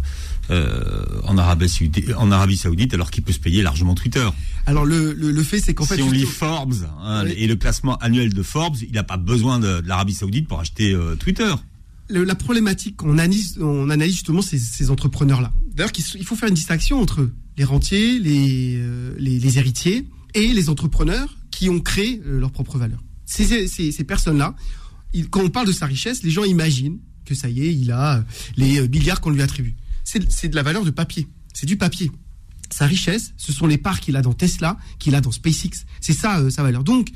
euh, 0.52 1.04
en, 1.24 1.36
Arabie 1.40 1.68
Saoudite, 1.68 2.14
en 2.16 2.32
Arabie 2.32 2.58
Saoudite 2.58 2.94
alors 2.94 3.10
qu'il 3.10 3.24
peut 3.24 3.34
se 3.34 3.40
payer 3.40 3.64
largement 3.64 3.96
Twitter? 3.96 4.30
Alors 4.68 4.86
le, 4.86 5.14
le, 5.14 5.44
fait 5.44 5.60
c'est 5.60 5.74
qu'en 5.74 5.86
fait... 5.86 5.96
Si 5.96 6.04
on 6.04 6.12
lit 6.12 6.28
Forbes 6.28 6.76
hein, 7.02 7.26
et 7.26 7.48
le 7.48 7.56
classement 7.56 7.98
annuel 7.98 8.32
de 8.32 8.44
Forbes, 8.44 8.78
il 8.84 8.94
n'a 8.94 9.04
pas 9.04 9.18
besoin 9.18 9.58
de, 9.58 9.82
l'Arabie 9.84 10.14
Saoudite 10.14 10.48
pour 10.48 10.60
acheter 10.60 10.94
euh, 10.94 11.16
Twitter. 11.16 11.52
La 12.10 12.36
problématique, 12.36 13.04
on 13.04 13.14
analyse, 13.14 13.58
on 13.60 13.90
analyse 13.90 14.16
justement 14.16 14.42
ces, 14.42 14.60
ces 14.60 14.90
entrepreneurs-là. 14.90 15.52
D'ailleurs, 15.74 15.92
il 16.16 16.26
faut 16.26 16.36
faire 16.36 16.50
une 16.50 16.56
distinction 16.56 17.00
entre 17.02 17.30
les 17.58 17.64
rentiers, 17.64 18.20
les, 18.20 18.76
euh, 18.78 19.50
héritiers 19.56 20.08
et 20.34 20.54
les 20.54 20.70
entrepreneurs 20.70 21.38
qui 21.52 21.70
ont 21.70 21.80
créé 21.80 22.22
leur 22.26 22.52
propre 22.52 22.78
valeur. 22.78 23.02
Ces, 23.26 23.68
ces, 23.68 24.04
personnes-là, 24.04 24.56
quand 25.32 25.42
on 25.42 25.50
parle 25.50 25.68
de 25.68 25.72
sa 25.72 25.86
richesse, 25.86 26.22
les 26.24 26.30
gens 26.30 26.44
imaginent 26.44 27.00
que 27.26 27.34
ça 27.34 27.50
y 27.50 27.64
est, 27.64 27.74
il 27.74 27.92
a 27.92 28.24
les 28.56 28.88
milliards 28.88 29.22
qu'on 29.22 29.32
lui 29.32 29.42
attribue 29.42 29.76
c'est 30.06 30.48
de 30.48 30.56
la 30.56 30.64
valeur 30.64 30.86
de 30.86 30.92
papier. 30.92 31.28
C'est 31.54 31.66
du 31.66 31.78
papier. 31.78 32.12
Sa 32.70 32.86
richesse, 32.86 33.34
ce 33.38 33.52
sont 33.52 33.68
les 33.68 33.78
parts 33.78 34.00
qu'il 34.00 34.16
a 34.16 34.22
dans 34.22 34.34
Tesla, 34.34 34.78
qu'il 35.00 35.16
a 35.16 35.22
dans 35.22 35.32
SpaceX. 35.32 35.86
C'est 36.02 36.14
ça 36.14 36.40
euh, 36.40 36.50
sa 36.50 36.64
valeur. 36.64 36.84
Donc, 36.84 37.10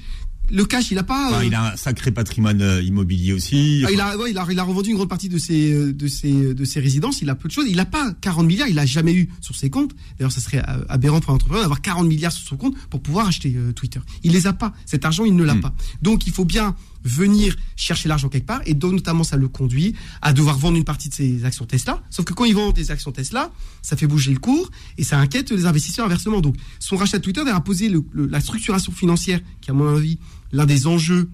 le 0.52 0.66
cash, 0.66 0.92
il 0.92 0.98
a 0.98 1.04
pas. 1.04 1.40
Euh, 1.40 1.46
il 1.46 1.54
a 1.54 1.74
un 1.74 1.78
sacré 1.78 2.12
patrimoine 2.12 2.62
euh, 2.62 2.82
immobilier 2.82 3.34
aussi. 3.34 3.84
Ah, 3.86 3.92
il, 3.92 4.02
a, 4.02 4.16
il, 4.28 4.38
a, 4.38 4.48
il, 4.50 4.60
a, 4.60 4.64
revendu 4.64 4.90
une 4.90 4.96
grande 4.96 5.10
partie 5.10 5.30
de 5.30 5.38
ses, 5.38 5.72
euh, 5.72 5.94
de, 5.94 6.08
ses, 6.08 6.54
de 6.54 6.66
ses 6.66 6.80
résidences. 6.80 7.22
Il 7.22 7.30
a 7.30 7.36
peu 7.36 7.48
de 7.48 7.54
choses. 7.54 7.66
Il 7.68 7.78
n'a 7.78 7.86
pas 7.86 8.12
40 8.22 8.46
milliards. 8.46 8.68
Il 8.68 8.80
a 8.80 8.86
jamais 8.86 9.14
eu 9.14 9.30
sur 9.42 9.56
ses 9.56 9.70
comptes. 9.70 9.96
D'ailleurs, 10.18 10.32
ça 10.32 10.42
serait 10.42 10.62
aberrant 10.88 11.20
pour 11.20 11.32
un 11.32 11.36
entrepreneur 11.36 11.64
d'avoir 11.64 11.82
40 11.82 12.08
milliards 12.08 12.32
sur 12.32 12.48
son 12.48 12.58
compte 12.58 12.76
pour 12.90 13.02
pouvoir 13.02 13.28
acheter 13.28 13.56
Twitter. 13.76 14.00
Il 14.24 14.32
les 14.32 14.48
a 14.48 14.54
pas. 14.54 14.74
Cet 14.86 15.06
argent, 15.06 15.26
il 15.26 15.36
ne 15.36 15.44
l'a 15.44 15.56
hmm. 15.56 15.62
pas. 15.62 15.74
Donc, 16.02 16.28
il 16.28 16.34
faut 16.34 16.46
bien 16.46 16.76
venir 17.04 17.56
chercher 17.76 18.10
l'argent 18.10 18.30
quelque 18.30 18.46
part 18.46 18.62
et 18.66 18.74
donc 18.74 18.94
notamment 18.94 19.24
ça 19.24 19.38
le 19.38 19.48
conduit 19.48 19.96
à 20.22 20.34
devoir 20.34 20.58
vendre 20.58 20.78
une 20.78 20.84
partie 20.84 21.10
de 21.10 21.14
ses 21.14 21.46
actions 21.46 21.66
Tesla. 21.66 22.02
Sauf 22.10 22.26
que 22.26 22.34
quand 22.34 22.46
il 22.46 22.56
vend 22.56 22.72
des 22.72 22.92
actions 22.92 23.12
Tesla, 23.12 23.52
ça 23.82 23.96
fait 23.96 24.08
bouger 24.08 24.34
le 24.34 24.40
cours 24.40 24.70
et 24.98 25.04
ça 25.04 25.18
inquiète 25.18 25.52
les 25.52 25.66
investisseurs 25.66 26.06
inversement. 26.06 26.42
Donc 26.42 26.56
son 26.80 26.98
rachat 26.98 27.18
de 27.18 27.24
Twitter 27.24 27.42
a 27.48 27.60
posé 27.62 27.92
la 28.14 28.42
structuration 28.42 28.92
financière 28.92 29.40
qui 29.62 29.72
à 29.72 29.74
mon 29.74 29.96
avis 29.96 30.20
l'un 30.52 30.66
des 30.66 30.88
enjeux 30.88 31.30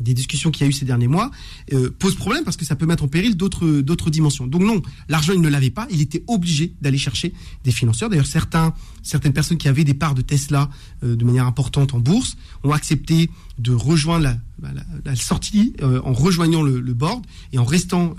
des 0.00 0.14
discussions 0.14 0.50
qu'il 0.50 0.62
y 0.62 0.66
a 0.66 0.68
eu 0.68 0.72
ces 0.72 0.84
derniers 0.84 1.08
mois 1.08 1.30
euh, 1.72 1.90
pose 1.98 2.14
problème 2.14 2.44
parce 2.44 2.56
que 2.56 2.64
ça 2.64 2.76
peut 2.76 2.86
mettre 2.86 3.04
en 3.04 3.08
péril 3.08 3.36
d'autres 3.36 4.10
dimensions. 4.10 4.46
Donc 4.46 4.62
non, 4.62 4.82
l'argent 5.08 5.32
il 5.32 5.40
ne 5.40 5.48
l'avait 5.48 5.70
pas, 5.70 5.86
il 5.90 6.00
était 6.00 6.24
obligé 6.26 6.72
d'aller 6.80 6.98
chercher 6.98 7.32
des 7.64 7.70
financeurs. 7.70 8.08
D'ailleurs 8.10 8.26
certains 8.26 8.74
certaines 9.02 9.32
personnes 9.32 9.58
qui 9.58 9.68
avaient 9.68 9.84
des 9.84 9.94
parts 9.94 10.14
de 10.14 10.22
Tesla 10.22 10.70
euh, 11.02 11.14
de 11.16 11.24
manière 11.24 11.46
importante 11.46 11.94
en 11.94 12.00
bourse 12.00 12.36
ont 12.64 12.72
accepté 12.72 13.30
de 13.58 13.72
rejoindre 13.72 14.36
la, 15.04 15.16
sortie 15.16 15.74
euh, 15.82 16.00
en 16.04 16.12
rejoignant 16.12 16.62
le, 16.62 16.80
board 16.94 17.24
et 17.52 17.58
en 17.58 17.64
restant 17.64 18.16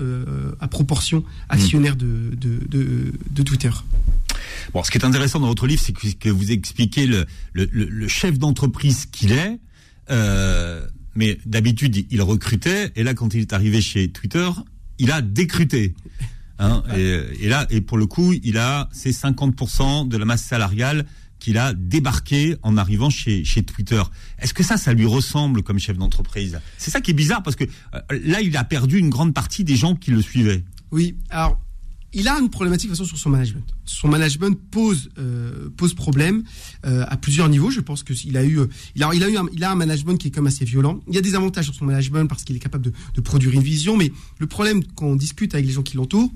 à 0.60 0.68
proportion 0.68 1.24
actionnaire 1.50 1.96
de, 1.96 2.32
de, 2.38 3.12
de, 3.32 3.44
Twitter. 3.44 3.72
Ce 4.84 4.92
qui 4.92 4.98
est 4.98 5.06
intéressant 5.06 5.40
dans 5.40 5.48
votre 5.48 5.68
livre, 5.68 5.82
c'est 5.84 5.94
que, 5.94 6.30
vous 6.30 6.52
expliquez 6.52 7.08
le 7.54 8.08
chef 8.08 8.38
d'entreprise 8.38 9.08
qu'il 9.08 9.32
est. 9.32 9.60
Euh, 10.10 10.86
mais 11.16 11.38
d'habitude, 11.46 12.06
il 12.10 12.22
recrutait, 12.22 12.92
et 12.96 13.04
là, 13.04 13.14
quand 13.14 13.34
il 13.34 13.42
est 13.42 13.54
arrivé 13.54 13.82
chez 13.82 14.12
Twitter, 14.12 14.50
il 15.00 15.12
a 15.12 15.22
décruté. 15.22 15.94
Hein, 16.60 16.84
et, 16.96 17.20
et, 17.42 17.50
là, 17.50 17.68
et 17.70 17.82
pour 17.82 17.98
le 17.98 18.06
coup, 18.06 18.34
il 18.44 18.58
a 18.58 18.90
ces 18.92 19.12
50% 19.12 20.08
de 20.08 20.18
la 20.18 20.26
masse 20.26 20.44
salariale 20.44 21.06
qu'il 21.40 21.58
a 21.58 21.74
débarqué 21.74 22.56
en 22.64 22.78
arrivant 22.78 23.10
chez, 23.10 23.44
chez 23.44 23.64
Twitter. 23.64 24.02
Est-ce 24.40 24.54
que 24.54 24.64
ça, 24.64 24.78
ça 24.78 24.94
lui 24.94 25.06
ressemble 25.06 25.64
comme 25.64 25.80
chef 25.80 25.98
d'entreprise? 25.98 26.60
C'est 26.78 26.92
ça 26.92 27.02
qui 27.02 27.12
est 27.12 27.16
bizarre 27.16 27.44
parce 27.44 27.56
que 27.56 27.66
euh, 27.66 28.00
là, 28.24 28.42
il 28.42 28.56
a 28.58 28.64
perdu 28.64 28.98
une 28.98 29.10
grande 29.10 29.34
partie 29.34 29.64
des 29.64 29.76
gens 29.76 29.96
qui 29.96 30.12
le 30.12 30.22
suivaient. 30.22 30.64
Oui, 30.92 31.16
alors 31.30 31.60
il 32.16 32.30
a 32.30 32.40
une 32.40 32.50
problématique 32.50 32.90
de 32.90 32.96
façon 32.96 33.06
sur 33.06 33.18
son 33.18 33.30
management. 33.30 33.64
Son 33.86 34.08
management 34.08 34.58
pose 34.72 35.10
euh, 35.18 35.70
pose 35.76 35.94
problème 35.94 36.44
euh, 36.86 37.06
à 37.08 37.18
plusieurs 37.18 37.50
niveaux. 37.50 37.70
Je 37.70 37.82
pense 37.82 38.04
qu'il 38.04 38.38
a 38.38 38.46
eu 38.46 38.62
il 38.96 39.04
a 39.04 39.14
il 39.14 39.24
a 39.24 39.30
eu 39.30 39.38
un, 39.38 39.46
il 39.54 39.64
a 39.64 39.72
un 39.72 39.76
management 39.76 40.18
qui 40.18 40.30
est 40.30 40.32
comme 40.32 40.48
assez 40.48 40.64
violent. 40.66 41.02
Il 41.08 41.14
y 41.14 41.18
a 41.18 41.22
des 41.22 41.36
avantages 41.36 41.66
sur 41.66 41.76
son 41.76 41.86
management 41.86 42.28
parce 42.28 42.44
qu'il 42.46 42.56
est 42.56 42.60
capable 42.60 42.86
de, 42.86 42.94
de, 43.14 43.22
produire 43.22 43.54
une 43.54 43.62
vision, 43.62 43.98
mais 43.98 44.12
le 44.40 44.48
problème 44.48 44.82
quand 44.96 45.08
on 45.08 45.16
discute 45.16 45.54
avec 45.54 45.66
les 45.66 45.74
gens 45.74 45.84
qui 45.84 45.98
l'entourent, 45.98 46.32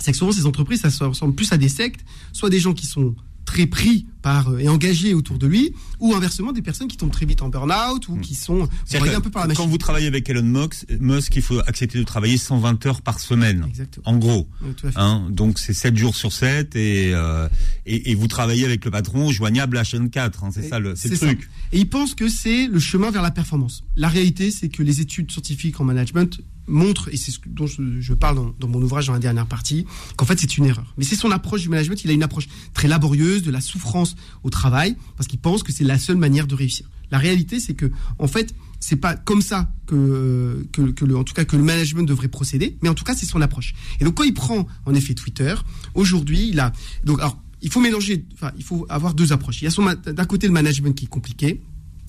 c'est 0.00 0.12
que 0.12 0.18
souvent 0.18 0.32
ces 0.32 0.46
entreprises 0.46 0.80
ça 0.80 1.06
ressemble 1.06 1.34
plus 1.34 1.52
à 1.52 1.58
des 1.58 1.68
sectes, 1.68 2.04
soit 2.32 2.48
des 2.48 2.60
gens 2.60 2.72
qui 2.72 2.86
sont 2.86 3.16
très 3.46 3.66
pris 3.66 4.06
par 4.20 4.50
euh, 4.50 4.58
et 4.58 4.68
engagés 4.68 5.14
autour 5.14 5.38
de 5.38 5.46
lui, 5.46 5.72
ou 6.00 6.14
inversement 6.14 6.52
des 6.52 6.60
personnes 6.60 6.88
qui 6.88 6.96
tombent 6.96 7.12
très 7.12 7.24
vite 7.24 7.40
en 7.42 7.48
burn-out 7.48 8.08
ou 8.08 8.16
qui 8.16 8.34
sont 8.34 8.68
un 8.92 9.20
peu 9.20 9.30
par 9.30 9.42
la 9.42 9.48
machine. 9.48 9.64
Quand 9.64 9.70
vous 9.70 9.78
travaillez 9.78 10.08
avec 10.08 10.28
Elon 10.28 10.42
Musk, 10.42 10.84
Musk, 11.00 11.36
il 11.36 11.42
faut 11.42 11.60
accepter 11.60 11.98
de 11.98 12.04
travailler 12.04 12.36
120 12.36 12.84
heures 12.86 13.00
par 13.00 13.20
semaine. 13.20 13.64
Exactement. 13.68 14.02
En 14.06 14.16
gros. 14.16 14.48
Oui, 14.62 14.72
à. 14.94 15.04
Hein, 15.04 15.28
donc 15.30 15.58
c'est 15.58 15.72
7 15.72 15.96
jours 15.96 16.16
sur 16.16 16.32
7 16.32 16.74
et, 16.76 17.12
euh, 17.14 17.48
et, 17.86 18.10
et, 18.10 18.14
vous 18.14 18.26
travaillez 18.26 18.64
avec 18.64 18.84
le 18.84 18.90
patron 18.90 19.30
joignable 19.30 19.78
H24. 19.78 20.18
Hein, 20.42 20.50
c'est 20.52 20.68
ça 20.68 20.78
le 20.78 20.94
truc. 20.94 21.48
Et 21.72 21.78
il 21.78 21.88
pense 21.88 22.14
que 22.14 22.28
c'est 22.28 22.66
le 22.66 22.80
chemin 22.80 23.10
vers 23.10 23.22
la 23.22 23.30
performance. 23.30 23.84
La 23.96 24.08
réalité, 24.08 24.50
c'est 24.50 24.68
que 24.68 24.82
les 24.82 25.00
études 25.00 25.30
scientifiques 25.30 25.80
en 25.80 25.84
management 25.84 26.40
montre, 26.66 27.08
et 27.12 27.16
c'est 27.16 27.30
ce 27.30 27.38
dont 27.46 27.66
je, 27.66 28.12
parle 28.14 28.52
dans, 28.58 28.68
mon 28.68 28.82
ouvrage 28.82 29.06
dans 29.06 29.12
la 29.12 29.18
dernière 29.18 29.46
partie, 29.46 29.86
qu'en 30.16 30.24
fait 30.24 30.38
c'est 30.38 30.58
une 30.58 30.66
erreur. 30.66 30.94
Mais 30.98 31.04
c'est 31.04 31.16
son 31.16 31.30
approche 31.30 31.62
du 31.62 31.68
management, 31.68 32.02
il 32.04 32.10
a 32.10 32.14
une 32.14 32.22
approche 32.22 32.48
très 32.74 32.88
laborieuse, 32.88 33.42
de 33.42 33.50
la 33.50 33.60
souffrance 33.60 34.16
au 34.42 34.50
travail, 34.50 34.96
parce 35.16 35.28
qu'il 35.28 35.38
pense 35.38 35.62
que 35.62 35.72
c'est 35.72 35.84
la 35.84 35.98
seule 35.98 36.16
manière 36.16 36.46
de 36.46 36.54
réussir. 36.54 36.88
La 37.10 37.18
réalité, 37.18 37.60
c'est 37.60 37.74
que, 37.74 37.90
en 38.18 38.26
fait, 38.26 38.54
c'est 38.80 38.96
pas 38.96 39.14
comme 39.14 39.42
ça 39.42 39.70
que, 39.86 40.66
que, 40.72 40.82
que, 40.90 41.04
le, 41.04 41.16
en 41.16 41.24
tout 41.24 41.34
cas, 41.34 41.44
que 41.44 41.56
le 41.56 41.62
management 41.62 42.04
devrait 42.04 42.28
procéder, 42.28 42.76
mais 42.82 42.88
en 42.88 42.94
tout 42.94 43.04
cas, 43.04 43.14
c'est 43.14 43.26
son 43.26 43.40
approche. 43.40 43.74
Et 44.00 44.04
donc, 44.04 44.14
quand 44.14 44.24
il 44.24 44.34
prend, 44.34 44.66
en 44.84 44.94
effet, 44.94 45.14
Twitter, 45.14 45.54
aujourd'hui, 45.94 46.48
il 46.48 46.60
a, 46.60 46.72
donc, 47.04 47.20
alors, 47.20 47.40
il 47.62 47.70
faut 47.70 47.80
mélanger, 47.80 48.24
enfin, 48.34 48.52
il 48.56 48.64
faut 48.64 48.86
avoir 48.88 49.14
deux 49.14 49.32
approches. 49.32 49.62
Il 49.62 49.64
y 49.64 49.68
a 49.68 49.94
d'un 49.94 50.24
côté, 50.24 50.46
le 50.46 50.52
management 50.52 50.94
qui 50.94 51.06
est 51.06 51.08
compliqué, 51.08 51.62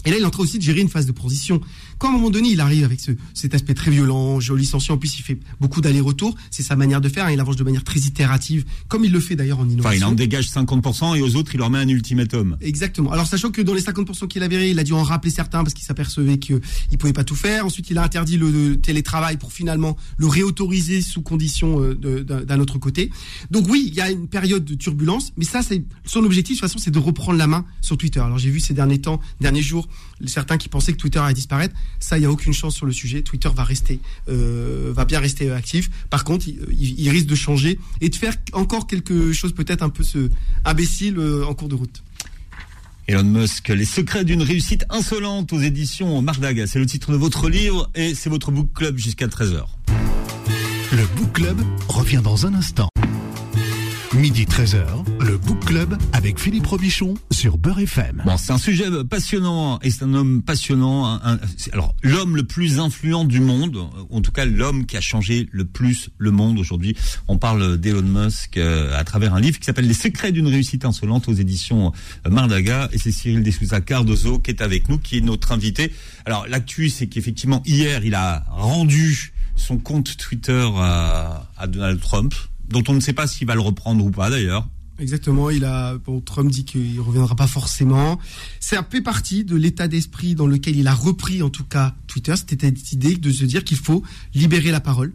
et 0.07 0.11
là, 0.11 0.17
il 0.17 0.21
est 0.21 0.25
en 0.25 0.29
train 0.29 0.43
aussi 0.43 0.57
de 0.57 0.63
gérer 0.63 0.79
une 0.79 0.87
phase 0.87 1.05
de 1.05 1.11
transition. 1.11 1.59
Quand 1.97 2.07
à 2.07 2.11
un 2.11 2.13
moment 2.13 2.29
donné, 2.29 2.49
il 2.49 2.61
arrive 2.61 2.85
avec 2.85 3.01
ce, 3.01 3.11
cet 3.33 3.53
aspect 3.53 3.73
très 3.73 3.91
violent, 3.91 4.39
licencié, 4.39 4.93
en 4.93 4.97
plus 4.97 5.19
il 5.19 5.21
fait 5.21 5.37
beaucoup 5.59 5.81
d'allers-retours, 5.81 6.35
c'est 6.49 6.63
sa 6.63 6.77
manière 6.77 7.01
de 7.01 7.09
faire, 7.09 7.25
hein, 7.25 7.31
il 7.31 7.39
avance 7.39 7.57
de 7.57 7.63
manière 7.63 7.83
très 7.83 7.99
itérative, 7.99 8.63
comme 8.87 9.03
il 9.03 9.11
le 9.11 9.19
fait 9.19 9.35
d'ailleurs 9.35 9.59
en 9.59 9.67
innovation. 9.67 9.89
Enfin, 9.89 9.97
il 9.97 10.05
en 10.05 10.13
dégage 10.13 10.47
50% 10.47 11.17
et 11.17 11.21
aux 11.21 11.35
autres, 11.35 11.51
il 11.53 11.57
leur 11.57 11.69
met 11.69 11.79
un 11.79 11.87
ultimatum. 11.89 12.55
Exactement. 12.61 13.11
Alors, 13.11 13.27
sachant 13.27 13.51
que 13.51 13.61
dans 13.61 13.73
les 13.73 13.81
50% 13.81 14.27
qu'il 14.27 14.43
avait, 14.43 14.71
il 14.71 14.79
a 14.79 14.83
dû 14.83 14.93
en 14.93 15.03
rappeler 15.03 15.31
certains 15.31 15.63
parce 15.63 15.73
qu'il 15.73 15.85
s'apercevait 15.85 16.37
qu'il 16.37 16.61
ne 16.91 16.97
pouvait 16.97 17.13
pas 17.13 17.25
tout 17.25 17.35
faire. 17.35 17.65
Ensuite, 17.65 17.89
il 17.89 17.97
a 17.97 18.03
interdit 18.03 18.37
le, 18.37 18.49
le 18.49 18.77
télétravail 18.77 19.37
pour 19.37 19.51
finalement 19.51 19.97
le 20.17 20.27
réautoriser 20.27 21.01
sous 21.01 21.21
condition 21.21 21.81
euh, 21.81 22.23
d'un 22.23 22.59
autre 22.59 22.77
côté. 22.77 23.11
Donc 23.51 23.67
oui, 23.69 23.85
il 23.87 23.93
y 23.93 24.01
a 24.01 24.09
une 24.09 24.27
période 24.27 24.63
de 24.63 24.75
turbulence, 24.75 25.33
mais 25.37 25.45
ça, 25.45 25.61
c'est 25.61 25.83
son 26.05 26.23
objectif, 26.23 26.57
de 26.57 26.59
toute 26.61 26.69
façon, 26.69 26.79
c'est 26.79 26.91
de 26.91 26.99
reprendre 26.99 27.37
la 27.37 27.47
main 27.47 27.65
sur 27.81 27.97
Twitter. 27.97 28.19
Alors, 28.19 28.37
j'ai 28.37 28.49
vu 28.49 28.59
ces 28.59 28.73
derniers 28.73 29.01
temps, 29.01 29.19
derniers 29.41 29.61
jours, 29.61 29.87
certains 30.25 30.57
qui 30.57 30.69
pensaient 30.69 30.93
que 30.93 30.97
Twitter 30.97 31.19
allait 31.19 31.33
disparaître. 31.33 31.75
Ça, 31.99 32.17
il 32.17 32.21
n'y 32.21 32.25
a 32.25 32.31
aucune 32.31 32.53
chance 32.53 32.75
sur 32.75 32.85
le 32.85 32.91
sujet. 32.91 33.21
Twitter 33.21 33.49
va 33.53 33.63
rester, 33.63 33.99
euh, 34.29 34.91
va 34.95 35.05
bien 35.05 35.19
rester 35.19 35.51
actif. 35.51 35.89
Par 36.09 36.23
contre, 36.23 36.47
il, 36.47 36.99
il, 36.99 37.09
risque 37.09 37.27
de 37.27 37.35
changer 37.35 37.79
et 38.01 38.09
de 38.09 38.15
faire 38.15 38.33
encore 38.53 38.87
quelque 38.87 39.31
chose 39.33 39.53
peut-être 39.53 39.83
un 39.83 39.89
peu 39.89 40.03
ce 40.03 40.29
imbécile 40.65 41.19
euh, 41.19 41.45
en 41.45 41.53
cours 41.53 41.69
de 41.69 41.75
route. 41.75 42.03
Elon 43.07 43.23
Musk, 43.23 43.69
les 43.69 43.85
secrets 43.85 44.25
d'une 44.25 44.41
réussite 44.41 44.85
insolente 44.89 45.53
aux 45.53 45.61
éditions 45.61 46.21
Mardaga. 46.21 46.67
C'est 46.67 46.79
le 46.79 46.85
titre 46.85 47.11
de 47.11 47.17
votre 47.17 47.49
livre 47.49 47.89
et 47.95 48.13
c'est 48.13 48.29
votre 48.29 48.51
book 48.51 48.73
club 48.73 48.97
jusqu'à 48.97 49.27
13h. 49.27 49.63
Le 50.91 51.05
book 51.15 51.31
club 51.33 51.57
revient 51.87 52.21
dans 52.21 52.45
un 52.45 52.53
instant. 52.53 52.89
Midi 54.15 54.45
13h, 54.45 54.85
le 55.19 55.37
Book 55.37 55.65
Club 55.65 55.97
avec 56.13 56.39
Philippe 56.39 56.65
Robichon 56.65 57.15
sur 57.29 57.57
Beurre 57.57 57.79
FM. 57.79 58.23
Bon, 58.25 58.37
c'est 58.37 58.53
un 58.53 58.57
sujet 58.57 58.85
passionnant 59.09 59.79
et 59.81 59.89
c'est 59.89 60.03
un 60.03 60.13
homme 60.13 60.41
passionnant. 60.43 61.19
Un, 61.23 61.37
alors, 61.73 61.93
l'homme 62.03 62.37
le 62.37 62.43
plus 62.43 62.79
influent 62.79 63.25
du 63.25 63.41
monde, 63.41 63.77
en 64.09 64.21
tout 64.21 64.31
cas 64.31 64.45
l'homme 64.45 64.85
qui 64.85 64.95
a 64.95 65.01
changé 65.01 65.49
le 65.51 65.65
plus 65.65 66.09
le 66.17 66.31
monde 66.31 66.57
aujourd'hui. 66.57 66.95
On 67.27 67.37
parle 67.37 67.77
d'Elon 67.77 68.03
Musk 68.03 68.57
euh, 68.57 68.97
à 68.97 69.03
travers 69.03 69.33
un 69.33 69.41
livre 69.41 69.59
qui 69.59 69.65
s'appelle 69.65 69.87
Les 69.87 69.93
secrets 69.93 70.31
d'une 70.31 70.47
réussite 70.47 70.85
insolente 70.85 71.27
aux 71.27 71.33
éditions 71.33 71.91
euh, 72.25 72.29
Mardaga 72.29 72.89
et 72.93 72.97
c'est 72.97 73.11
Cyril 73.11 73.43
Dessouza 73.43 73.81
Cardozo 73.81 74.39
qui 74.39 74.51
est 74.51 74.61
avec 74.61 74.87
nous, 74.87 74.99
qui 74.99 75.17
est 75.17 75.21
notre 75.21 75.51
invité. 75.51 75.91
Alors, 76.25 76.47
l'actu, 76.47 76.89
c'est 76.89 77.07
qu'effectivement, 77.07 77.61
hier, 77.65 78.05
il 78.05 78.15
a 78.15 78.45
rendu 78.49 79.33
son 79.57 79.77
compte 79.77 80.15
Twitter 80.17 80.69
à 80.77 81.67
Donald 81.67 81.99
Trump 81.99 82.33
dont 82.69 82.83
on 82.87 82.93
ne 82.93 82.99
sait 82.99 83.13
pas 83.13 83.27
s'il 83.27 83.47
va 83.47 83.55
le 83.55 83.61
reprendre 83.61 84.03
ou 84.05 84.11
pas 84.11 84.29
d'ailleurs. 84.29 84.67
Exactement, 84.99 85.51
il 85.51 85.63
a 85.63 85.95
bon, 85.99 86.21
Trump 86.21 86.49
dit 86.49 86.65
qu'il 86.65 86.99
reviendra 86.99 87.35
pas 87.35 87.45
forcément. 87.45 88.19
C'est 88.59 88.77
un 88.77 88.83
peu 88.83 89.03
partie 89.03 89.45
de 89.45 89.55
l'état 89.55 89.87
d'esprit 89.87 90.33
dans 90.33 90.47
lequel 90.47 90.75
il 90.75 90.87
a 90.87 90.93
repris 90.95 91.43
en 91.43 91.51
tout 91.51 91.63
cas 91.63 91.93
Twitter, 92.07 92.33
c'était 92.35 92.67
cette 92.67 92.93
idée 92.93 93.15
de 93.15 93.31
se 93.31 93.45
dire 93.45 93.63
qu'il 93.63 93.77
faut 93.77 94.01
libérer 94.33 94.71
la 94.71 94.79
parole 94.79 95.13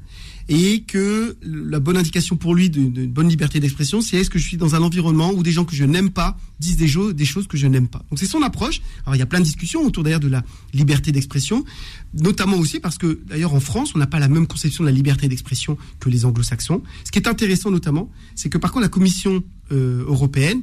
et 0.55 0.83
que 0.83 1.35
la 1.43 1.81
bonne 1.81 1.97
indication 1.97 2.37
pour 2.37 2.55
lui 2.55 2.69
d'une 2.69 3.07
bonne 3.07 3.29
liberté 3.31 3.59
d'expression, 3.59 4.03
c'est 4.03 4.19
est-ce 4.19 4.29
que 4.29 4.39
je 4.39 4.47
suis 4.47 4.59
dans 4.59 4.75
un 4.75 4.83
environnement 4.83 5.33
où 5.33 5.43
des 5.43 5.51
gens 5.51 5.65
que 5.65 5.75
je 5.75 5.85
n'aime 5.85 6.11
pas 6.11 6.37
disent 6.61 6.77
des, 6.77 6.87
choses 7.25 7.47
que 7.47 7.57
je 7.57 7.67
n'aime 7.67 7.89
pas. 7.89 8.05
Donc 8.11 8.19
c'est 8.19 8.27
son 8.27 8.43
approche. 8.43 8.83
Alors 9.07 9.17
il 9.17 9.19
y 9.19 9.23
a 9.23 9.27
plein 9.27 9.39
de 9.39 9.47
discussions 9.47 9.81
autour 9.83 10.05
d'ailleurs 10.05 10.21
de 10.21 10.29
la 10.29 10.45
liberté 10.75 11.11
d'expression, 11.11 11.65
notamment 12.13 12.59
aussi 12.59 12.81
parce 12.81 12.99
que 12.99 13.21
d'ailleurs 13.27 13.55
en 13.55 13.61
France, 13.61 13.93
on 13.95 13.99
n'a 13.99 14.07
pas 14.07 14.19
la 14.19 14.29
même 14.29 14.47
conception 14.47 14.85
de 14.85 14.91
la 14.91 14.95
liberté 14.95 15.27
d'expression 15.27 15.79
que 16.01 16.11
les 16.11 16.27
anglo-saxons. 16.27 16.83
Ce 17.05 17.11
qui 17.11 17.19
est 17.19 17.29
intéressant 17.29 17.71
notamment, 17.71 18.11
c'est 18.35 18.51
que 18.51 18.59
par 18.59 18.73
contre 18.73 18.83
la 18.83 18.91
Commission 18.91 19.43
euh, 19.73 20.05
européenne, 20.07 20.61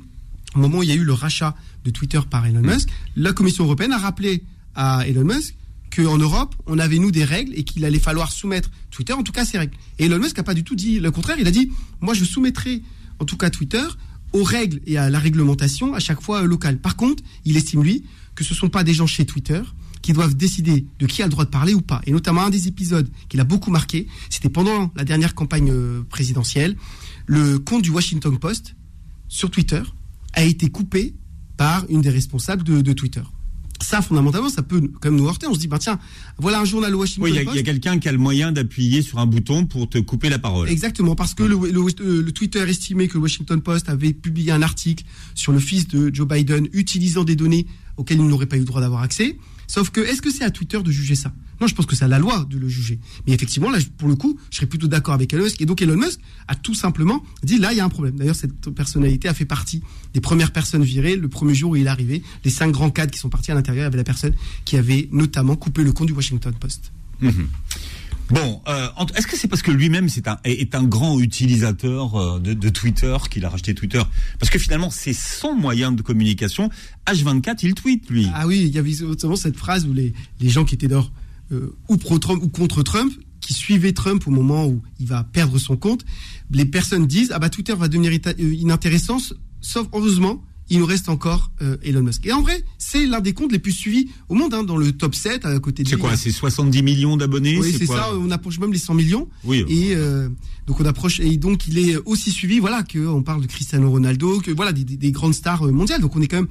au 0.54 0.60
moment 0.60 0.78
où 0.78 0.84
il 0.84 0.90
y 0.90 0.92
a 0.92 0.96
eu 0.96 1.04
le 1.04 1.14
rachat 1.14 1.56
de 1.84 1.90
Twitter 1.90 2.20
par 2.30 2.46
Elon 2.46 2.62
Musk, 2.62 2.90
la 3.16 3.34
Commission 3.34 3.64
européenne 3.64 3.94
a 3.94 3.98
rappelé 3.98 4.44
à 4.76 5.08
Elon 5.08 5.24
Musk 5.24 5.56
qu'en 5.90 6.18
Europe, 6.18 6.56
on 6.66 6.80
avait 6.80 7.00
nous 7.00 7.12
des 7.12 7.24
règles 7.24 7.54
et 7.56 7.64
qu'il 7.64 7.84
allait 7.86 8.00
falloir 8.00 8.32
soumettre 8.32 8.70
Twitter, 8.92 9.14
en 9.14 9.24
tout 9.24 9.32
cas 9.32 9.46
ces 9.46 9.58
règles. 9.58 9.76
Et 9.98 10.06
Elon 10.06 10.20
Musk 10.20 10.38
n'a 10.38 10.44
pas 10.44 10.54
du 10.54 10.64
tout 10.64 10.76
dit 10.76 11.00
le 11.00 11.12
contraire. 11.12 11.38
Il 11.40 11.48
a 11.48 11.52
dit, 11.52 11.72
moi, 12.02 12.14
je 12.14 12.24
soumettrai, 12.24 12.82
en 13.20 13.26
tout 13.26 13.38
cas 13.38 13.50
Twitter, 13.50 13.84
aux 14.34 14.44
règles 14.44 14.82
et 14.86 14.98
à 14.98 15.10
la 15.10 15.20
réglementation 15.20 15.94
à 15.94 16.00
chaque 16.00 16.22
fois 16.22 16.44
euh, 16.44 16.48
locale. 16.48 16.80
Par 16.80 16.96
contre, 16.96 17.24
il 17.46 17.58
estime 17.58 17.84
lui 17.84 18.04
que 18.36 18.44
ce 18.44 18.54
sont 18.54 18.70
pas 18.70 18.84
des 18.84 18.94
gens 18.94 19.08
chez 19.08 19.26
Twitter 19.26 19.62
qui 20.02 20.14
doivent 20.14 20.36
décider 20.36 20.86
de 21.00 21.06
qui 21.06 21.22
a 21.22 21.26
le 21.26 21.32
droit 21.32 21.46
de 21.46 21.50
parler 21.50 21.74
ou 21.74 21.82
pas. 21.82 22.02
Et 22.06 22.12
notamment 22.12 22.44
un 22.44 22.50
des 22.50 22.68
épisodes 22.68 23.10
qu'il 23.28 23.40
a 23.40 23.44
beaucoup 23.44 23.72
marqué, 23.72 24.08
c'était 24.30 24.50
pendant 24.50 24.92
la 24.96 25.04
dernière 25.04 25.36
campagne 25.36 25.72
euh, 25.72 26.04
présidentielle, 26.10 26.78
le 27.26 27.60
compte 27.60 27.82
du 27.82 27.90
Washington 27.90 28.38
Post 28.38 28.76
sur 29.28 29.52
Twitter 29.52 29.82
a 30.34 30.44
été 30.44 30.70
coupé 30.70 31.16
par 31.58 31.86
une 31.90 32.02
des 32.02 32.10
responsables 32.10 32.64
de 32.64 32.94
Twitter 32.94 33.22
ça 33.82 34.02
fondamentalement 34.02 34.50
ça 34.50 34.64
peut 34.64 34.82
quand 35.00 35.10
même 35.10 35.20
nous 35.20 35.28
heurter. 35.28 35.48
On 35.48 35.54
se 35.54 35.60
dit 35.60 35.68
bah 35.68 35.80
tiens 35.80 36.00
voilà 36.38 36.60
un 36.60 36.66
journal 36.66 36.94
Washington 36.96 37.24
oui, 37.24 37.40
il 37.52 37.56
y 37.56 37.60
a, 37.60 37.64
quelqu'un 37.64 38.00
qui 38.00 38.08
a 38.08 38.12
le 38.12 38.18
moyen 38.18 38.52
d'appuyer 38.52 39.02
sur 39.02 39.20
un 39.20 39.26
bouton 39.26 39.66
pour 39.66 39.90
te 39.90 39.98
couper 39.98 40.30
la 40.30 40.40
parole. 40.40 40.70
Exactement 40.70 41.16
parce 41.16 41.34
que 41.34 41.44
ouais. 41.44 41.72
le, 41.72 41.86
le, 42.00 42.22
le, 42.22 42.32
Twitter 42.32 42.62
estimait 42.68 43.08
que 43.08 43.16
le 43.16 43.22
Washington 43.22 43.62
Post 43.62 43.90
avait 43.90 44.14
publié 44.14 44.52
un 44.52 44.62
article 44.62 45.04
sur 45.36 45.52
le 45.52 45.60
fils 45.60 45.88
de 45.88 46.14
Joe 46.14 46.28
Biden 46.28 46.68
utilisant 46.74 47.24
des 47.24 47.36
données 47.36 47.68
auxquelles 47.98 48.20
il 48.20 48.28
n'aurait 48.28 48.46
pas 48.46 48.56
eu 48.56 48.60
le 48.60 48.66
droit 48.66 48.82
d'avoir 48.82 49.02
accès 49.02 49.38
Sauf 49.70 49.92
que, 49.92 50.02
est-ce 50.02 50.24
que 50.24 50.32
c'est 50.32 50.44
à 50.44 50.50
Twitter 50.50 50.82
de 50.82 50.92
juger 50.92 51.14
ça? 51.14 51.32
Non, 51.62 51.68
je 51.68 51.76
pense 51.76 51.86
que 51.86 51.96
c'est 51.96 52.04
à 52.04 52.08
la 52.08 52.18
loi 52.18 52.44
de 52.50 52.58
le 52.58 52.68
juger. 52.68 53.00
Mais 53.28 53.34
effectivement, 53.34 53.70
là, 53.70 53.78
pour 54.00 54.10
le 54.10 54.16
coup, 54.16 54.40
je 54.50 54.58
serais 54.58 54.66
plutôt 54.66 54.88
d'accord 54.88 55.14
avec 55.14 55.32
Elon 55.32 55.44
Musk. 55.44 55.62
Et 55.62 55.68
donc, 55.68 55.80
Elon 55.84 55.96
Musk 55.96 56.20
a 56.48 56.56
tout 56.56 56.74
simplement 56.74 57.24
dit, 57.44 57.60
là, 57.60 57.72
il 57.72 57.78
y 57.78 57.80
a 57.80 57.86
un 57.86 57.90
problème. 57.90 58.16
D'ailleurs, 58.16 58.36
cette 58.36 58.72
personnalité 58.72 59.28
a 59.28 59.36
fait 59.36 59.46
partie 59.46 59.84
des 60.16 60.22
premières 60.22 60.52
personnes 60.52 60.84
virées 60.84 61.16
le 61.16 61.30
premier 61.30 61.54
jour 61.54 61.72
où 61.72 61.76
il 61.76 61.86
est 61.86 61.88
arrivé. 61.88 62.24
Les 62.44 62.50
cinq 62.50 62.72
grands 62.72 62.90
cadres 62.90 63.12
qui 63.12 63.20
sont 63.20 63.30
partis 63.30 63.52
à 63.52 63.54
l'intérieur, 63.54 63.84
il 63.84 63.86
y 63.86 63.88
avait 63.88 63.98
la 63.98 64.04
personne 64.04 64.34
qui 64.66 64.76
avait 64.76 65.08
notamment 65.12 65.56
coupé 65.56 65.84
le 65.84 65.92
compte 65.92 66.08
du 66.08 66.14
Washington 66.14 66.54
Post. 66.60 66.92
Mhm. 67.22 67.48
Bon, 68.30 68.62
euh, 68.68 68.88
est-ce 69.16 69.26
que 69.26 69.36
c'est 69.36 69.48
parce 69.48 69.62
que 69.62 69.72
lui-même 69.72 70.08
est 70.44 70.76
un, 70.76 70.84
grand 70.84 71.20
utilisateur 71.20 72.16
euh, 72.16 72.40
de, 72.40 72.70
Twitter 72.70 73.18
qu'il 73.30 73.44
a 73.44 73.50
racheté 73.50 73.74
Twitter? 73.74 74.02
Parce 74.40 74.52
que 74.52 74.60
finalement, 74.60 74.92
c'est 74.92 75.14
son 75.14 75.56
moyen 75.56 75.92
de 75.92 76.02
communication. 76.02 76.70
H24, 77.08 77.60
il 77.64 77.74
tweet, 77.74 78.10
lui. 78.10 78.28
Ah 78.34 78.46
oui, 78.46 78.60
il 78.68 78.74
y 78.74 78.78
avait 78.78 78.94
notamment 79.02 79.36
cette 79.36 79.58
phrase 79.58 79.88
où 79.88 79.94
les, 79.94 80.14
gens 80.42 80.64
qui 80.64 80.76
étaient 80.76 80.88
d'or 80.88 81.12
euh, 81.52 81.76
ou 81.88 81.98
pro-Trump 81.98 82.44
ou 82.44 82.50
contre 82.50 82.84
Trump, 82.84 83.12
qui 83.42 83.54
suivaient 83.54 83.94
Trump 83.94 84.28
au 84.28 84.32
moment 84.32 84.68
où 84.68 84.84
il 85.00 85.08
va 85.08 85.24
perdre 85.24 85.58
son 85.58 85.76
compte, 85.76 86.06
les 86.52 86.66
personnes 86.66 87.08
disent 87.08 87.32
ah 87.34 87.40
bah 87.40 87.50
Twitter 87.50 87.74
va 87.74 87.88
devenir 87.88 88.12
inintéressant, 88.38 89.18
sauf 89.62 89.88
heureusement 89.94 90.44
il 90.70 90.80
nous 90.80 90.86
reste 90.86 91.10
encore 91.10 91.52
euh, 91.62 91.78
Elon 91.84 92.04
Musk. 92.04 92.26
Et 92.26 92.32
en 92.32 92.42
vrai, 92.42 92.64
c'est 92.78 93.06
l'un 93.06 93.22
des 93.22 93.34
comptes 93.34 93.52
les 93.52 93.60
plus 93.60 93.72
suivis 93.72 94.10
au 94.30 94.36
monde, 94.36 94.54
hein, 94.54 94.64
dans 94.64 94.78
le 94.78 94.92
top 94.92 95.16
7 95.16 95.46
à 95.46 95.60
côté 95.60 95.84
de. 95.84 95.90
C'est 95.90 95.98
quoi 95.98 96.16
C'est 96.16 96.32
70 96.32 96.84
millions 96.84 97.18
d'abonnés 97.18 97.58
Oui, 97.58 97.76
c'est 97.78 97.86
ça. 97.86 98.14
On 98.16 98.30
approche 98.32 98.60
même 98.60 98.72
les 98.72 98.80
100 98.80 98.94
millions. 98.94 99.28
Oui. 99.44 99.66
Et 99.68 99.96
euh, 99.96 100.30
donc 100.68 100.80
on 100.80 100.86
approche 100.86 101.20
et 101.20 101.38
donc 101.38 101.68
il 101.68 101.80
est 101.80 101.98
aussi 102.06 102.32
suivi, 102.32 102.60
voilà, 102.60 102.84
que 102.84 103.00
on 103.00 103.24
parle 103.24 103.42
de 103.42 103.48
Cristiano 103.48 103.90
Ronaldo, 103.90 104.40
que 104.40 104.52
voilà 104.52 104.72
des, 104.72 104.84
des 104.84 105.12
grandes 105.12 105.34
stars 105.34 105.66
euh, 105.68 105.72
mondiales. 105.72 106.02
Donc 106.02 106.16
on 106.16 106.22
est 106.22 106.28
quand 106.28 106.38
même, 106.38 106.48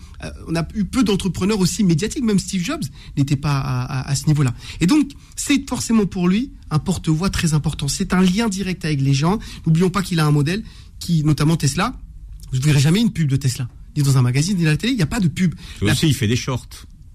on 0.49 0.57
a 0.57 0.67
eu 0.75 0.85
peu 0.85 1.05
d'entrepreneurs 1.05 1.61
aussi 1.61 1.85
médiatiques. 1.85 2.25
Même 2.25 2.39
Steve 2.39 2.65
Jobs 2.65 2.83
n'était 3.17 3.37
pas 3.37 3.59
à, 3.59 3.83
à, 3.83 4.11
à 4.11 4.15
ce 4.15 4.27
niveau-là. 4.27 4.55
Et 4.81 4.87
donc 4.87 5.11
c'est 5.37 5.69
forcément 5.69 6.07
pour 6.07 6.29
lui 6.29 6.53
un 6.71 6.79
porte-voix 6.79 7.31
très 7.31 7.55
important. 7.55 7.89
C'est 7.89 8.13
un 8.13 8.21
lien 8.21 8.49
direct 8.49 8.85
avec 8.85 9.01
les 9.01 9.15
gens. 9.15 9.39
N'oublions 9.67 9.91
pas 9.91 10.03
qu'il 10.03 10.21
a 10.21 10.27
un 10.27 10.31
modèle 10.31 10.65
qui, 10.99 11.23
notamment 11.25 11.57
Tesla. 11.57 11.95
Vous 12.53 12.59
ne 12.59 12.65
verrez 12.65 12.81
jamais 12.81 13.01
une 13.01 13.13
pub 13.13 13.29
de 13.29 13.37
Tesla 13.37 13.69
dans 14.03 14.19
un 14.19 14.23
magazine, 14.23 14.57
ni 14.57 14.67
à 14.67 14.71
la 14.71 14.77
télé, 14.77 14.93
il 14.93 14.97
n'y 14.97 15.03
a 15.03 15.07
pas 15.07 15.21
de 15.21 15.29
pub. 15.29 15.55
aussi, 15.83 16.09
il 16.09 16.15
fait 16.15 16.29
des 16.29 16.37
shorts. 16.37 16.69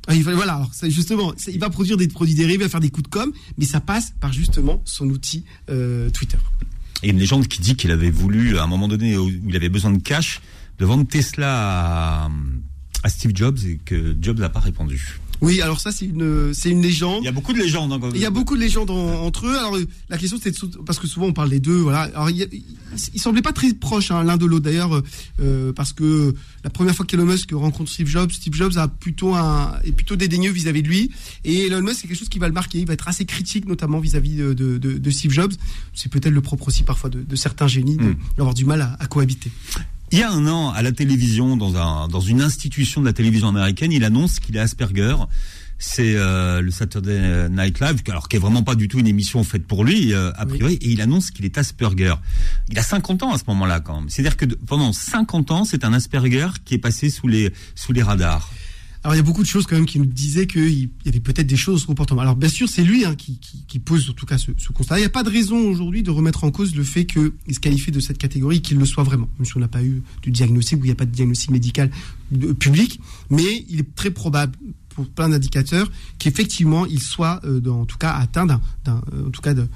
Ah, 0.08 0.15
il 0.15 0.24
voilà, 0.24 0.56
alors, 0.56 0.72
justement, 0.89 1.34
il 1.48 1.60
va 1.60 1.69
produire 1.69 1.96
des 1.96 2.10
produits 2.10 2.36
dérivés, 2.36 2.56
il 2.56 2.63
va 2.63 2.69
faire 2.69 2.82
des 2.82 2.89
coups 2.89 3.10
de 3.10 3.10
com, 3.10 3.32
mais 3.58 3.65
ça 3.65 3.80
passe 3.80 4.13
par 4.19 4.34
justement 4.34 4.82
son 4.86 5.10
outil 5.10 5.46
euh, 5.69 6.10
Twitter. 6.10 6.38
Et 7.04 7.10
une 7.10 7.19
légende 7.19 7.48
qui 7.48 7.62
dit 7.62 7.76
qu'il 7.76 7.91
avait 7.91 8.10
voulu, 8.10 8.58
à 8.58 8.63
un 8.63 8.67
moment 8.67 8.88
donné 8.88 9.17
où 9.17 9.30
il 9.30 9.56
avait 9.56 9.69
besoin 9.69 9.91
de 9.91 10.02
cash, 10.02 10.41
de 10.80 10.86
vendre 10.86 11.08
Tesla 11.08 12.30
à 13.04 13.10
Steve 13.10 13.32
Jobs 13.34 13.58
et 13.65 13.80
que 13.84 14.15
Jobs 14.19 14.39
n'a 14.39 14.50
pas 14.50 14.60
répondu. 14.60 15.19
Oui, 15.43 15.62
alors 15.62 15.79
ça 15.79 15.91
c'est 15.91 16.06
une 16.06 16.53
c'est 16.53 16.69
une 16.69 16.82
légende. 16.82 17.19
Il 17.21 17.25
y 17.25 17.29
a 17.29 17.32
beaucoup 17.32 17.53
de 17.53 17.60
légendes. 17.60 17.91
Hein, 17.91 17.99
il 18.15 18.21
y 18.21 18.25
a 18.25 18.29
beaucoup 18.29 18.56
de 18.56 18.62
légendes 18.62 18.89
entre 18.89 19.47
eux. 19.47 19.58
Alors 19.58 19.77
la 20.10 20.17
question 20.17 20.39
c'est 20.41 20.56
parce 20.86 20.99
que 20.99 21.08
souvent 21.08 21.27
on 21.27 21.34
parle 21.34 21.49
des 21.49 21.60
deux. 21.60 21.77
Voilà. 21.77 22.03
Alors 22.15 22.29
il, 22.29 22.47
il, 23.13 23.19
semblaient 23.19 23.41
pas 23.41 23.51
très 23.51 23.73
proches 23.73 24.12
hein, 24.12 24.23
l'un 24.23 24.38
de 24.38 24.45
l'autre 24.45 24.63
d'ailleurs 24.63 25.01
euh, 25.41 25.73
parce 25.73 25.93
que 25.93 26.34
la 26.63 26.69
première 26.69 26.95
fois 26.95 27.06
qu'Elon 27.06 27.25
Musk 27.25 27.51
rencontre 27.51 27.91
Steve 27.91 28.08
Jobs, 28.08 28.32
Steve 28.32 28.53
Jobs 28.53 28.77
a 28.77 28.88
plutôt 28.88 29.36
un 29.36 29.73
est 29.84 29.91
plutôt 29.91 30.15
dédaigneux 30.15 30.51
vis-à-vis 30.51 30.84
de 30.84 30.88
lui 30.88 31.12
et 31.43 31.67
Elon 31.67 31.82
Musk 31.82 32.01
c'est 32.01 32.08
quelque 32.08 32.19
chose 32.19 32.29
qui 32.29 32.39
va 32.39 32.47
le 32.47 32.53
marquer. 32.53 32.79
Il 32.79 32.88
va 32.88 32.93
être 32.93 33.08
assez 33.08 33.25
critique 33.25 33.67
notamment 33.67 33.99
vis-à-vis 33.99 34.36
de, 34.36 34.53
de, 34.53 34.77
de, 34.77 35.10
Steve 35.12 35.32
Jobs. 35.32 35.53
C'est 35.93 36.10
peut-être 36.10 36.34
le 36.34 36.41
propre 36.41 36.69
aussi 36.69 36.84
parfois 36.84 37.10
de, 37.10 37.36
certains 37.36 37.67
génies 37.67 37.97
hmm. 37.97 38.15
d'avoir 38.38 38.53
du 38.53 38.65
mal 38.65 38.82
à, 38.82 38.95
à 38.99 39.08
cohabiter. 39.08 39.51
Il 40.13 40.19
y 40.19 40.21
a 40.21 40.32
un 40.32 40.45
an, 40.45 40.69
à 40.69 40.84
la 40.84 40.91
télévision, 40.91 41.58
dans, 41.58 41.76
un, 41.76 42.08
dans 42.08 42.19
une 42.19 42.39
institution 42.39 43.02
de 43.02 43.08
la 43.08 43.13
télévision 43.13 43.47
américaine, 43.47 43.91
il 43.91 44.04
annonce 44.04 44.39
qu'il 44.39 44.56
est 44.56 44.60
Asperger 44.60 45.15
c'est 45.80 46.13
euh, 46.15 46.62
le 46.62 46.69
Saturday 46.69 47.49
Night 47.49 47.80
Live, 47.80 48.04
alors 48.08 48.30
qui 48.30 48.36
est 48.38 48.39
vraiment 48.39 48.62
pas 48.62 48.76
du 48.76 48.88
tout 48.88 48.99
une 48.99 49.08
émission 49.08 49.43
faite 49.43 49.65
pour 49.65 49.84
lui 49.84 50.13
euh, 50.13 50.32
a 50.36 50.45
priori, 50.45 50.76
et 50.76 50.88
il 50.88 51.02
annonce 51.02 51.32
qu'il 51.32 51.45
est 51.45 51.58
Asperger. 51.58 52.13
Il 52.69 52.78
a 52.78 52.84
50 52.84 53.23
ans 53.23 53.34
à 53.34 53.39
ce 53.39 53.43
moment-là 53.47 53.80
quand 53.80 54.02
même. 54.02 54.10
C'est-à-dire 54.10 54.38
que 54.38 54.45
pendant 54.45 54.93
50 54.93 55.49
ans, 55.49 55.65
c'est 55.65 55.84
un 55.84 55.93
Asperger 55.93 56.47
qui 56.63 56.76
est 56.76 56.78
passé 56.78 57.10
sous 57.10 57.28
les 57.28 57.52
sous 57.73 57.91
les 57.91 58.04
radars. 58.04 58.52
Alors 59.04 59.16
il 59.16 59.18
y 59.18 59.20
a 59.20 59.24
beaucoup 59.24 59.44
de 59.44 59.48
choses 59.48 59.68
quand 59.68 59.76
même 59.76 59.86
qui 59.86 60.00
nous 60.00 60.06
disaient 60.06 60.48
qu'il 60.48 60.80
y 60.80 61.10
avait 61.10 61.20
peut-être 61.20 61.48
des 61.48 61.58
choses 61.58 61.84
au 61.84 61.88
comportement. 61.88 62.22
Alors 62.22 62.38
bien 62.38 62.48
sûr 62.48 62.70
c'est 62.70 62.84
lui 62.84 63.04
hein, 63.04 63.16
qui, 63.16 63.80
pose 63.80 64.10
en 64.10 64.13
tout 64.13 64.26
cas 64.26 64.38
ce, 64.38 64.52
constat. 64.74 64.98
Il 64.98 65.02
n'y 65.02 65.06
a 65.06 65.10
pas 65.10 65.24
de 65.24 65.30
raison 65.30 65.58
aujourd'hui 65.58 66.04
de 66.04 66.12
remettre 66.12 66.46
en 66.46 66.52
cause 66.52 66.74
le 66.74 66.84
fait 66.84 67.06
qu'il 67.06 67.32
se 67.52 67.60
qualifie 67.60 67.92
de 67.92 68.00
cette 68.00 68.18
catégorie, 68.18 68.62
qu'il 68.62 68.78
le 68.78 68.86
soit 68.86 69.04
vraiment. 69.04 69.28
Même 69.38 69.46
si 69.46 69.58
on 69.58 69.60
n'a 69.60 69.68
pas 69.68 69.84
eu 69.84 70.04
de 70.24 70.30
diagnostic 70.30 70.80
ou 70.80 70.86
il 70.86 70.88
n'y 70.88 70.92
a 70.92 70.96
pas 70.96 71.06
de 71.06 71.12
diagnostic 71.12 71.52
médical 71.52 71.92
public, 72.60 73.02
mais 73.30 73.66
il 73.70 73.82
est 73.82 73.96
très 73.96 74.10
probable 74.10 74.58
pour 74.89 75.08
plein 75.10 75.30
d'indicateurs 75.30 75.92
qu'effectivement 76.18 76.86
il 76.86 77.02
soit 77.02 77.42
euh, 77.44 77.62
en 77.68 77.86
tout 77.86 77.98
cas 77.98 78.12
atteint 78.12 78.46
d'un, 78.46 78.62
en 78.88 79.30
tout 79.32 79.42
cas 79.42 79.54
de, 79.54 79.68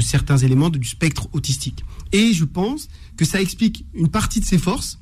certains 0.00 0.36
éléments 0.36 0.70
du 0.70 0.86
spectre 0.86 1.28
autistique. 1.32 1.84
Et 2.12 2.32
je 2.32 2.44
pense 2.44 2.88
que 3.16 3.24
ça 3.24 3.40
explique 3.40 3.84
une 3.94 4.08
partie 4.08 4.38
de 4.38 4.44
ses 4.44 4.58
forces 4.58 5.00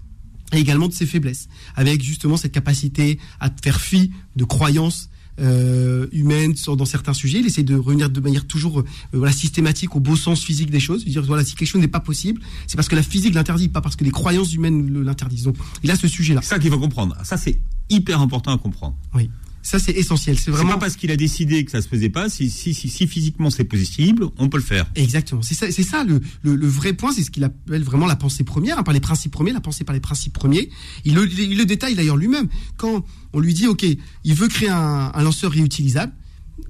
et 0.52 0.58
également 0.58 0.88
de 0.88 0.92
ses 0.92 1.06
faiblesses, 1.06 1.48
avec 1.74 2.02
justement 2.02 2.36
cette 2.36 2.52
capacité 2.52 3.18
à 3.40 3.50
faire 3.62 3.80
fi 3.80 4.10
de 4.36 4.44
croyances 4.44 5.10
euh, 5.38 6.06
humaines 6.12 6.54
dans 6.66 6.84
certains 6.86 7.12
sujets. 7.12 7.40
Il 7.40 7.46
essaie 7.46 7.62
de 7.62 7.74
revenir 7.76 8.08
de 8.08 8.20
manière 8.20 8.46
toujours 8.46 8.80
euh, 8.80 8.84
voilà, 9.12 9.32
systématique 9.32 9.94
au 9.94 10.00
beau 10.00 10.16
sens 10.16 10.42
physique 10.42 10.70
des 10.70 10.80
choses. 10.80 11.04
Dire 11.04 11.22
voilà, 11.22 11.44
si 11.44 11.54
quelque 11.54 11.68
chose 11.68 11.80
n'est 11.80 11.88
pas 11.88 12.00
possible, 12.00 12.40
c'est 12.66 12.76
parce 12.76 12.88
que 12.88 12.96
la 12.96 13.02
physique 13.02 13.34
l'interdit, 13.34 13.68
pas 13.68 13.82
parce 13.82 13.96
que 13.96 14.04
les 14.04 14.10
croyances 14.10 14.54
humaines 14.54 15.02
l'interdisent. 15.02 15.44
Donc 15.44 15.56
il 15.82 15.90
a 15.90 15.96
ce 15.96 16.08
sujet-là. 16.08 16.40
C'est 16.42 16.50
ça 16.50 16.58
qu'il 16.58 16.70
faut 16.70 16.78
comprendre. 16.78 17.16
Ça 17.22 17.36
c'est 17.36 17.58
hyper 17.90 18.20
important 18.20 18.52
à 18.52 18.58
comprendre. 18.58 18.96
Oui. 19.14 19.28
Ça, 19.66 19.80
c'est 19.80 19.90
essentiel. 19.90 20.38
C'est 20.38 20.52
vraiment 20.52 20.74
pas 20.74 20.78
parce 20.78 20.94
qu'il 20.94 21.10
a 21.10 21.16
décidé 21.16 21.64
que 21.64 21.72
ça 21.72 21.82
se 21.82 21.88
faisait 21.88 22.08
pas. 22.08 22.28
Si, 22.28 22.50
si, 22.50 22.72
si, 22.72 23.06
physiquement 23.08 23.50
c'est 23.50 23.64
possible, 23.64 24.28
on 24.38 24.48
peut 24.48 24.58
le 24.58 24.62
faire. 24.62 24.86
Exactement. 24.94 25.42
C'est 25.42 25.54
ça, 25.54 25.72
c'est 25.72 25.82
ça 25.82 26.04
le, 26.04 26.20
le, 26.44 26.68
vrai 26.68 26.92
point. 26.92 27.10
C'est 27.10 27.24
ce 27.24 27.32
qu'il 27.32 27.42
appelle 27.42 27.82
vraiment 27.82 28.06
la 28.06 28.14
pensée 28.14 28.44
première, 28.44 28.78
hein, 28.78 28.84
par 28.84 28.94
les 28.94 29.00
principes 29.00 29.32
premiers, 29.32 29.52
la 29.52 29.60
pensée 29.60 29.82
par 29.82 29.92
les 29.92 30.00
principes 30.00 30.34
premiers. 30.34 30.70
Il 31.04 31.16
le, 31.16 31.28
il 31.28 31.58
le 31.58 31.64
détaille 31.64 31.96
d'ailleurs 31.96 32.16
lui-même. 32.16 32.46
Quand 32.76 33.04
on 33.32 33.40
lui 33.40 33.54
dit, 33.54 33.66
OK, 33.66 33.84
il 34.22 34.34
veut 34.34 34.46
créer 34.46 34.68
un, 34.68 35.10
un 35.12 35.22
lanceur 35.24 35.50
réutilisable, 35.50 36.12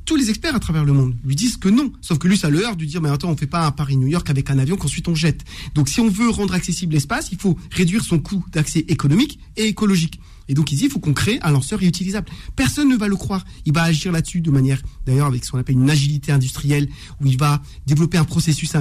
tous 0.06 0.16
les 0.16 0.30
experts 0.30 0.54
à 0.54 0.60
travers 0.60 0.86
le 0.86 0.94
monde 0.94 1.14
lui 1.22 1.36
disent 1.36 1.58
que 1.58 1.68
non. 1.68 1.92
Sauf 2.00 2.16
que 2.16 2.28
lui, 2.28 2.38
ça 2.38 2.48
le 2.48 2.64
heurte 2.64 2.78
de 2.78 2.86
dire, 2.86 3.02
mais 3.02 3.10
attends, 3.10 3.28
on 3.28 3.36
fait 3.36 3.46
pas 3.46 3.66
un 3.66 3.72
Paris-New 3.72 4.06
York 4.06 4.30
avec 4.30 4.48
un 4.48 4.58
avion 4.58 4.76
qu'ensuite 4.76 5.06
on 5.08 5.14
jette. 5.14 5.44
Donc 5.74 5.90
si 5.90 6.00
on 6.00 6.08
veut 6.08 6.30
rendre 6.30 6.54
accessible 6.54 6.94
l'espace, 6.94 7.28
il 7.30 7.36
faut 7.38 7.58
réduire 7.72 8.02
son 8.02 8.18
coût 8.20 8.42
d'accès 8.52 8.86
économique 8.88 9.38
et 9.58 9.66
écologique. 9.66 10.18
Et 10.48 10.54
donc 10.54 10.72
il 10.72 10.76
dit, 10.76 10.84
il 10.84 10.90
faut 10.90 11.00
qu'on 11.00 11.14
crée 11.14 11.38
un 11.42 11.50
lanceur 11.50 11.78
réutilisable. 11.78 12.28
Personne 12.54 12.88
ne 12.88 12.96
va 12.96 13.08
le 13.08 13.16
croire. 13.16 13.44
Il 13.64 13.72
va 13.72 13.82
agir 13.82 14.12
là-dessus 14.12 14.40
de 14.40 14.50
manière, 14.50 14.80
d'ailleurs, 15.06 15.26
avec 15.26 15.44
ce 15.44 15.50
qu'on 15.50 15.58
appelle 15.58 15.76
une 15.76 15.90
agilité 15.90 16.32
industrielle, 16.32 16.88
où 17.20 17.26
il 17.26 17.38
va 17.38 17.62
développer 17.86 18.18
un 18.18 18.24
processus 18.24 18.74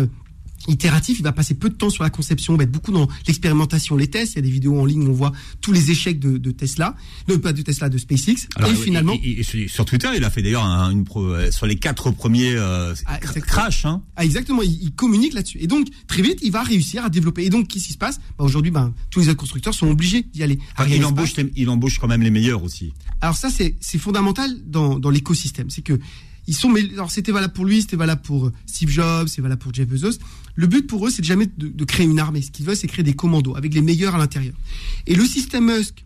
itératif, 0.67 1.19
il 1.19 1.23
va 1.23 1.31
passer 1.31 1.53
peu 1.53 1.69
de 1.69 1.75
temps 1.75 1.89
sur 1.89 2.03
la 2.03 2.09
conception, 2.09 2.53
il 2.53 2.57
va 2.57 2.63
être 2.63 2.71
beaucoup 2.71 2.91
dans 2.91 3.07
l'expérimentation, 3.27 3.95
les 3.95 4.07
tests. 4.07 4.33
Il 4.33 4.35
y 4.37 4.39
a 4.39 4.41
des 4.41 4.49
vidéos 4.49 4.79
en 4.79 4.85
ligne 4.85 5.07
où 5.07 5.11
on 5.11 5.13
voit 5.13 5.31
tous 5.61 5.71
les 5.71 5.91
échecs 5.91 6.19
de, 6.19 6.51
Tesla, 6.51 6.95
non 7.27 7.39
pas 7.39 7.53
de 7.53 7.61
Tesla, 7.61 7.89
de 7.89 7.97
SpaceX. 7.97 8.47
et 8.59 8.75
finalement, 8.75 9.15
sur 9.67 9.85
Twitter, 9.85 10.09
il 10.15 10.23
a 10.23 10.29
fait 10.29 10.41
d'ailleurs 10.41 10.63
une 10.63 11.05
euh, 11.15 11.51
sur 11.51 11.65
les 11.65 11.75
quatre 11.75 12.11
premiers 12.11 12.53
euh, 12.55 12.93
ah, 13.05 13.17
crash. 13.19 13.85
Hein. 13.85 14.01
Ah, 14.15 14.25
exactement, 14.25 14.61
il, 14.61 14.91
communique 14.95 15.33
là-dessus. 15.33 15.59
Et 15.61 15.67
donc 15.67 15.87
très 16.07 16.21
vite, 16.21 16.39
il 16.41 16.51
va 16.51 16.63
réussir 16.63 17.05
à 17.05 17.09
développer. 17.09 17.45
Et 17.45 17.49
donc 17.49 17.67
qu'est-ce 17.67 17.87
qui 17.87 17.93
se 17.93 17.97
passe? 17.97 18.19
Bah, 18.37 18.45
Aujourd'hui, 18.45 18.71
ben, 18.71 18.93
tous 19.09 19.19
les 19.19 19.29
autres 19.29 19.37
constructeurs 19.37 19.73
sont 19.73 19.87
obligés 19.89 20.23
d'y 20.23 20.43
aller. 20.43 20.59
il 20.89 21.03
embauche, 21.05 21.33
il 21.55 21.69
embauche 21.69 21.99
quand 21.99 22.07
même 22.07 22.21
les 22.21 22.31
meilleurs 22.31 22.63
aussi. 22.63 22.93
Alors 23.21 23.35
ça, 23.35 23.49
c'est 23.49 23.97
fondamental 23.97 24.51
dans, 24.65 24.99
dans 24.99 25.09
l'écosystème. 25.09 25.69
C'est 25.69 25.81
que 25.81 25.99
ils 26.47 26.55
sont, 26.55 26.69
mais 26.69 26.81
alors 26.93 27.11
c'était 27.11 27.31
valable 27.31 27.53
pour 27.53 27.65
lui, 27.65 27.81
c'était 27.81 27.95
valable 27.95 28.21
pour 28.21 28.51
Steve 28.65 28.89
Jobs, 28.89 29.27
c'est 29.27 29.41
valable 29.41 29.61
pour 29.61 29.73
Jeff 29.73 29.87
Bezos. 29.87 30.19
Le 30.55 30.67
but 30.67 30.87
pour 30.87 31.05
eux, 31.05 31.09
c'est 31.09 31.23
jamais 31.23 31.47
de, 31.57 31.85
créer 31.85 32.05
une 32.05 32.19
armée. 32.19 32.41
Ce 32.41 32.51
qu'ils 32.51 32.65
veulent, 32.65 32.77
c'est 32.77 32.87
créer 32.87 33.03
des 33.03 33.15
commandos 33.15 33.55
avec 33.55 33.73
les 33.73 33.81
meilleurs 33.81 34.15
à 34.15 34.17
l'intérieur. 34.17 34.55
Et 35.07 35.15
le 35.15 35.25
système 35.25 35.65
Musk 35.65 36.05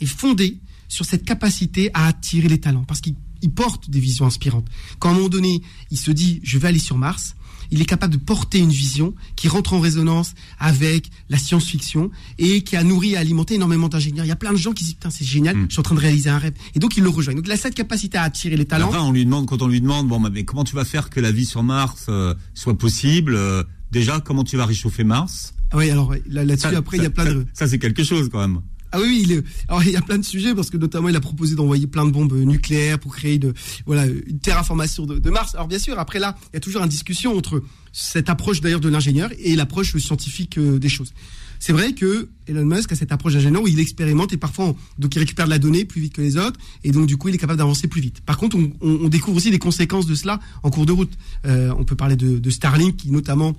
est 0.00 0.06
fondé 0.06 0.58
sur 0.88 1.04
cette 1.04 1.24
capacité 1.24 1.90
à 1.94 2.06
attirer 2.06 2.48
les 2.48 2.60
talents, 2.60 2.84
parce 2.84 3.00
qu'il 3.00 3.16
porte 3.54 3.90
des 3.90 4.00
visions 4.00 4.26
inspirantes. 4.26 4.66
Quand 4.98 5.08
à 5.08 5.12
un 5.12 5.16
moment 5.16 5.28
donné, 5.28 5.62
il 5.90 5.98
se 5.98 6.10
dit, 6.10 6.40
je 6.42 6.58
vais 6.58 6.68
aller 6.68 6.78
sur 6.78 6.98
Mars, 6.98 7.34
il 7.72 7.80
est 7.80 7.86
capable 7.86 8.12
de 8.12 8.18
porter 8.18 8.58
une 8.58 8.70
vision 8.70 9.14
qui 9.34 9.48
rentre 9.48 9.72
en 9.72 9.80
résonance 9.80 10.34
avec 10.60 11.10
la 11.30 11.38
science-fiction 11.38 12.10
et 12.38 12.62
qui 12.62 12.76
a 12.76 12.84
nourri 12.84 13.12
et 13.12 13.16
alimenté 13.16 13.54
énormément 13.54 13.88
d'ingénieurs. 13.88 14.26
Il 14.26 14.28
y 14.28 14.32
a 14.32 14.36
plein 14.36 14.52
de 14.52 14.58
gens 14.58 14.72
qui 14.72 14.84
disent, 14.84 14.94
putain, 14.94 15.10
c'est 15.10 15.24
génial, 15.24 15.56
mm. 15.56 15.66
je 15.68 15.72
suis 15.72 15.80
en 15.80 15.82
train 15.82 15.94
de 15.94 16.00
réaliser 16.00 16.30
un 16.30 16.38
rêve. 16.38 16.52
Et 16.74 16.78
donc, 16.78 16.96
il 16.96 17.02
le 17.02 17.08
rejoint. 17.08 17.34
Donc, 17.34 17.46
il 17.46 17.52
a 17.52 17.56
cette 17.56 17.74
capacité 17.74 18.18
à 18.18 18.22
attirer 18.22 18.56
les 18.56 18.66
talents. 18.66 18.92
on 18.92 19.10
lui 19.12 19.24
demande, 19.24 19.46
quand 19.46 19.62
on 19.62 19.68
lui 19.68 19.80
demande, 19.80 20.06
bon, 20.06 20.20
mais 20.20 20.44
comment 20.44 20.64
tu 20.64 20.76
vas 20.76 20.84
faire 20.84 21.10
que 21.10 21.18
la 21.18 21.32
vie 21.32 21.46
sur 21.46 21.62
Mars 21.62 22.06
euh, 22.08 22.34
soit 22.54 22.76
possible 22.76 23.34
euh, 23.34 23.64
Déjà, 23.90 24.20
comment 24.20 24.44
tu 24.44 24.56
vas 24.56 24.66
réchauffer 24.66 25.04
Mars? 25.04 25.54
Oui, 25.74 25.90
alors 25.90 26.14
là-dessus, 26.28 26.74
après, 26.74 26.98
il 26.98 27.02
y 27.02 27.06
a 27.06 27.10
plein 27.10 27.24
de... 27.24 27.46
Ça, 27.54 27.66
c'est 27.66 27.78
quelque 27.78 28.04
chose 28.04 28.28
quand 28.30 28.40
même. 28.40 28.60
Ah 28.92 28.98
oui, 29.00 29.24
il, 29.24 29.42
il 29.86 29.90
y 29.90 29.96
a 29.96 30.02
plein 30.02 30.18
de 30.18 30.24
sujets 30.24 30.54
parce 30.54 30.68
que 30.68 30.76
notamment 30.76 31.08
il 31.08 31.16
a 31.16 31.20
proposé 31.20 31.54
d'envoyer 31.54 31.86
plein 31.86 32.04
de 32.04 32.10
bombes 32.10 32.34
nucléaires 32.34 32.98
pour 32.98 33.16
créer 33.16 33.38
de, 33.38 33.54
voilà, 33.86 34.04
une 34.04 34.38
terraformation 34.38 35.06
de, 35.06 35.30
Mars. 35.30 35.54
Alors 35.54 35.66
bien 35.66 35.78
sûr, 35.78 35.98
après 35.98 36.18
là, 36.18 36.36
il 36.52 36.54
y 36.54 36.56
a 36.58 36.60
toujours 36.60 36.82
une 36.82 36.88
discussion 36.88 37.36
entre 37.36 37.62
cette 37.92 38.28
approche 38.28 38.60
d'ailleurs 38.60 38.80
de 38.80 38.90
l'ingénieur 38.90 39.30
et 39.38 39.56
l'approche 39.56 39.96
scientifique 39.96 40.58
euh, 40.58 40.78
des 40.78 40.90
choses. 40.90 41.14
C'est 41.58 41.72
vrai 41.72 41.94
que 41.94 42.28
Elon 42.48 42.66
Musk 42.66 42.92
a 42.92 42.96
cette 42.96 43.12
approche 43.12 43.34
d'ingénieur 43.34 43.62
où 43.62 43.68
il 43.68 43.78
expérimente 43.78 44.32
et 44.32 44.36
parfois 44.36 44.74
donc 44.98 45.14
il 45.14 45.20
récupère 45.20 45.44
de 45.44 45.50
la 45.50 45.58
donnée 45.58 45.84
plus 45.84 46.00
vite 46.00 46.12
que 46.12 46.20
les 46.20 46.36
autres 46.36 46.58
et 46.82 46.90
donc 46.90 47.06
du 47.06 47.16
coup 47.16 47.28
il 47.28 47.34
est 47.36 47.38
capable 47.38 47.58
d'avancer 47.58 47.86
plus 47.86 48.00
vite. 48.00 48.20
Par 48.22 48.36
contre, 48.36 48.56
on, 48.56 48.72
on, 48.80 49.08
découvre 49.08 49.36
aussi 49.36 49.50
des 49.50 49.60
conséquences 49.60 50.06
de 50.06 50.14
cela 50.14 50.40
en 50.64 50.70
cours 50.70 50.86
de 50.86 50.92
route. 50.92 51.12
Euh, 51.46 51.72
on 51.78 51.84
peut 51.84 51.94
parler 51.94 52.16
de, 52.16 52.38
de 52.38 52.50
Starlink 52.50 52.96
qui 52.96 53.10
notamment 53.10 53.54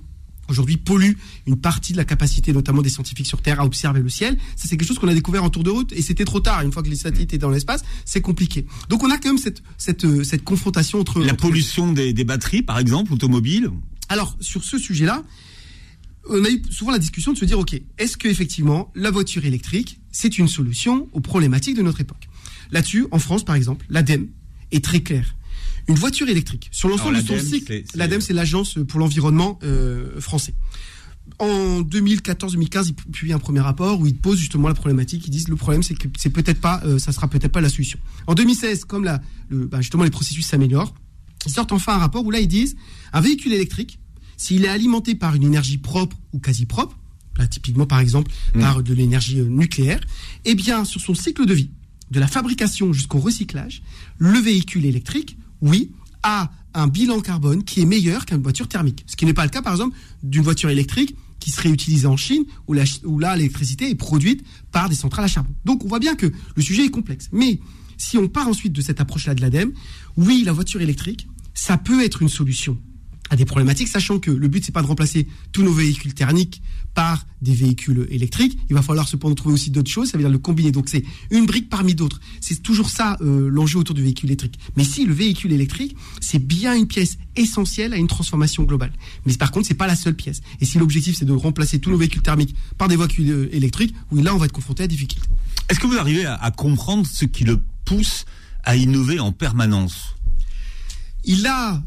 aujourd'hui 0.48 0.76
pollue 0.76 1.12
une 1.46 1.56
partie 1.56 1.92
de 1.92 1.96
la 1.98 2.04
capacité 2.04 2.52
notamment 2.52 2.82
des 2.82 2.88
scientifiques 2.90 3.26
sur 3.26 3.40
Terre 3.42 3.60
à 3.60 3.64
observer 3.64 4.00
le 4.00 4.08
ciel. 4.08 4.36
Ça 4.56 4.68
c'est 4.68 4.76
quelque 4.76 4.86
chose 4.88 4.98
qu'on 4.98 5.08
a 5.08 5.14
découvert 5.14 5.44
en 5.44 5.50
tour 5.50 5.62
de 5.64 5.70
route 5.70 5.92
et 5.92 6.02
c'était 6.02 6.24
trop 6.24 6.40
tard. 6.40 6.62
Une 6.62 6.72
fois 6.72 6.82
que 6.82 6.88
les 6.88 6.96
satellites 6.96 7.30
étaient 7.32 7.38
dans 7.38 7.50
l'espace, 7.50 7.82
c'est 8.04 8.20
compliqué. 8.20 8.66
Donc 8.88 9.02
on 9.02 9.10
a 9.10 9.18
quand 9.18 9.28
même 9.28 9.38
cette 9.38 9.62
cette 9.78 10.04
euh, 10.04 10.24
cette 10.24 10.44
confrontation 10.44 11.00
entre 11.00 11.20
la 11.20 11.32
entre- 11.32 11.42
pollution 11.48 11.92
des, 11.92 12.12
des 12.12 12.24
batteries, 12.24 12.62
par 12.62 12.78
exemple, 12.78 13.12
automobiles. 13.12 13.70
Alors 14.08 14.36
sur 14.40 14.62
ce 14.64 14.78
sujet-là, 14.78 15.22
on 16.28 16.44
a 16.44 16.48
eu 16.50 16.62
souvent 16.70 16.90
la 16.92 16.98
discussion 16.98 17.32
de 17.32 17.38
se 17.38 17.44
dire 17.44 17.58
ok, 17.58 17.80
est-ce 17.98 18.16
que 18.16 18.28
effectivement 18.28 18.90
la 18.94 19.10
voiture 19.10 19.44
électrique 19.44 20.00
c'est 20.10 20.38
une 20.38 20.48
solution 20.48 21.08
aux 21.12 21.20
problématiques 21.20 21.76
de 21.76 21.82
notre 21.82 22.00
époque? 22.00 22.28
Là-dessus, 22.70 23.06
en 23.10 23.18
France 23.18 23.44
par 23.44 23.56
exemple, 23.56 23.84
l'ADEME 23.88 24.28
est 24.72 24.82
très 24.84 25.00
claire. 25.00 25.34
Une 25.88 25.96
voiture 25.96 26.28
électrique 26.28 26.68
sur 26.72 26.88
l'ensemble 26.88 27.16
de 27.16 27.26
son 27.26 27.34
l'ADEME, 27.34 27.50
cycle, 27.50 27.82
l'ADEME 27.94 28.20
c'est 28.20 28.32
l'agence 28.32 28.78
pour 28.88 29.00
l'environnement 29.00 29.58
euh, 29.62 30.20
français. 30.20 30.54
En 31.38 31.82
2014-2015, 31.82 32.88
ils 32.88 32.94
publient 32.94 33.32
un 33.32 33.38
premier 33.38 33.60
rapport 33.60 33.98
où 33.98 34.06
ils 34.06 34.16
posent 34.16 34.38
justement 34.38 34.68
la 34.68 34.74
problématique. 34.74 35.26
Ils 35.26 35.30
disent 35.30 35.48
le 35.48 35.56
problème, 35.56 35.82
c'est 35.82 35.94
que 35.94 36.06
c'est 36.16 36.30
peut-être 36.30 36.60
pas, 36.60 36.82
euh, 36.84 36.98
ça 36.98 37.12
sera 37.12 37.28
peut-être 37.28 37.52
pas 37.52 37.60
la 37.60 37.68
solution. 37.68 37.98
En 38.26 38.34
2016, 38.34 38.84
comme 38.84 39.04
la, 39.04 39.20
le, 39.48 39.66
bah, 39.66 39.80
justement 39.80 40.04
les 40.04 40.10
processus 40.10 40.46
s'améliorent, 40.46 40.94
ils 41.46 41.52
sortent 41.52 41.72
enfin 41.72 41.94
un 41.94 41.98
rapport 41.98 42.24
où 42.24 42.30
là 42.30 42.40
ils 42.40 42.48
disent 42.48 42.76
un 43.12 43.20
véhicule 43.20 43.52
électrique, 43.52 43.98
s'il 44.36 44.64
est 44.64 44.68
alimenté 44.68 45.14
par 45.14 45.34
une 45.34 45.44
énergie 45.44 45.78
propre 45.78 46.16
ou 46.32 46.38
quasi 46.38 46.66
propre, 46.66 46.98
là 47.38 47.46
typiquement 47.46 47.86
par 47.86 48.00
exemple 48.00 48.30
par 48.58 48.82
de 48.82 48.94
l'énergie 48.94 49.40
euh, 49.40 49.48
nucléaire, 49.48 50.00
eh 50.44 50.54
bien 50.54 50.84
sur 50.84 51.00
son 51.00 51.14
cycle 51.14 51.46
de 51.46 51.54
vie, 51.54 51.70
de 52.10 52.20
la 52.20 52.26
fabrication 52.26 52.92
jusqu'au 52.92 53.18
recyclage, 53.18 53.82
le 54.18 54.38
véhicule 54.38 54.84
électrique, 54.84 55.36
oui, 55.64 55.90
a 56.22 56.50
un 56.74 56.86
bilan 56.86 57.20
carbone 57.20 57.64
qui 57.64 57.80
est 57.80 57.86
meilleur 57.86 58.26
qu'une 58.26 58.42
voiture 58.42 58.68
thermique. 58.68 59.04
Ce 59.06 59.16
qui 59.16 59.24
n'est 59.24 59.34
pas 59.34 59.44
le 59.44 59.50
cas, 59.50 59.62
par 59.62 59.72
exemple, 59.72 59.96
d'une 60.22 60.42
voiture 60.42 60.70
électrique 60.70 61.16
qui 61.40 61.50
serait 61.50 61.70
utilisée 61.70 62.06
en 62.06 62.16
Chine, 62.16 62.44
où, 62.66 62.74
là, 62.74 63.36
l'électricité 63.36 63.90
est 63.90 63.94
produite 63.94 64.44
par 64.72 64.88
des 64.88 64.94
centrales 64.94 65.24
à 65.24 65.28
charbon. 65.28 65.54
Donc, 65.64 65.84
on 65.84 65.88
voit 65.88 65.98
bien 65.98 66.14
que 66.14 66.30
le 66.54 66.62
sujet 66.62 66.84
est 66.84 66.90
complexe. 66.90 67.28
Mais 67.32 67.60
si 67.96 68.18
on 68.18 68.28
part 68.28 68.48
ensuite 68.48 68.72
de 68.72 68.80
cette 68.80 69.00
approche-là 69.00 69.34
de 69.34 69.40
l'ADEME, 69.40 69.72
oui, 70.16 70.42
la 70.44 70.52
voiture 70.52 70.80
électrique, 70.80 71.26
ça 71.54 71.76
peut 71.76 72.04
être 72.04 72.22
une 72.22 72.28
solution 72.28 72.78
à 73.34 73.36
des 73.36 73.44
problématiques, 73.44 73.88
sachant 73.88 74.20
que 74.20 74.30
le 74.30 74.46
but, 74.46 74.64
c'est 74.64 74.72
pas 74.72 74.80
de 74.80 74.86
remplacer 74.86 75.26
tous 75.50 75.64
nos 75.64 75.72
véhicules 75.72 76.14
thermiques 76.14 76.62
par 76.94 77.26
des 77.42 77.52
véhicules 77.52 78.06
électriques. 78.08 78.56
Il 78.70 78.74
va 78.74 78.82
falloir 78.82 79.08
cependant 79.08 79.34
trouver 79.34 79.54
aussi 79.54 79.70
d'autres 79.70 79.90
choses, 79.90 80.10
ça 80.10 80.16
veut 80.16 80.22
dire 80.22 80.30
le 80.30 80.38
combiner. 80.38 80.70
Donc 80.70 80.88
c'est 80.88 81.02
une 81.32 81.44
brique 81.44 81.68
parmi 81.68 81.96
d'autres. 81.96 82.20
C'est 82.40 82.62
toujours 82.62 82.88
ça 82.88 83.16
euh, 83.20 83.48
l'enjeu 83.50 83.80
autour 83.80 83.96
du 83.96 84.02
véhicule 84.02 84.30
électrique. 84.30 84.56
Mais 84.76 84.84
si 84.84 85.04
le 85.04 85.12
véhicule 85.12 85.52
électrique, 85.52 85.96
c'est 86.20 86.38
bien 86.38 86.76
une 86.76 86.86
pièce 86.86 87.18
essentielle 87.34 87.92
à 87.92 87.96
une 87.96 88.06
transformation 88.06 88.62
globale. 88.62 88.92
Mais 89.26 89.34
par 89.34 89.50
contre, 89.50 89.66
c'est 89.66 89.74
pas 89.74 89.88
la 89.88 89.96
seule 89.96 90.14
pièce. 90.14 90.40
Et 90.60 90.64
si 90.64 90.78
l'objectif 90.78 91.16
c'est 91.16 91.24
de 91.24 91.32
remplacer 91.32 91.80
tous 91.80 91.90
nos 91.90 91.98
véhicules 91.98 92.22
thermiques 92.22 92.54
par 92.78 92.86
des 92.86 92.96
véhicules 92.96 93.30
euh, 93.30 93.48
électriques, 93.54 93.94
oui, 94.12 94.22
là 94.22 94.32
on 94.32 94.38
va 94.38 94.46
être 94.46 94.52
confronté 94.52 94.84
à 94.84 94.86
des 94.86 94.94
difficultés. 94.94 95.28
Est-ce 95.68 95.80
que 95.80 95.88
vous 95.88 95.98
arrivez 95.98 96.24
à, 96.24 96.36
à 96.36 96.52
comprendre 96.52 97.04
ce 97.04 97.24
qui 97.24 97.42
le 97.42 97.60
pousse 97.84 98.26
à 98.62 98.76
innover 98.76 99.18
en 99.18 99.32
permanence? 99.32 100.14
Il 101.24 101.44
a 101.48 101.82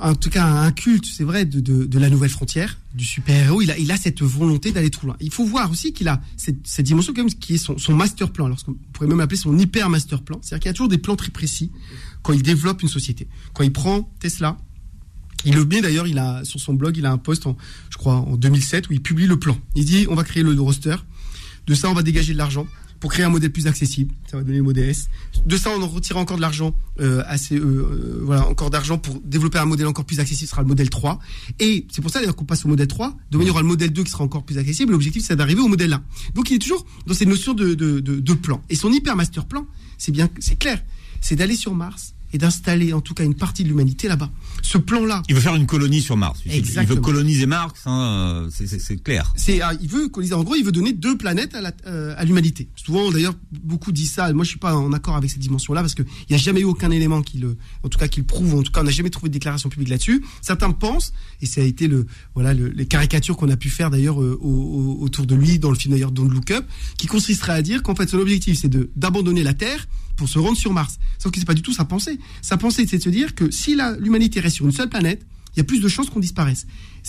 en 0.00 0.14
tout 0.14 0.30
cas 0.30 0.44
un 0.44 0.72
culte, 0.72 1.04
c'est 1.04 1.24
vrai, 1.24 1.44
de, 1.44 1.60
de, 1.60 1.98
la 1.98 2.08
nouvelle 2.08 2.30
frontière, 2.30 2.78
du 2.94 3.04
super-héros. 3.04 3.60
Il 3.60 3.70
a, 3.70 3.78
il 3.78 3.90
a 3.90 3.96
cette 3.96 4.22
volonté 4.22 4.72
d'aller 4.72 4.90
trop 4.90 5.06
loin. 5.08 5.16
Il 5.20 5.30
faut 5.30 5.44
voir 5.44 5.70
aussi 5.70 5.92
qu'il 5.92 6.08
a 6.08 6.20
cette, 6.36 6.80
dimension 6.80 7.12
quand 7.14 7.26
qui 7.38 7.54
est 7.54 7.58
son, 7.58 7.76
son 7.76 7.94
master 7.94 8.30
plan. 8.30 8.46
Alors, 8.46 8.62
qu'on 8.64 8.74
pourrait 8.92 9.08
même 9.08 9.20
appeler 9.20 9.36
son 9.36 9.56
hyper 9.58 9.90
master 9.90 10.22
plan. 10.22 10.38
C'est-à-dire 10.42 10.62
qu'il 10.62 10.70
a 10.70 10.74
toujours 10.74 10.88
des 10.88 10.98
plans 10.98 11.16
très 11.16 11.30
précis 11.30 11.70
quand 12.22 12.32
il 12.32 12.42
développe 12.42 12.82
une 12.82 12.88
société. 12.88 13.28
Quand 13.52 13.62
il 13.62 13.72
prend 13.72 14.10
Tesla, 14.20 14.56
il 15.44 15.54
le 15.54 15.64
met 15.64 15.82
d'ailleurs, 15.82 16.06
il 16.06 16.18
a 16.18 16.42
sur 16.44 16.58
son 16.58 16.72
blog, 16.74 16.96
il 16.96 17.04
a 17.04 17.12
un 17.12 17.18
post, 17.18 17.46
en, 17.46 17.56
je 17.90 17.98
crois, 17.98 18.14
en 18.14 18.36
2007 18.36 18.88
où 18.88 18.94
il 18.94 19.02
publie 19.02 19.26
le 19.26 19.38
plan. 19.38 19.56
Il 19.74 19.84
dit, 19.84 20.06
on 20.08 20.14
va 20.14 20.24
créer 20.24 20.42
le 20.42 20.58
roster. 20.60 20.96
De 21.66 21.74
ça, 21.74 21.90
on 21.90 21.94
va 21.94 22.02
dégager 22.02 22.32
de 22.32 22.38
l'argent 22.38 22.66
pour 23.06 23.12
créer 23.12 23.24
un 23.24 23.30
modèle 23.30 23.52
plus 23.52 23.68
accessible. 23.68 24.12
Ça 24.28 24.36
va 24.36 24.42
donner 24.42 24.56
le 24.56 24.64
modèle 24.64 24.88
S. 24.88 25.08
De 25.46 25.56
ça, 25.56 25.70
on 25.70 25.80
en 25.80 25.86
retire 25.86 26.16
encore 26.16 26.38
de 26.38 26.42
l'argent, 26.42 26.74
euh, 26.98 27.22
assez, 27.28 27.54
euh, 27.54 27.62
euh, 27.62 28.20
voilà, 28.24 28.48
encore 28.48 28.68
d'argent 28.68 28.98
pour 28.98 29.20
développer 29.20 29.58
un 29.58 29.64
modèle 29.64 29.86
encore 29.86 30.04
plus 30.04 30.18
accessible. 30.18 30.48
Ce 30.48 30.50
sera 30.50 30.62
le 30.62 30.66
modèle 30.66 30.90
3. 30.90 31.20
Et 31.60 31.86
c'est 31.88 32.02
pour 32.02 32.10
ça 32.10 32.20
qu'on 32.32 32.44
passe 32.44 32.64
au 32.64 32.68
modèle 32.68 32.88
3. 32.88 33.16
Demain, 33.30 33.44
il 33.44 33.46
y 33.46 33.50
aura 33.50 33.60
le 33.62 33.68
modèle 33.68 33.92
2 33.92 34.02
qui 34.02 34.10
sera 34.10 34.24
encore 34.24 34.42
plus 34.42 34.58
accessible. 34.58 34.90
L'objectif, 34.90 35.24
c'est 35.24 35.36
d'arriver 35.36 35.60
au 35.60 35.68
modèle 35.68 35.92
1. 35.92 36.02
Donc, 36.34 36.50
il 36.50 36.56
est 36.56 36.58
toujours 36.58 36.84
dans 37.06 37.14
cette 37.14 37.28
notion 37.28 37.54
de 37.54 38.34
plan. 38.34 38.60
Et 38.70 38.74
son 38.74 38.90
hyper 38.90 39.14
master 39.14 39.44
plan, 39.44 39.68
c'est 39.98 40.10
bien, 40.10 40.28
c'est 40.40 40.58
clair. 40.58 40.82
C'est 41.20 41.36
d'aller 41.36 41.54
sur 41.54 41.76
Mars 41.76 42.15
et 42.36 42.38
d'installer 42.38 42.92
en 42.92 43.00
tout 43.00 43.14
cas 43.14 43.24
une 43.24 43.34
partie 43.34 43.62
de 43.64 43.68
l'humanité 43.68 44.08
là-bas. 44.08 44.30
Ce 44.62 44.78
plan-là, 44.78 45.22
Il 45.28 45.34
veut 45.34 45.40
faire 45.40 45.54
une 45.56 45.66
colonie 45.66 46.00
sur 46.02 46.16
Mars. 46.16 46.40
Il 46.44 46.52
veut 46.52 46.58
Exactement. 46.58 47.00
coloniser 47.00 47.46
Mars, 47.46 47.80
hein, 47.86 48.46
c'est- 48.50 48.66
c'est 48.66 48.96
clair. 49.02 49.32
c'est 49.36 49.60
ah, 49.62 49.72
il 49.80 49.88
veut 49.88 50.08
coloniser- 50.08 50.34
en 50.34 50.44
gros 50.44 50.54
il 50.54 50.64
veut 50.64 50.72
donner 50.72 50.92
deux 50.92 51.16
planètes 51.16 51.54
à 51.54 51.72
euh, 51.86 52.22
l'humanité 52.24 52.68
souvent 52.76 53.10
d'ailleurs 53.10 53.34
beaucoup 53.62 53.90
disent 53.92 54.12
ça 54.12 54.32
moi 54.32 54.44
je 54.44 54.50
suis 54.50 54.58
pas 54.58 54.74
en 54.76 54.92
accord 54.92 55.16
avec 55.16 55.30
cette 55.30 55.40
dimension 55.40 55.72
là 55.72 55.80
parce 55.80 55.94
que 55.94 56.02
il 56.28 56.32
y 56.32 56.34
a 56.34 56.38
jamais 56.38 56.60
eu 56.60 56.64
aucun 56.64 56.90
élément 56.90 57.22
qui 57.22 57.38
le 57.38 57.56
en 57.82 57.88
tout 57.88 57.98
cas 57.98 58.08
qui 58.08 58.20
le 58.20 58.26
prouve 58.26 58.54
en 58.54 58.62
tout 58.62 58.70
cas 58.72 58.80
on 58.82 58.84
n'a 58.84 58.90
jamais 58.90 59.10
trouvé 59.10 59.28
de 59.28 59.32
déclaration 59.34 59.68
publique 59.68 59.88
là-dessus 59.88 60.22
certains 60.42 60.70
pensent 60.72 61.12
et 61.40 61.46
ça 61.46 61.60
a 61.60 61.64
été 61.64 61.88
le 61.88 62.06
voilà 62.34 62.52
le- 62.54 62.68
les 62.68 62.86
caricatures 62.86 63.36
qu'on 63.36 63.48
a 63.50 63.56
pu 63.56 63.70
faire 63.70 63.90
d'ailleurs 63.90 64.20
euh, 64.22 64.38
au- 64.40 64.48
au- 64.48 65.02
autour 65.04 65.26
de 65.26 65.34
lui 65.34 65.58
dans 65.58 65.70
le 65.70 65.76
film 65.76 65.94
d'ailleurs 65.94 66.12
Don't 66.12 66.28
Look 66.30 66.50
Up 66.50 66.64
qui 66.98 67.06
consisterait 67.06 67.52
à 67.54 67.62
dire 67.62 67.82
qu'en 67.82 67.94
fait 67.94 68.08
son 68.08 68.18
objectif 68.18 68.58
c'est 68.60 68.68
de 68.68 68.90
d'abandonner 68.96 69.42
la 69.42 69.54
Terre 69.54 69.86
pour 70.16 70.28
se 70.28 70.38
rendre 70.38 70.56
sur 70.56 70.72
Mars 70.72 70.98
sauf 71.18 71.30
que 71.32 71.38
c'est 71.38 71.44
pas 71.46 71.54
du 71.54 71.62
tout 71.62 71.72
sa 71.72 71.84
pensée 71.84 72.18
sa 72.42 72.56
pensée 72.56 72.86
c'est 72.86 72.98
de 72.98 73.02
se 73.02 73.08
dire 73.10 73.34
que 73.34 73.50
si 73.50 73.76
l'humanité 74.00 74.40
reste 74.40 74.56
sur 74.56 74.66
une 74.66 74.72
seule 74.72 74.88
planète 74.88 75.26
il 75.54 75.60
y 75.60 75.60
a 75.60 75.64
plus 75.64 75.80
de 75.80 75.88
chances 75.88 76.10
qu'on 76.10 76.20
disparaisse. 76.20 76.66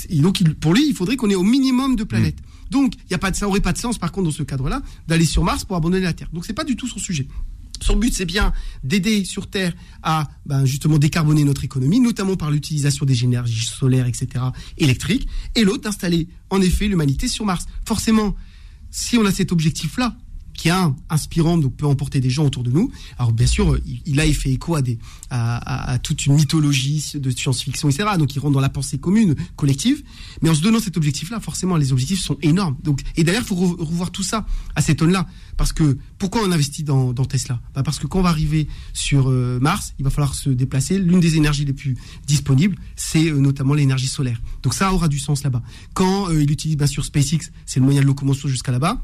Et 0.08 0.20
donc, 0.22 0.40
il- 0.40 0.56
pour 0.56 0.74
lui, 0.74 0.88
il 0.88 0.96
faudrait 0.96 1.18
qu'on 1.18 1.30
ait 1.30 1.36
au 1.36 1.44
minimum 1.44 1.98
de 1.98 2.06
planètes. 2.06 2.38
Donc, 2.72 2.94
il 2.96 3.12
y 3.12 3.14
a 3.14 3.18
pas 3.18 3.30
de, 3.30 3.36
ça 3.36 3.46
aurait 3.46 3.60
pas 3.60 3.74
de 3.74 3.78
sens, 3.78 3.98
par 3.98 4.14
contre, 4.14 4.28
dans 4.28 4.32
ce 4.32 4.42
cadre-là, 4.44 4.82
d'aller 5.06 5.26
sur 5.26 5.44
Mars 5.44 5.66
pour 5.66 5.76
abandonner 5.76 6.06
la 6.06 6.14
Terre. 6.14 6.30
Donc, 6.32 6.46
c'est 6.46 6.54
pas 6.54 6.64
du 6.64 6.78
tout 6.78 6.88
son 6.88 6.98
sujet. 6.98 7.28
Son 7.82 7.98
but, 7.98 8.14
c'est 8.14 8.24
bien 8.24 8.54
d'aider 8.86 9.26
sur 9.26 9.48
Terre 9.50 9.74
à 10.02 10.30
ben, 10.46 10.64
justement 10.64 10.98
décarboner 10.98 11.44
notre 11.44 11.66
économie, 11.66 12.00
notamment 12.00 12.38
par 12.38 12.50
l'utilisation 12.50 13.06
des 13.06 13.22
énergies 13.26 13.66
solaires, 13.66 14.08
etc., 14.08 14.46
électriques, 14.78 15.28
et 15.56 15.66
l'autre 15.66 15.84
d'installer 15.84 16.30
en 16.50 16.62
effet 16.62 16.88
l'humanité 16.88 17.28
sur 17.28 17.44
Mars. 17.44 17.66
Forcément, 17.86 18.34
si 18.92 19.18
on 19.18 19.26
a 19.26 19.32
cet 19.32 19.52
objectif-là, 19.52 20.16
qui 20.58 20.68
est 20.68 20.74
inspirant, 21.10 21.58
donc 21.58 21.76
peut 21.78 21.86
emporter 21.86 22.20
des 22.20 22.30
gens 22.30 22.46
autour 22.46 22.64
de 22.64 22.72
nous. 22.72 22.92
Alors 23.18 23.32
bien 23.32 23.48
sûr, 23.48 23.78
il, 23.86 24.02
il 24.06 24.20
a 24.20 24.26
il 24.26 24.34
fait 24.36 24.52
écho 24.52 24.76
à, 24.76 24.82
des, 24.82 24.98
à, 25.30 25.98
toute 26.00 26.26
une 26.26 26.34
mythologie 26.34 27.12
de 27.16 27.30
science-fiction, 27.30 27.90
etc. 27.90 28.10
Donc 28.18 28.36
il 28.36 28.40
rentre 28.40 28.54
dans 28.54 28.60
la 28.60 28.70
pensée 28.70 28.98
commune, 28.98 29.36
collective. 29.56 30.04
Mais 30.42 30.50
en 30.50 30.56
se 30.56 30.62
donnant 30.62 30.80
cet 30.80 30.98
objectif-là, 30.98 31.40
forcément, 31.40 31.78
les 31.78 31.92
objectifs 31.94 32.20
sont 32.20 32.38
énormes. 32.42 32.76
Donc, 32.84 33.02
et 33.16 33.24
d'ailleurs, 33.24 33.44
il 33.44 33.48
faut 33.48 33.56
re- 33.56 33.82
revoir 33.82 34.12
tout 34.12 34.24
ça 34.24 34.46
à 34.76 34.82
cette 34.82 35.02
aune-là. 35.02 35.28
Parce 35.56 35.74
que 35.74 35.98
pourquoi 36.18 36.42
on 36.44 36.52
investit 36.52 36.84
dans, 36.84 37.14
Tesla? 37.14 37.62
Bah 37.74 37.84
Parce 37.84 38.00
que 38.00 38.08
quand 38.08 38.20
on 38.20 38.24
va 38.24 38.30
arriver 38.30 38.68
sur 38.94 39.30
euh, 39.30 39.60
Mars, 39.60 39.94
il 40.00 40.04
va 40.04 40.10
falloir 40.10 40.34
se 40.36 40.50
déplacer. 40.50 40.98
L'une 41.00 41.20
des 41.20 41.38
énergies 41.38 41.66
les 41.66 41.74
plus 41.74 41.96
disponibles, 42.26 42.78
c'est 42.96 43.30
euh, 43.30 43.40
notamment 43.40 43.74
l'énergie 43.74 44.08
solaire. 44.08 44.42
Donc 44.64 44.74
ça 44.74 44.94
aura 44.94 45.08
du 45.08 45.20
sens 45.20 45.44
là-bas. 45.44 45.62
Quand 45.94 46.30
euh, 46.30 46.42
il 46.42 46.52
utilise 46.52 46.78
bien 46.78 46.88
sûr 46.88 47.06
SpaceX, 47.06 47.52
c'est 47.66 47.80
le 47.80 47.86
moyen 47.86 48.02
de 48.02 48.08
locomotion 48.08 48.48
jusqu'à 48.50 48.72
là-bas 48.72 49.02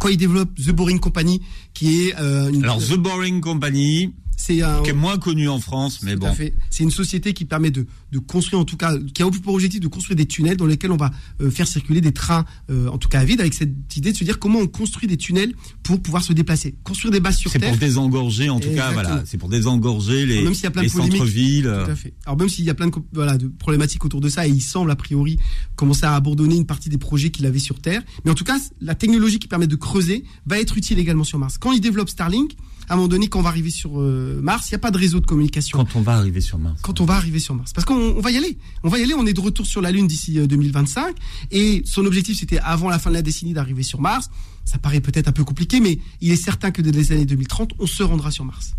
quand 0.00 0.08
il 0.08 0.16
développe 0.16 0.52
The 0.56 0.70
Boring 0.70 0.98
Company, 0.98 1.40
qui 1.74 2.08
est 2.08 2.18
euh, 2.18 2.50
une, 2.50 2.64
Alors 2.64 2.78
The 2.78 2.94
Boring 2.94 3.40
Company, 3.40 4.14
c'est 4.40 4.62
un, 4.62 4.82
qui 4.82 4.90
est 4.90 4.94
moins 4.94 5.18
connu 5.18 5.48
en 5.48 5.60
France, 5.60 6.00
mais 6.02 6.16
bon. 6.16 6.34
C'est 6.70 6.82
une 6.82 6.90
société 6.90 7.34
qui 7.34 7.44
permet 7.44 7.70
de, 7.70 7.86
de 8.10 8.18
construire, 8.18 8.60
en 8.60 8.64
tout 8.64 8.76
cas, 8.76 8.96
qui 9.12 9.22
a 9.22 9.30
pour 9.42 9.54
objectif 9.54 9.80
de 9.80 9.88
construire 9.88 10.16
des 10.16 10.26
tunnels 10.26 10.56
dans 10.56 10.66
lesquels 10.66 10.92
on 10.92 10.96
va 10.96 11.10
euh, 11.40 11.50
faire 11.50 11.68
circuler 11.68 12.00
des 12.00 12.12
trains, 12.12 12.44
euh, 12.70 12.88
en 12.88 12.98
tout 12.98 13.08
cas 13.08 13.20
à 13.20 13.24
vide, 13.24 13.40
avec 13.40 13.54
cette 13.54 13.96
idée 13.96 14.12
de 14.12 14.16
se 14.16 14.24
dire 14.24 14.38
comment 14.38 14.58
on 14.60 14.66
construit 14.66 15.06
des 15.06 15.16
tunnels 15.16 15.52
pour 15.82 16.00
pouvoir 16.00 16.22
se 16.22 16.32
déplacer. 16.32 16.74
Construire 16.84 17.12
des 17.12 17.20
bases 17.20 17.36
sur 17.36 17.50
C'est 17.50 17.58
Terre. 17.58 17.70
pour 17.70 17.78
désengorger, 17.78 18.48
en 18.50 18.60
tout 18.60 18.70
cas, 18.74 18.92
voilà. 18.92 19.22
C'est 19.26 19.38
pour 19.38 19.48
désengorger 19.48 20.24
les, 20.26 20.42
Même 20.42 20.54
s'il 20.54 20.64
y 20.64 20.66
a 20.66 20.70
plein 20.70 20.82
de 20.82 20.86
les 20.86 20.92
polémiques. 20.92 21.16
centres-villes. 21.18 21.72
Tout 21.84 21.90
à 21.90 21.96
fait. 21.96 22.14
Alors 22.26 22.38
même 22.38 22.48
s'il 22.48 22.64
y 22.64 22.70
a 22.70 22.74
plein 22.74 22.88
de, 22.88 22.92
voilà, 23.12 23.36
de 23.36 23.46
problématiques 23.48 24.04
autour 24.04 24.20
de 24.20 24.28
ça, 24.28 24.46
et 24.46 24.50
il 24.50 24.60
semble 24.62 24.90
a 24.90 24.96
priori 24.96 25.38
commencer 25.76 26.06
à 26.06 26.14
abandonner 26.14 26.56
une 26.56 26.66
partie 26.66 26.88
des 26.88 26.98
projets 26.98 27.30
qu'il 27.30 27.46
avait 27.46 27.58
sur 27.58 27.78
Terre, 27.80 28.02
mais 28.24 28.30
en 28.30 28.34
tout 28.34 28.44
cas, 28.44 28.58
la 28.80 28.94
technologie 28.94 29.38
qui 29.38 29.48
permet 29.48 29.66
de 29.66 29.76
creuser 29.76 30.24
va 30.46 30.58
être 30.58 30.76
utile 30.76 30.98
également 30.98 31.24
sur 31.24 31.38
Mars. 31.38 31.58
Quand 31.58 31.72
il 31.72 31.80
développe 31.80 32.08
Starlink, 32.08 32.56
à 32.90 32.94
un 32.94 32.96
moment 32.96 33.08
donné, 33.08 33.28
quand 33.28 33.38
on 33.38 33.42
va 33.42 33.50
arriver 33.50 33.70
sur 33.70 34.00
euh, 34.00 34.40
Mars, 34.42 34.68
il 34.68 34.72
n'y 34.72 34.74
a 34.74 34.80
pas 34.80 34.90
de 34.90 34.98
réseau 34.98 35.20
de 35.20 35.26
communication. 35.26 35.78
Quand 35.78 35.94
on 35.94 36.00
va 36.00 36.16
arriver 36.16 36.40
sur 36.40 36.58
Mars. 36.58 36.80
Quand 36.82 37.00
on 37.00 37.04
va 37.04 37.14
arriver 37.14 37.38
sur 37.38 37.54
Mars. 37.54 37.72
Parce 37.72 37.84
qu'on 37.84 38.20
va 38.20 38.32
y 38.32 38.36
aller. 38.36 38.58
On 38.82 38.88
va 38.88 38.98
y 38.98 39.02
aller, 39.04 39.14
on 39.14 39.24
est 39.26 39.32
de 39.32 39.40
retour 39.40 39.64
sur 39.64 39.80
la 39.80 39.92
Lune 39.92 40.08
d'ici 40.08 40.44
2025. 40.44 41.14
Et 41.52 41.82
son 41.84 42.04
objectif, 42.04 42.36
c'était 42.40 42.58
avant 42.58 42.90
la 42.90 42.98
fin 42.98 43.10
de 43.10 43.14
la 43.14 43.22
décennie 43.22 43.52
d'arriver 43.52 43.84
sur 43.84 44.00
Mars. 44.00 44.28
Ça 44.64 44.78
paraît 44.78 45.00
peut-être 45.00 45.28
un 45.28 45.32
peu 45.32 45.44
compliqué, 45.44 45.78
mais 45.78 46.00
il 46.20 46.32
est 46.32 46.36
certain 46.36 46.72
que 46.72 46.82
dès 46.82 46.90
les 46.90 47.12
années 47.12 47.26
2030, 47.26 47.74
on 47.78 47.86
se 47.86 48.02
rendra 48.02 48.32
sur 48.32 48.44
Mars. 48.44 48.74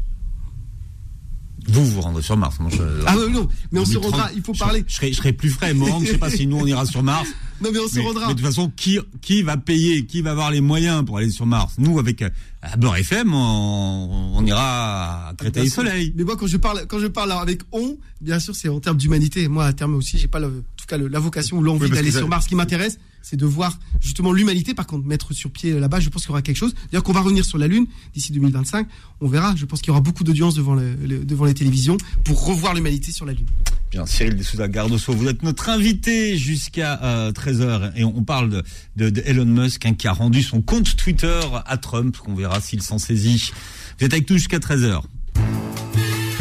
Vous 1.68 1.86
vous 1.86 2.02
rendrez 2.02 2.22
sur 2.22 2.38
Mars. 2.38 2.58
ah 3.06 3.16
non, 3.30 3.48
mais 3.72 3.80
on 3.80 3.86
se 3.86 3.98
rendra. 3.98 4.30
Il 4.36 4.42
faut 4.42 4.54
parler. 4.54 4.84
Je, 4.88 5.12
serai, 5.14 5.34
plus 5.34 5.50
frais, 5.50 5.74
moi. 5.74 5.90
Je 6.02 6.12
sais 6.12 6.18
pas 6.18 6.30
si 6.30 6.48
nous 6.48 6.58
on 6.58 6.66
ira 6.66 6.86
sur 6.86 7.04
Mars. 7.04 7.30
Non, 7.62 7.70
mais 7.72 7.80
on 7.80 7.88
se 7.88 8.00
rendra. 8.00 8.28
Mais 8.28 8.34
de 8.34 8.40
toute 8.40 8.48
façon, 8.48 8.72
qui 8.76 9.00
qui 9.22 9.44
va 9.44 9.58
payer, 9.58 10.06
qui 10.06 10.22
va 10.22 10.32
avoir 10.32 10.52
les 10.52 10.62
moyens 10.62 11.06
pour 11.06 11.18
aller 11.18 11.30
sur 11.30 11.46
Mars? 11.46 11.76
Nous, 11.78 12.00
avec 12.00 12.22
euh, 12.24 12.30
Beurre 12.78 12.98
FM, 12.98 13.34
on, 13.34 14.32
on 14.36 14.46
ira 14.46 15.30
à 15.30 15.34
Créteil 15.36 15.70
Soleil. 15.70 16.14
Mais 16.16 16.24
moi, 16.24 16.36
quand 16.36 16.48
je 16.48 16.58
parle, 16.58 16.86
quand 16.88 17.00
je 17.00 17.08
parle 17.08 17.32
avec 17.32 17.62
on, 17.72 17.98
bien 18.20 18.40
sûr, 18.40 18.56
c'est 18.56 18.70
en 18.70 18.80
termes 18.80 18.98
d'humanité. 18.98 19.48
Moi, 19.48 19.66
à 19.66 19.74
terme 19.74 19.96
aussi, 19.96 20.18
j'ai 20.18 20.28
pas 20.28 20.40
le, 20.40 20.48
en 20.48 20.76
tout 20.78 20.86
cas 20.88 20.98
la 20.98 21.20
vocation 21.20 21.58
ou 21.58 21.64
l'envie 21.64 21.90
d'aller 21.90 22.12
sur 22.12 22.28
Mars. 22.28 22.48
Qui 22.48 22.56
m'intéresse, 22.56 22.98
c'est 23.22 23.38
de 23.38 23.46
voir 23.46 23.80
justement 24.00 24.32
l'humanité. 24.32 24.74
Par 24.74 24.88
contre, 24.88 25.06
mettre 25.06 25.34
sur 25.34 25.52
pied 25.52 25.80
là-bas, 25.80 26.00
je 26.00 26.10
pense 26.10 26.24
qu'il 26.24 26.30
y 26.30 26.32
aura 26.32 26.42
quelque 26.42 26.58
chose. 26.58 26.74
D'ailleurs, 26.92 27.04
qu'on 27.04 27.14
va 27.14 27.22
revenir 27.22 27.46
sur 27.46 27.58
la 27.58 27.68
Lune 27.68 27.88
d'ici 28.14 28.32
2025. 28.32 28.88
On 29.22 29.28
verra. 29.28 29.56
Je 29.56 29.66
pense 29.66 29.82
qu'il 29.82 29.90
y 29.90 29.92
aura 29.92 30.02
beaucoup 30.02 30.24
d'audience 30.24 30.56
devant, 30.56 30.76
les 30.76 31.54
télévisions 31.54 31.98
pour 32.24 32.46
revoir 32.46 32.74
l'humanité 32.74 33.12
sur 33.12 33.26
la 33.26 33.34
Lune. 33.34 33.46
Bien, 33.92 34.06
Cyril 34.06 34.36
Dessouza 34.36 34.68
Gardoso, 34.68 35.14
vous 35.14 35.28
êtes 35.28 35.44
notre 35.44 35.70
invité 35.70 36.38
jusqu'à 36.38 36.96
13h 37.32 37.62
euh, 37.62 37.92
et 37.96 38.06
on 38.06 38.24
parle 38.24 38.64
de, 38.96 39.10
de, 39.10 39.22
Elon 39.26 39.46
Musk 39.46 39.86
hein, 39.86 39.94
qui 39.94 40.08
a 40.08 40.14
rendu 40.14 40.42
son 40.44 40.62
compte 40.62 40.96
Twitter 40.96 41.42
à 41.66 41.78
Trump, 41.78 42.16
qu'on 42.18 42.34
verra 42.34 42.62
s'il 42.62 42.82
s'en 42.82 42.98
saisit. 42.98 43.52
Vous 44.00 44.06
êtes 44.06 44.14
avec 44.14 44.30
nous 44.30 44.38
jusqu'à 44.38 44.60
13h. 44.60 45.02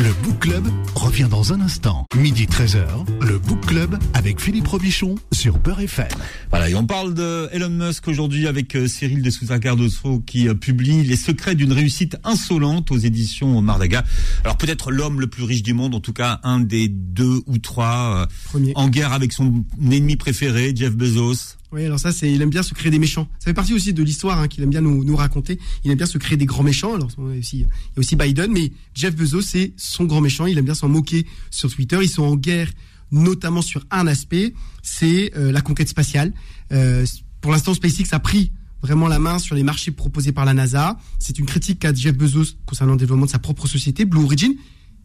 Le 0.01 0.15
Book 0.23 0.39
Club 0.39 0.67
revient 0.95 1.27
dans 1.31 1.53
un 1.53 1.61
instant. 1.61 2.07
Midi 2.17 2.47
13h, 2.47 2.87
le 3.21 3.39
Book 3.39 3.67
Club 3.67 3.99
avec 4.15 4.41
Philippe 4.41 4.67
Robichon 4.67 5.17
sur 5.31 5.59
Beurre 5.59 5.81
FM. 5.81 6.09
Voilà, 6.49 6.71
et 6.71 6.75
on 6.75 6.87
parle 6.87 7.13
de 7.13 7.51
Elon 7.53 7.69
Musk 7.69 8.09
aujourd'hui 8.09 8.47
avec 8.47 8.75
euh, 8.77 8.89
Cyril 8.89 9.21
de 9.21 9.29
Souza 9.29 9.59
Cardoso 9.59 10.21
qui 10.21 10.49
euh, 10.49 10.55
publie 10.55 11.05
Les 11.05 11.17
secrets 11.17 11.55
d'une 11.55 11.75
réussite 11.75 12.17
insolente 12.25 12.91
aux 12.91 12.97
éditions 12.97 13.61
Mardaga. 13.61 14.03
Alors 14.43 14.57
peut-être 14.57 14.91
l'homme 14.91 15.21
le 15.21 15.27
plus 15.27 15.45
riche 15.45 15.63
du 15.63 15.75
monde, 15.75 15.95
en 15.95 16.01
tout 16.01 16.15
cas 16.15 16.41
un 16.45 16.61
des 16.61 16.89
deux 16.89 17.43
ou 17.47 17.59
trois 17.59 18.27
euh, 18.55 18.73
en 18.77 18.89
guerre 18.89 19.13
avec 19.13 19.35
son 19.35 19.65
ennemi 19.83 20.17
préféré, 20.17 20.73
Jeff 20.75 20.97
Bezos. 20.97 21.60
Oui, 21.73 21.85
alors 21.85 22.01
ça, 22.01 22.11
c'est, 22.11 22.31
il 22.31 22.43
aime 22.43 22.51
bien 22.51 22.65
se 22.65 22.75
créer 22.75 22.91
des 22.91 22.99
méchants. 22.99 23.29
Ça 23.39 23.45
fait 23.45 23.55
partie 23.55 23.75
aussi 23.75 23.93
de 23.93 24.03
l'histoire 24.03 24.41
hein, 24.41 24.49
qu'il 24.49 24.65
aime 24.65 24.71
bien 24.71 24.81
nous, 24.81 25.17
raconter. 25.17 25.59
Il 25.85 25.91
aime 25.91 25.97
bien 25.97 26.07
se 26.07 26.19
créer 26.19 26.37
des 26.37 26.47
grands 26.47 26.65
méchants. 26.65 26.95
Alors, 26.95 27.11
y 27.17 27.37
a 27.37 27.39
aussi, 27.39 27.59
il 27.59 27.63
y 27.63 27.65
a 27.65 27.69
aussi 27.99 28.17
Biden, 28.17 28.51
mais 28.51 28.73
Jeff 28.95 29.15
Bezos, 29.15 29.43
c'est 29.43 29.73
son 29.77 30.05
grand 30.05 30.21
méchant. 30.21 30.47
Il 30.47 30.59
aime 30.59 30.65
bien 30.65 30.75
s'en 30.75 30.89
moquer 30.89 31.27
sur 31.51 31.73
Twitter. 31.73 31.99
Ils 32.03 32.09
sont 32.09 32.25
en 32.25 32.35
guerre, 32.35 32.71
notamment 33.13 33.63
sur 33.63 33.87
un 33.91 34.09
aspect, 34.09 34.53
c'est 34.83 35.33
euh, 35.37 35.53
la 35.53 35.61
conquête 35.61 35.89
spatiale. 35.89 36.33
Euh, 36.73 37.07
pour 37.41 37.53
l'instant, 37.53 37.73
SpaceX 37.73 38.09
a 38.13 38.19
pris 38.19 38.51
vraiment 38.83 39.07
la 39.07 39.19
main 39.19 39.39
sur 39.39 39.55
les 39.55 39.63
marchés 39.63 39.93
proposés 39.93 40.33
par 40.33 40.45
la 40.45 40.55
NASA. 40.55 40.99
C'est 41.21 41.39
une 41.39 41.47
critique 41.47 41.79
qu'a 41.79 41.95
Jeff 41.95 42.17
Bezos 42.17 42.57
concernant 42.67 42.93
le 42.93 42.99
développement 42.99 43.27
de 43.27 43.31
sa 43.31 43.39
propre 43.39 43.69
société, 43.69 44.05
Blue 44.05 44.25
Origin, 44.25 44.55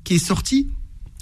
qui 0.04 0.16
est 0.16 0.20
sortie 0.20 0.70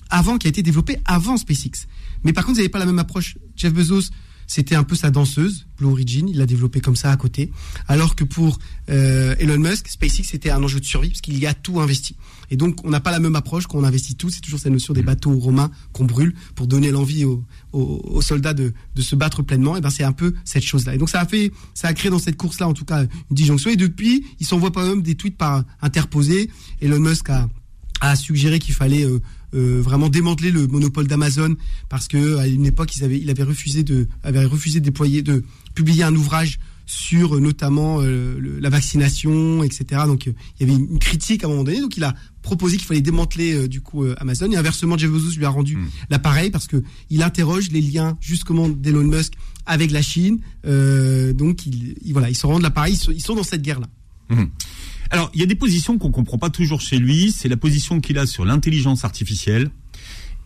avant, 0.10 0.38
qui 0.38 0.48
a 0.48 0.50
été 0.50 0.62
développée 0.62 1.00
avant 1.04 1.36
SpaceX. 1.36 1.88
Mais 2.24 2.32
par 2.32 2.46
contre, 2.46 2.56
vous 2.56 2.62
n'avez 2.62 2.70
pas 2.70 2.80
la 2.80 2.86
même 2.86 3.00
approche. 3.00 3.38
Jeff 3.56 3.74
Bezos 3.74 4.10
c'était 4.54 4.76
un 4.76 4.84
peu 4.84 4.94
sa 4.96 5.10
danseuse, 5.10 5.66
Blue 5.80 5.88
Origin, 5.88 6.30
il 6.30 6.38
l'a 6.38 6.46
développé 6.46 6.80
comme 6.80 6.96
ça 6.96 7.12
à 7.12 7.18
côté. 7.18 7.52
Alors 7.88 8.16
que 8.16 8.24
pour 8.24 8.60
euh, 8.92 9.34
Elon 9.39 9.58
Musk, 9.58 9.88
SpaceX 9.88 10.26
c'était 10.26 10.52
un 10.52 10.62
enjeu 10.62 10.80
de 10.80 10.86
survie 10.86 11.10
parce 11.10 11.22
qu'il 11.22 11.39
y 11.39 11.48
a 11.48 11.56
tout 11.56 11.82
investi. 11.82 12.16
Et 12.52 12.56
donc 12.56 12.78
on 12.84 12.92
n'a 12.92 13.00
pas 13.00 13.10
la 13.10 13.20
même 13.20 13.36
approche 13.36 13.66
quand 13.66 13.80
on 13.80 13.84
investit 13.84 14.13
tout. 14.13 14.30
C'est 14.30 14.42
toujours 14.42 14.60
cette 14.60 14.72
notion 14.72 14.94
des 14.94 15.02
mm. 15.02 15.06
bateaux 15.06 15.39
romains 15.39 15.72
qu'on 15.92 16.06
brûle 16.06 16.36
pour 16.54 16.68
donner 16.68 16.92
l'envie 16.92 17.26
aux, 17.26 18.22
soldats 18.22 18.54
de, 18.54 18.74
se 18.96 19.16
battre 19.16 19.42
pleinement. 19.42 19.76
Et 19.76 19.82
ben 19.82 19.89
c'est 19.89 20.04
un 20.04 20.12
peu 20.12 20.36
cette 20.46 20.63
chose-là. 20.63 20.94
Et 20.94 21.00
donc 21.00 21.10
ça 21.10 21.22
a 21.22 21.26
fait, 21.26 21.52
ça 21.74 21.88
a 21.88 21.94
créé 21.96 22.12
dans 22.12 22.20
cette 22.20 22.38
course-là 22.38 22.68
en 22.68 22.74
tout 22.74 22.86
cas 22.86 23.02
une 23.02 23.10
disjonction. 23.32 23.72
Et 23.72 23.76
depuis, 23.76 24.24
il 24.39 24.46
s'envoie 24.46 24.72
pas 24.72 24.86
même 24.88 25.02
des 25.02 25.16
tweets 25.16 25.36
par 25.36 25.63
interposés. 25.82 26.52
Elon 26.80 27.00
Musk 27.00 27.28
a, 27.32 27.50
a 28.02 28.16
suggéré 28.16 28.60
qu'il 28.60 28.76
fallait 28.76 29.04
euh, 29.04 29.20
euh, 29.56 29.82
vraiment 29.82 30.10
démanteler 30.10 30.52
le 30.52 30.68
monopole 30.68 31.08
d'Amazon 31.08 31.56
parce 31.89 32.08
que 32.08 32.38
à 32.38 32.48
une 32.48 32.66
époque 32.66 32.96
ils 32.96 33.04
avaient, 33.04 33.20
il 33.20 33.30
avait 33.30 33.44
refusé 33.44 33.84
de, 33.84 34.08
avait 34.24 34.46
refusé 34.46 34.80
de 34.80 34.86
déployer, 34.86 35.22
de 35.22 35.44
publier 35.76 36.04
un 36.04 36.16
ouvrage 36.16 36.60
sur 36.86 37.36
euh, 37.36 37.39
notamment 37.39 38.00
euh, 38.02 38.60
la 38.60 38.70
vaccination, 38.70 39.63
etc. 39.63 40.02
Donc 40.08 40.26
il 40.26 40.34
y 40.60 40.63
avait 40.63 40.74
une 40.74 41.00
critique 41.00 41.44
à 41.44 41.48
un 41.48 41.50
moment 41.52 41.63
donné. 41.63 41.82
Donc 41.82 41.98
il 41.98 42.04
a 42.04 42.16
proposé 42.42 42.78
qu'il 42.78 42.88
fallait 42.88 43.02
démanteler 43.02 43.68
du 43.68 43.82
coup 43.82 44.06
Amazon. 44.18 44.52
Et 44.52 44.58
inversement, 44.58 44.98
Jeff 44.98 45.12
Bezos 45.12 45.38
lui 45.38 45.46
a 45.46 45.50
rendu 45.50 45.78
hmm. 45.78 45.88
l'appareil 46.10 46.50
parce 46.50 46.68
que 46.68 46.84
il 47.10 47.22
interroge 47.22 47.70
les 47.70 47.82
liens 47.82 48.18
justement 48.22 48.68
d'Elon 48.70 49.04
Musk 49.04 49.34
avec 49.66 49.92
la 49.92 50.02
Chine. 50.02 50.39
donc 50.63 51.66
il, 51.66 51.96
voilà, 52.12 52.30
ils 52.30 52.36
se 52.36 52.46
rendent 52.48 52.63
l'appareil. 52.63 53.00
Ils, 53.10 53.22
sont 53.22 53.36
dans 53.36 53.44
cette 53.44 53.62
guerre 53.62 53.80
là. 53.80 53.88
Hmm. 54.30 54.46
Alors, 55.10 55.30
il 55.34 55.39
y 55.39 55.44
a 55.44 55.46
des 55.46 55.56
positions 55.56 55.98
qu'on 55.98 56.12
comprend 56.12 56.38
pas 56.38 56.50
toujours 56.50 56.82
chez 56.82 56.98
lui. 56.98 57.32
C'est 57.32 57.50
la 57.50 57.58
position 57.58 58.00
qu'il 58.00 58.18
a 58.18 58.26
sur 58.26 58.46
l'intelligence 58.46 59.06
artificielle 59.06 59.70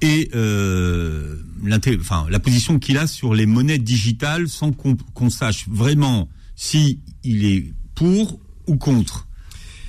et 0.01 0.29
euh, 0.35 1.37
enfin, 1.99 2.27
la 2.29 2.39
position 2.39 2.77
qu'il 2.77 2.97
a 2.97 3.07
sur 3.07 3.33
les 3.33 3.45
monnaies 3.45 3.79
digitales 3.79 4.47
sans 4.47 4.71
qu'on 4.71 5.29
sache 5.29 5.67
vraiment 5.69 6.29
si 6.55 6.99
il 7.23 7.45
est 7.45 7.73
pour 7.95 8.39
ou 8.67 8.77
contre. 8.77 9.27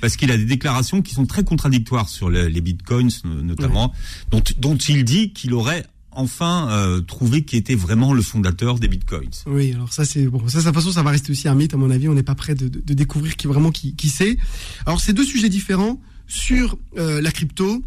Parce 0.01 0.15
qu'il 0.15 0.31
a 0.31 0.37
des 0.37 0.45
déclarations 0.45 1.01
qui 1.01 1.13
sont 1.13 1.25
très 1.25 1.43
contradictoires 1.43 2.07
sur 2.07 2.29
les 2.29 2.61
bitcoins 2.61 3.11
notamment, 3.25 3.93
dont, 4.31 4.41
dont 4.57 4.77
il 4.77 5.03
dit 5.03 5.33
qu'il 5.33 5.53
aurait 5.53 5.85
enfin 6.19 6.69
euh, 6.69 7.01
trouvé 7.01 7.45
qui 7.45 7.55
était 7.55 7.75
vraiment 7.75 8.13
le 8.13 8.21
fondateur 8.21 8.77
des 8.79 8.87
bitcoins. 8.87 9.29
Oui, 9.47 9.73
alors 9.73 9.93
ça 9.93 10.05
c'est 10.05 10.25
bon, 10.25 10.47
ça 10.47 10.59
de 10.59 10.63
toute 10.63 10.73
façon 10.73 10.91
ça 10.91 11.03
va 11.03 11.11
rester 11.11 11.31
aussi 11.31 11.47
un 11.47 11.55
mythe 11.55 11.73
à 11.73 11.77
mon 11.77 11.89
avis. 11.89 12.09
On 12.09 12.13
n'est 12.13 12.23
pas 12.23 12.35
prêt 12.35 12.55
de, 12.55 12.67
découvrir 12.93 13.35
qui 13.37 13.47
vraiment 13.47 13.71
qui, 13.71 13.95
qui 13.95 14.09
c'est. 14.09 14.37
Alors 14.85 14.99
c'est 14.99 15.13
deux 15.13 15.23
sujets 15.23 15.49
différents 15.49 15.99
sur 16.27 16.77
euh, 16.97 17.21
la 17.21 17.31
crypto. 17.31 17.83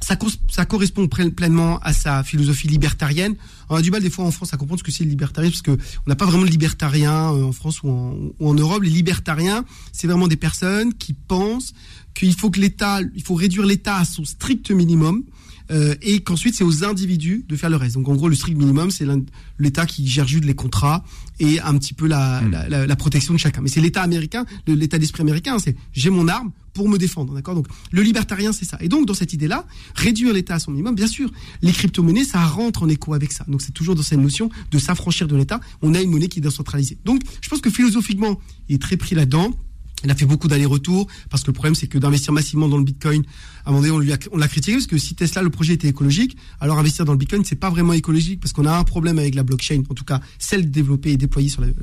Ça, 0.00 0.16
correspond 0.66 1.06
pleinement 1.06 1.78
à 1.78 1.92
sa 1.92 2.24
philosophie 2.24 2.66
libertarienne. 2.66 3.36
On 3.70 3.76
a 3.76 3.82
du 3.82 3.92
mal 3.92 4.02
des 4.02 4.10
fois 4.10 4.24
en 4.24 4.32
France 4.32 4.52
à 4.52 4.56
comprendre 4.56 4.80
ce 4.80 4.84
que 4.84 4.90
c'est 4.90 5.04
le 5.04 5.10
libertarisme 5.10 5.52
parce 5.52 5.62
que 5.62 5.84
on 6.04 6.08
n'a 6.08 6.16
pas 6.16 6.26
vraiment 6.26 6.44
de 6.44 6.50
libertariens 6.50 7.32
euh, 7.32 7.44
en 7.44 7.52
France 7.52 7.84
ou 7.84 7.90
en, 7.90 8.16
ou 8.40 8.48
en 8.48 8.54
Europe. 8.54 8.82
Les 8.82 8.90
libertariens, 8.90 9.64
c'est 9.92 10.08
vraiment 10.08 10.26
des 10.26 10.36
personnes 10.36 10.92
qui 10.94 11.12
pensent 11.12 11.72
qu'il 12.14 12.34
faut 12.34 12.50
que 12.50 12.58
l'État, 12.58 13.00
il 13.14 13.22
faut 13.22 13.34
réduire 13.34 13.64
l'État 13.64 13.96
à 13.96 14.04
son 14.04 14.24
strict 14.24 14.72
minimum 14.72 15.22
euh, 15.72 15.94
et 16.02 16.20
qu'ensuite 16.20 16.54
c'est 16.54 16.64
aux 16.64 16.84
individus 16.84 17.44
de 17.48 17.56
faire 17.56 17.70
le 17.70 17.76
reste. 17.76 17.94
Donc 17.94 18.08
en 18.08 18.14
gros, 18.14 18.28
le 18.28 18.34
strict 18.34 18.58
minimum, 18.58 18.90
c'est 18.90 19.06
l'État 19.58 19.86
qui 19.86 20.06
gère 20.06 20.28
juste 20.28 20.44
les 20.44 20.54
contrats 20.54 21.04
et 21.40 21.60
un 21.60 21.76
petit 21.78 21.94
peu 21.94 22.06
la, 22.06 22.42
hmm. 22.42 22.68
la, 22.68 22.96
protection 22.96 23.32
de 23.32 23.38
chacun. 23.38 23.62
Mais 23.62 23.68
c'est 23.68 23.80
l'État 23.80 24.02
américain, 24.02 24.44
l'État 24.66 24.98
d'esprit 24.98 25.22
américain, 25.22 25.58
c'est 25.58 25.74
j'ai 25.92 26.10
mon 26.10 26.28
arme 26.28 26.52
pour 26.74 26.88
me 26.88 26.98
défendre, 26.98 27.34
d'accord? 27.34 27.54
Donc 27.54 27.66
le 27.90 28.02
libertarien, 28.02 28.52
c'est 28.52 28.64
ça. 28.64 28.76
Et 28.80 28.88
donc 28.88 29.06
dans 29.06 29.14
cette 29.14 29.32
idée-là, 29.32 29.66
réduire 29.94 30.32
l'État 30.32 30.54
à 30.54 30.58
son 30.58 30.70
minimum, 30.70 30.94
bien 30.94 31.06
sûr, 31.06 31.30
les 31.62 31.72
crypto-monnaies, 31.72 32.24
ça 32.24 32.44
rentre 32.44 32.82
en 32.82 32.88
écho 32.88 33.14
avec 33.14 33.32
ça. 33.32 33.44
Donc 33.48 33.62
c'est 33.62 33.72
toujours 33.72 33.94
dans 33.94 34.02
cette 34.02 34.18
notion 34.18 34.50
de 34.70 34.78
s'affranchir 34.78 35.28
de 35.28 35.36
l'État. 35.36 35.60
On 35.80 35.94
a 35.94 36.00
une 36.00 36.10
monnaie 36.10 36.28
qui 36.28 36.38
est 36.38 36.42
décentralisée. 36.42 36.98
Donc 37.04 37.22
je 37.40 37.48
pense 37.48 37.60
que 37.60 37.70
philosophiquement, 37.70 38.40
il 38.68 38.76
est 38.76 38.82
très 38.82 38.96
pris 38.96 39.14
là-dedans. 39.14 39.52
Il 40.04 40.10
a 40.10 40.14
fait 40.14 40.26
beaucoup 40.26 40.48
d'allers-retours 40.48 41.06
parce 41.30 41.42
que 41.42 41.48
le 41.48 41.52
problème 41.52 41.74
c'est 41.74 41.86
que 41.86 41.98
d'investir 41.98 42.32
massivement 42.32 42.68
dans 42.68 42.78
le 42.78 42.84
Bitcoin, 42.84 43.22
à 43.64 43.70
un 43.70 43.72
moment 43.72 43.82
donné 43.82 43.92
on 43.92 43.98
lui 43.98 44.12
a, 44.12 44.18
on 44.32 44.38
l'a 44.38 44.48
critiqué 44.48 44.72
parce 44.74 44.86
que 44.86 44.98
si 44.98 45.14
Tesla 45.14 45.42
le 45.42 45.50
projet 45.50 45.74
était 45.74 45.88
écologique, 45.88 46.36
alors 46.60 46.78
investir 46.78 47.04
dans 47.04 47.12
le 47.12 47.18
Bitcoin 47.18 47.44
c'est 47.44 47.56
pas 47.56 47.70
vraiment 47.70 47.92
écologique 47.92 48.40
parce 48.40 48.52
qu'on 48.52 48.66
a 48.66 48.76
un 48.76 48.84
problème 48.84 49.18
avec 49.18 49.34
la 49.34 49.42
blockchain, 49.42 49.82
en 49.88 49.94
tout 49.94 50.04
cas 50.04 50.20
celle 50.38 50.70
développée 50.70 51.12
et 51.12 51.16
déployée 51.16 51.48
sur, 51.48 51.62
le, 51.62 51.74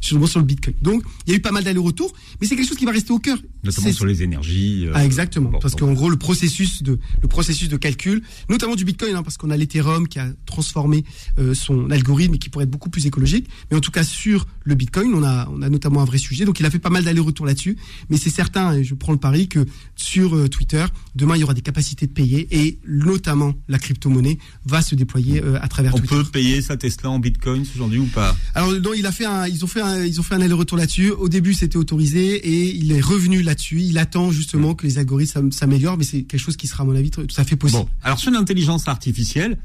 sur, 0.00 0.28
sur 0.28 0.40
le 0.40 0.46
Bitcoin. 0.46 0.76
Donc 0.82 1.02
il 1.26 1.30
y 1.30 1.34
a 1.34 1.36
eu 1.36 1.40
pas 1.40 1.52
mal 1.52 1.64
d'allers-retours, 1.64 2.12
mais 2.40 2.46
c'est 2.46 2.56
quelque 2.56 2.68
chose 2.68 2.76
qui 2.76 2.84
va 2.84 2.92
rester 2.92 3.12
au 3.12 3.18
cœur. 3.18 3.38
Notamment 3.62 3.92
sur 3.92 4.06
les 4.06 4.22
énergies. 4.22 4.86
Euh, 4.86 4.92
ah 4.94 5.04
exactement, 5.04 5.58
parce 5.58 5.74
qu'en 5.74 5.92
gros 5.92 6.10
le 6.10 6.16
processus 6.16 6.82
de 6.82 6.98
le 7.22 7.28
processus 7.28 7.68
de 7.68 7.76
calcul, 7.76 8.22
notamment 8.48 8.76
du 8.76 8.84
Bitcoin, 8.84 9.14
hein, 9.14 9.22
parce 9.22 9.36
qu'on 9.36 9.50
a 9.50 9.56
l'Ethereum 9.56 10.08
qui 10.08 10.18
a 10.18 10.28
transformé 10.46 11.04
euh, 11.38 11.54
son 11.54 11.90
algorithme 11.90 12.34
et 12.34 12.38
qui 12.38 12.48
pourrait 12.48 12.64
être 12.64 12.70
beaucoup 12.70 12.90
plus 12.90 13.06
écologique, 13.06 13.48
mais 13.70 13.76
en 13.76 13.80
tout 13.80 13.90
cas 13.90 14.04
sur 14.04 14.46
le 14.64 14.74
Bitcoin 14.74 15.12
on 15.14 15.24
a 15.24 15.48
on 15.52 15.62
a 15.62 15.68
notamment 15.68 16.02
un 16.02 16.04
vrai 16.04 16.18
sujet, 16.18 16.44
donc 16.44 16.60
il 16.60 16.66
a 16.66 16.70
fait 16.70 16.78
pas 16.78 16.90
mal 16.90 17.04
d'allers-retours 17.04 17.46
là-dessus 17.46 17.76
mais 18.08 18.16
c'est 18.16 18.30
certain, 18.30 18.74
et 18.74 18.84
je 18.84 18.94
prends 18.94 19.12
le 19.12 19.18
pari, 19.18 19.48
que 19.48 19.66
sur 19.96 20.34
euh, 20.36 20.48
Twitter, 20.48 20.84
demain, 21.20 21.36
il 21.36 21.40
y 21.40 21.44
aura 21.44 21.54
des 21.54 21.60
capacités 21.60 22.06
de 22.06 22.12
payer, 22.12 22.48
et 22.50 22.78
notamment 22.86 23.54
la 23.68 23.78
crypto-monnaie 23.78 24.38
va 24.64 24.82
se 24.82 24.94
déployer 24.94 25.42
euh, 25.42 25.58
à 25.62 25.68
travers 25.68 25.94
On 25.94 25.98
Twitter. 25.98 26.16
Peut 26.16 26.24
payer 26.24 26.62
sa 26.62 26.76
Tesla 26.76 27.10
en 27.10 27.18
Bitcoin 27.18 27.64
aujourd'hui 27.74 28.00
ou 28.00 28.06
pas? 28.06 28.36
Alors 28.54 28.72
non, 28.72 28.92
il 28.94 29.06
a 29.06 29.12
fait 29.12 29.26
un, 29.26 29.46
ils 29.46 29.64
ont 29.64 29.68
fait 29.68 29.80
un, 29.80 30.04
ils 30.04 30.18
ont 30.18 30.22
fait 30.22 30.34
un 30.34 30.40
aller-retour 30.40 30.78
là-dessus. 30.78 31.10
Au 31.10 31.28
début, 31.28 31.54
c'était 31.54 31.76
autorisé, 31.76 32.34
et 32.34 32.74
il 32.74 32.90
est 32.92 33.00
revenu 33.00 33.42
là-dessus. 33.42 33.82
Il 33.82 33.98
attend 33.98 34.30
justement 34.30 34.74
que 34.74 34.86
les 34.86 34.98
algorithmes 34.98 35.52
s'améliorent, 35.52 35.98
mais 35.98 36.04
c'est 36.04 36.22
quelque 36.22 36.40
chose 36.40 36.56
qui 36.56 36.66
sera, 36.66 36.82
à 36.82 36.86
mon 36.86 36.96
avis, 36.96 37.10
tout 37.10 37.26
à 37.36 37.44
fait 37.44 37.56
possible. 37.56 37.82
Bon, 37.82 37.88
alors 38.02 38.18
sur 38.18 38.30
l'intelligence 38.30 38.88
artificielle, 38.88 39.58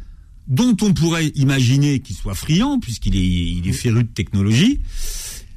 dont 0.47 0.77
on 0.81 0.93
pourrait 0.93 1.29
imaginer 1.35 1.99
qu'il 1.99 2.15
soit 2.15 2.35
friand, 2.35 2.79
puisqu'il 2.79 3.15
est, 3.15 3.19
il 3.19 3.67
est 3.67 3.73
féru 3.73 4.03
de 4.03 4.09
technologie, 4.09 4.79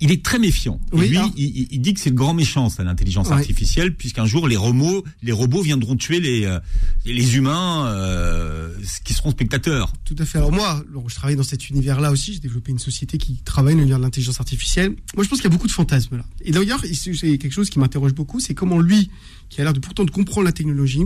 il 0.01 0.11
est 0.13 0.25
très 0.25 0.39
méfiant. 0.39 0.81
Et 0.93 0.97
Oui, 0.97 1.09
lui, 1.09 1.19
il, 1.37 1.69
il 1.71 1.81
dit 1.81 1.95
que 1.95 2.01
c'est 2.01 2.11
le 2.11 2.17
grand 2.17 2.35
méchant, 2.35 2.69
ça, 2.69 2.85
l'intelligence 2.85 3.29
Ouais. 3.29 3.35
artificielle, 3.35 3.95
puisqu'un 3.95 4.27
jour 4.27 4.47
les 4.49 4.57
robots, 4.57 5.05
les 5.23 5.33
robots 5.33 5.63
viendront 5.63 5.97
tuer 5.97 6.21
les 6.21 6.45
euh, 6.45 6.61
les 7.05 7.37
humains 7.37 7.87
euh, 7.87 8.73
qui 9.05 9.15
seront 9.15 9.31
spectateurs. 9.31 9.93
Tout 10.05 10.17
à 10.19 10.25
fait. 10.25 10.39
Alors 10.39 10.53
moi, 10.53 10.83
je 11.09 11.15
travaille 11.15 11.37
dans 11.37 11.43
cet 11.43 11.69
univers-là 11.71 12.11
aussi. 12.11 12.35
J'ai 12.35 12.41
développé 12.41 12.71
une 12.73 12.79
société 12.79 13.19
qui 13.19 13.37
travaille 13.45 13.75
dans 13.75 13.79
l'univers 13.81 13.99
de 13.99 14.05
l'intelligence 14.05 14.41
artificielle. 14.41 14.95
Moi, 15.15 15.25
je 15.25 15.29
pense 15.29 15.41
qu'il 15.41 15.51
y 15.51 15.53
a 15.53 15.57
beaucoup 15.57 15.67
de 15.67 15.73
fantasmes 15.73 16.17
là. 16.17 16.25
Et 16.45 16.51
d'ailleurs, 16.53 16.81
c'est 16.93 17.39
quelque 17.39 17.53
chose 17.53 17.71
qui 17.71 17.79
m'interroge 17.79 18.15
beaucoup, 18.15 18.41
c'est 18.41 18.55
comment 18.55 18.79
lui, 18.81 19.11
qui 19.49 19.61
a 19.61 19.65
l'air 19.65 19.73
de 19.73 19.81
pourtant 19.81 20.05
de 20.05 20.11
comprendre 20.11 20.45
la 20.45 20.53
technologie, 20.53 21.05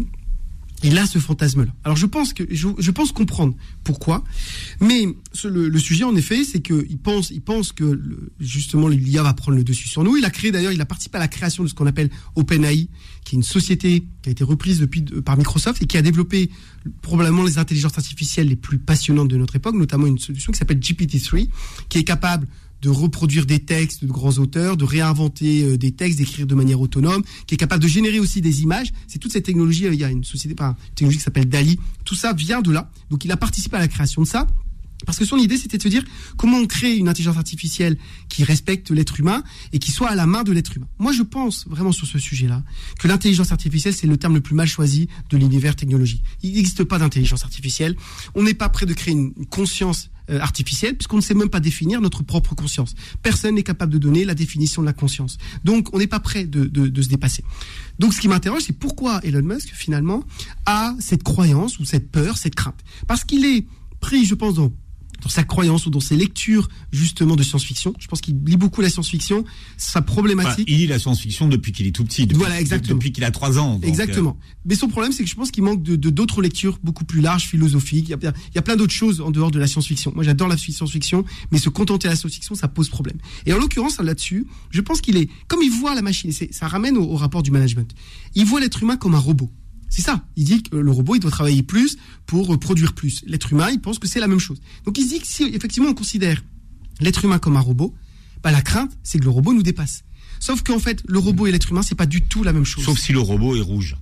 il 0.83 0.99
a 0.99 1.07
ce 1.07 1.19
fantasme-là. 1.19 1.73
Alors 1.85 1.97
je 1.97 2.07
pense 2.07 2.33
que 2.33 2.45
je, 2.51 2.91
pense 2.91 3.13
comprendre 3.13 3.55
pourquoi, 3.85 4.25
mais 4.81 5.07
le, 5.45 5.79
sujet 5.79 6.05
en 6.05 6.15
effet, 6.17 6.45
c'est 6.45 6.61
que 6.61 6.87
il 6.89 6.99
pense, 6.99 7.31
il 7.31 7.41
pense 7.41 7.73
que 7.73 8.01
justement 8.41 8.89
l'IA 8.89 9.23
va 9.23 9.35
prendre 9.35 9.57
le 9.57 9.65
dessus 9.65 9.89
sur 9.89 10.03
nous. 10.05 10.17
Il 10.17 10.25
a 10.25 10.31
créé 10.31 10.51
d'ailleurs, 10.51 10.73
il 10.73 10.81
a 10.81 10.87
participé 10.87 11.17
à 11.17 11.21
la 11.21 11.29
création 11.29 11.63
de 11.63 11.69
ce 11.69 11.75
qu'on 11.75 11.87
appelle 11.87 12.11
OpenAI, 12.35 12.89
qui 13.25 13.37
est 13.37 13.39
une 13.39 13.43
société 13.43 14.05
qui 14.23 14.29
a 14.29 14.33
été 14.33 14.45
reprise 14.45 14.81
depuis 14.81 15.03
de- 15.03 15.21
par 15.21 15.37
Microsoft 15.37 15.83
et 15.83 15.87
qui 15.87 15.97
a 15.97 16.03
développé 16.03 16.51
probablement 17.01 17.45
les 17.45 17.59
intelligences 17.59 17.99
artificielles 17.99 18.49
les 18.49 18.57
plus 18.57 18.79
passionnantes 18.79 19.29
de 19.29 19.37
notre 19.37 19.57
époque, 19.57 19.75
notamment 19.75 20.07
une 20.07 20.19
solution 20.19 20.53
qui 20.53 20.59
s'appelle 20.59 20.81
GPT-3, 20.81 21.49
qui 21.89 21.99
est 21.99 22.05
capable 22.05 22.47
de 22.83 22.91
reproduire 22.91 23.47
des 23.47 23.61
textes 23.61 24.05
de 24.05 24.11
grands 24.11 24.39
auteurs, 24.39 24.77
de 24.77 24.85
réinventer 24.85 25.63
euh, 25.63 25.79
des 25.79 25.93
textes, 25.93 26.19
d'écrire 26.19 26.47
de 26.47 26.55
manière 26.55 26.81
autonome, 26.81 27.23
qui 27.47 27.55
est 27.55 27.59
capable 27.59 27.83
de 27.83 27.89
générer 27.89 28.19
aussi 28.19 28.41
des 28.41 28.63
images. 28.63 28.93
C'est 29.07 29.19
toute 29.19 29.33
cette 29.33 29.45
technologie. 29.45 29.87
euh, 29.87 29.95
Il 29.95 30.01
y 30.01 30.05
a 30.05 30.11
une 30.11 30.25
société, 30.25 30.55
une 30.61 30.75
technologie 30.95 31.19
qui 31.19 31.25
s'appelle 31.25 31.49
DALI. 31.49 31.79
Tout 32.05 32.17
ça 32.17 32.33
vient 32.33 32.61
de 32.61 32.73
là. 32.73 32.91
Donc, 33.11 33.25
il 33.25 33.31
a 33.31 33.37
participé 33.37 33.77
à 33.77 33.81
la 33.81 33.89
création 33.89 34.23
de 34.23 34.27
ça. 34.27 34.47
Parce 35.05 35.19
que 35.19 35.25
son 35.25 35.37
idée, 35.37 35.57
c'était 35.57 35.79
de 35.79 35.83
se 35.83 35.89
dire 35.89 36.05
comment 36.37 36.59
on 36.59 36.67
crée 36.67 36.97
une 36.97 37.09
intelligence 37.09 37.37
artificielle 37.37 37.99
qui 38.29 38.45
respecte 38.45 38.93
l'être 38.93 39.19
humain 39.19 39.43
et 39.73 39.81
qui 39.81 39.91
soit 39.91 40.09
à 40.09 40.15
la 40.15 40.27
main 40.27 40.45
de 40.45 40.53
l'être 40.53 40.77
humain. 40.77 40.87
Moi, 41.01 41.13
je 41.13 41.23
pense 41.23 41.67
vraiment 41.67 41.91
sur 41.91 42.07
ce 42.07 42.21
sujet-là 42.21 42.63
que 43.01 43.09
l'intelligence 43.09 43.51
artificielle, 43.51 43.95
c'est 43.95 44.07
le 44.07 44.17
terme 44.17 44.35
le 44.35 44.41
plus 44.41 44.55
mal 44.55 44.69
choisi 44.69 45.09
de 45.31 45.37
l'univers 45.37 45.75
technologique. 45.75 46.23
Il 46.45 46.55
n'existe 46.55 46.85
pas 46.85 46.99
d'intelligence 46.99 47.43
artificielle. 47.43 47.97
On 48.37 48.45
n'est 48.45 48.55
pas 48.55 48.69
prêt 48.69 48.87
de 48.87 48.95
créer 48.95 49.15
une 49.15 49.33
conscience 49.47 50.11
euh, 50.31 50.41
artificielle 50.41 50.97
puisqu'on 50.97 51.17
ne 51.17 51.23
sait 51.23 51.35
même 51.35 51.49
pas 51.49 51.61
définir 51.61 52.01
notre 52.01 52.23
propre 52.23 52.55
conscience. 52.55 52.95
Personne 53.23 53.55
n'est 53.55 53.63
capable 53.63 53.93
de 53.93 53.99
donner 53.99 54.25
la 54.25 54.35
définition 54.35 54.83
de 54.83 54.87
la 54.87 54.93
conscience. 54.93 55.39
Donc, 55.65 55.89
on 55.93 55.99
n'est 55.99 56.07
pas 56.07 56.21
prêt 56.21 56.45
de, 56.45 56.65
de, 56.65 56.89
de 56.89 57.03
se 57.03 57.09
dépasser. 57.09 57.45
Donc, 57.99 58.15
ce 58.15 58.21
qui 58.21 58.29
m'interroge, 58.29 58.63
c'est 58.67 58.79
pourquoi 58.79 59.21
Elon 59.25 59.43
Musk, 59.43 59.71
finalement, 59.73 60.25
a 60.67 60.95
cette 61.01 61.23
croyance 61.23 61.79
ou 61.79 61.85
cette 61.85 62.11
peur, 62.11 62.37
cette 62.37 62.55
crainte? 62.55 62.81
Parce 63.07 63.25
qu'il 63.25 63.45
est 63.45 63.67
pris, 64.01 64.25
je 64.25 64.35
pense, 64.35 64.55
dans 64.55 64.73
dans 65.23 65.29
sa 65.29 65.45
croyance 65.45 65.87
ou 65.87 65.91
dans 65.91 66.01
ses 66.01 66.17
lectures 66.17 66.69
justement 66.91 67.37
de 67.37 67.43
science-fiction. 67.43 67.95
Je 67.99 68.07
pense 68.09 68.21
qu'il 68.21 68.37
lit 68.45 68.57
beaucoup 68.57 68.81
la 68.81 68.91
science-fiction, 68.91 69.45
sa 69.77 70.01
Enfin, 70.01 70.03
problématique. 70.03 70.69
il 70.69 70.79
lit 70.79 70.87
la 70.87 70.99
science-fiction 70.99 71.49
depuis 71.49 71.73
qu'il 71.73 71.87
est 71.87 71.93
tout 71.93 72.05
petit. 72.05 72.27
Depuis, 72.27 72.39
Voilà, 72.39 72.61
exactement. 72.61 72.95
Depuis 72.97 73.13
qu'il 73.13 73.25
a 73.25 73.31
trois 73.31 73.59
ans. 73.59 73.75
donc, 73.75 73.85
euh, 73.85 73.89
Exactement. 73.89 74.37
Mais 74.65 74.75
son 74.75 74.89
problème, 74.89 75.13
c'est 75.13 75.23
que 75.25 75.31
je 75.31 75.35
pense 75.35 75.51
qu'il 75.51 75.63
manque 75.65 75.83
de 75.83 75.97
d'autres 76.11 76.43
lectures 76.43 76.79
beaucoup 76.83 77.05
plus 77.05 77.21
larges, 77.21 77.45
philosophiques. 77.45 78.09
Il 78.09 78.11
y 78.11 78.15
a, 78.15 78.19
il 78.51 78.55
y 78.55 78.59
a 78.59 78.63
plein 78.63 78.77
d'autres 78.77 78.93
choses 78.93 79.21
en 79.21 79.31
dehors 79.31 79.51
de 79.51 79.59
la 79.59 79.67
science-fiction. 79.67 80.13
Moi, 80.15 80.25
j'adore 80.25 80.49
la 80.49 80.57
science-fiction, 80.57 81.25
mais 81.51 81.59
se 81.59 81.69
contenter 81.69 82.09
de 82.09 82.13
la 82.13 82.17
science-fiction, 82.17 82.55
ça 82.55 82.69
pose 82.69 82.89
problème. 82.89 83.19
Et 83.47 83.53
en 83.53 83.59
l'occurrence, 83.59 83.99
là-dessus, 83.99 84.47
je 84.71 84.81
pense 84.81 85.01
qu'il 85.01 85.17
est, 85.17 85.29
comme 85.49 85.61
il 85.63 85.71
voit 85.71 85.95
la 85.95 86.03
machine, 86.03 86.33
ça 86.33 86.69
ramène 86.69 86.97
au, 86.97 87.05
au 87.05 87.17
rapport 87.17 87.43
du 87.43 87.51
management. 87.51 87.93
Il 88.35 88.45
voit 88.45 88.61
l'être 88.61 88.83
humain 88.83 88.97
comme 88.97 89.15
un 89.15 89.19
robot. 89.19 89.51
C'est 89.95 90.01
ça. 90.01 90.25
Il 90.37 90.45
dit 90.45 90.63
que 90.63 90.75
le 90.75 90.91
robot, 90.91 91.17
il 91.17 91.21
doit 91.21 91.31
travailler 91.31 91.63
plus 91.63 91.99
pour 92.25 92.55
euh, 92.55 92.57
produire 92.57 92.95
plus. 92.95 93.23
L'être 93.27 93.53
humain, 93.53 93.69
il 93.71 93.79
pense 93.79 93.99
que 93.99 94.09
c'est 94.09 94.21
la 94.21 94.27
même 94.27 94.39
chose. 94.39 94.59
Donc, 94.87 94.97
il 94.99 95.07
dit 95.07 95.21
que 95.21 95.27
si 95.27 95.43
effectivement 95.45 95.91
on 95.91 95.95
considère 95.95 96.43
l'être 97.01 97.23
humain 97.27 97.39
comme 97.39 97.59
un 97.59 97.61
robot, 97.61 97.95
bah, 98.43 98.51
la 98.53 98.63
crainte, 98.63 98.97
c'est 99.03 99.19
que 99.19 99.25
le 99.25 99.31
robot 99.31 99.53
nous 99.53 99.63
dépasse. 99.63 100.03
Sauf 100.41 100.63
qu'en 100.63 100.79
fait, 100.79 101.03
le 101.07 101.19
robot 101.19 101.47
et 101.47 101.53
l'être 101.53 101.71
humain, 101.71 101.83
c'est 101.83 101.95
pas 101.95 102.07
du 102.07 102.23
tout 102.23 102.43
la 102.43 102.55
même 102.55 102.65
chose. 102.65 102.85
Sauf 102.87 102.99
si 102.99 103.13
le 103.13 103.21
robot 103.21 103.55
est 103.55 103.61
rouge. 103.61 103.97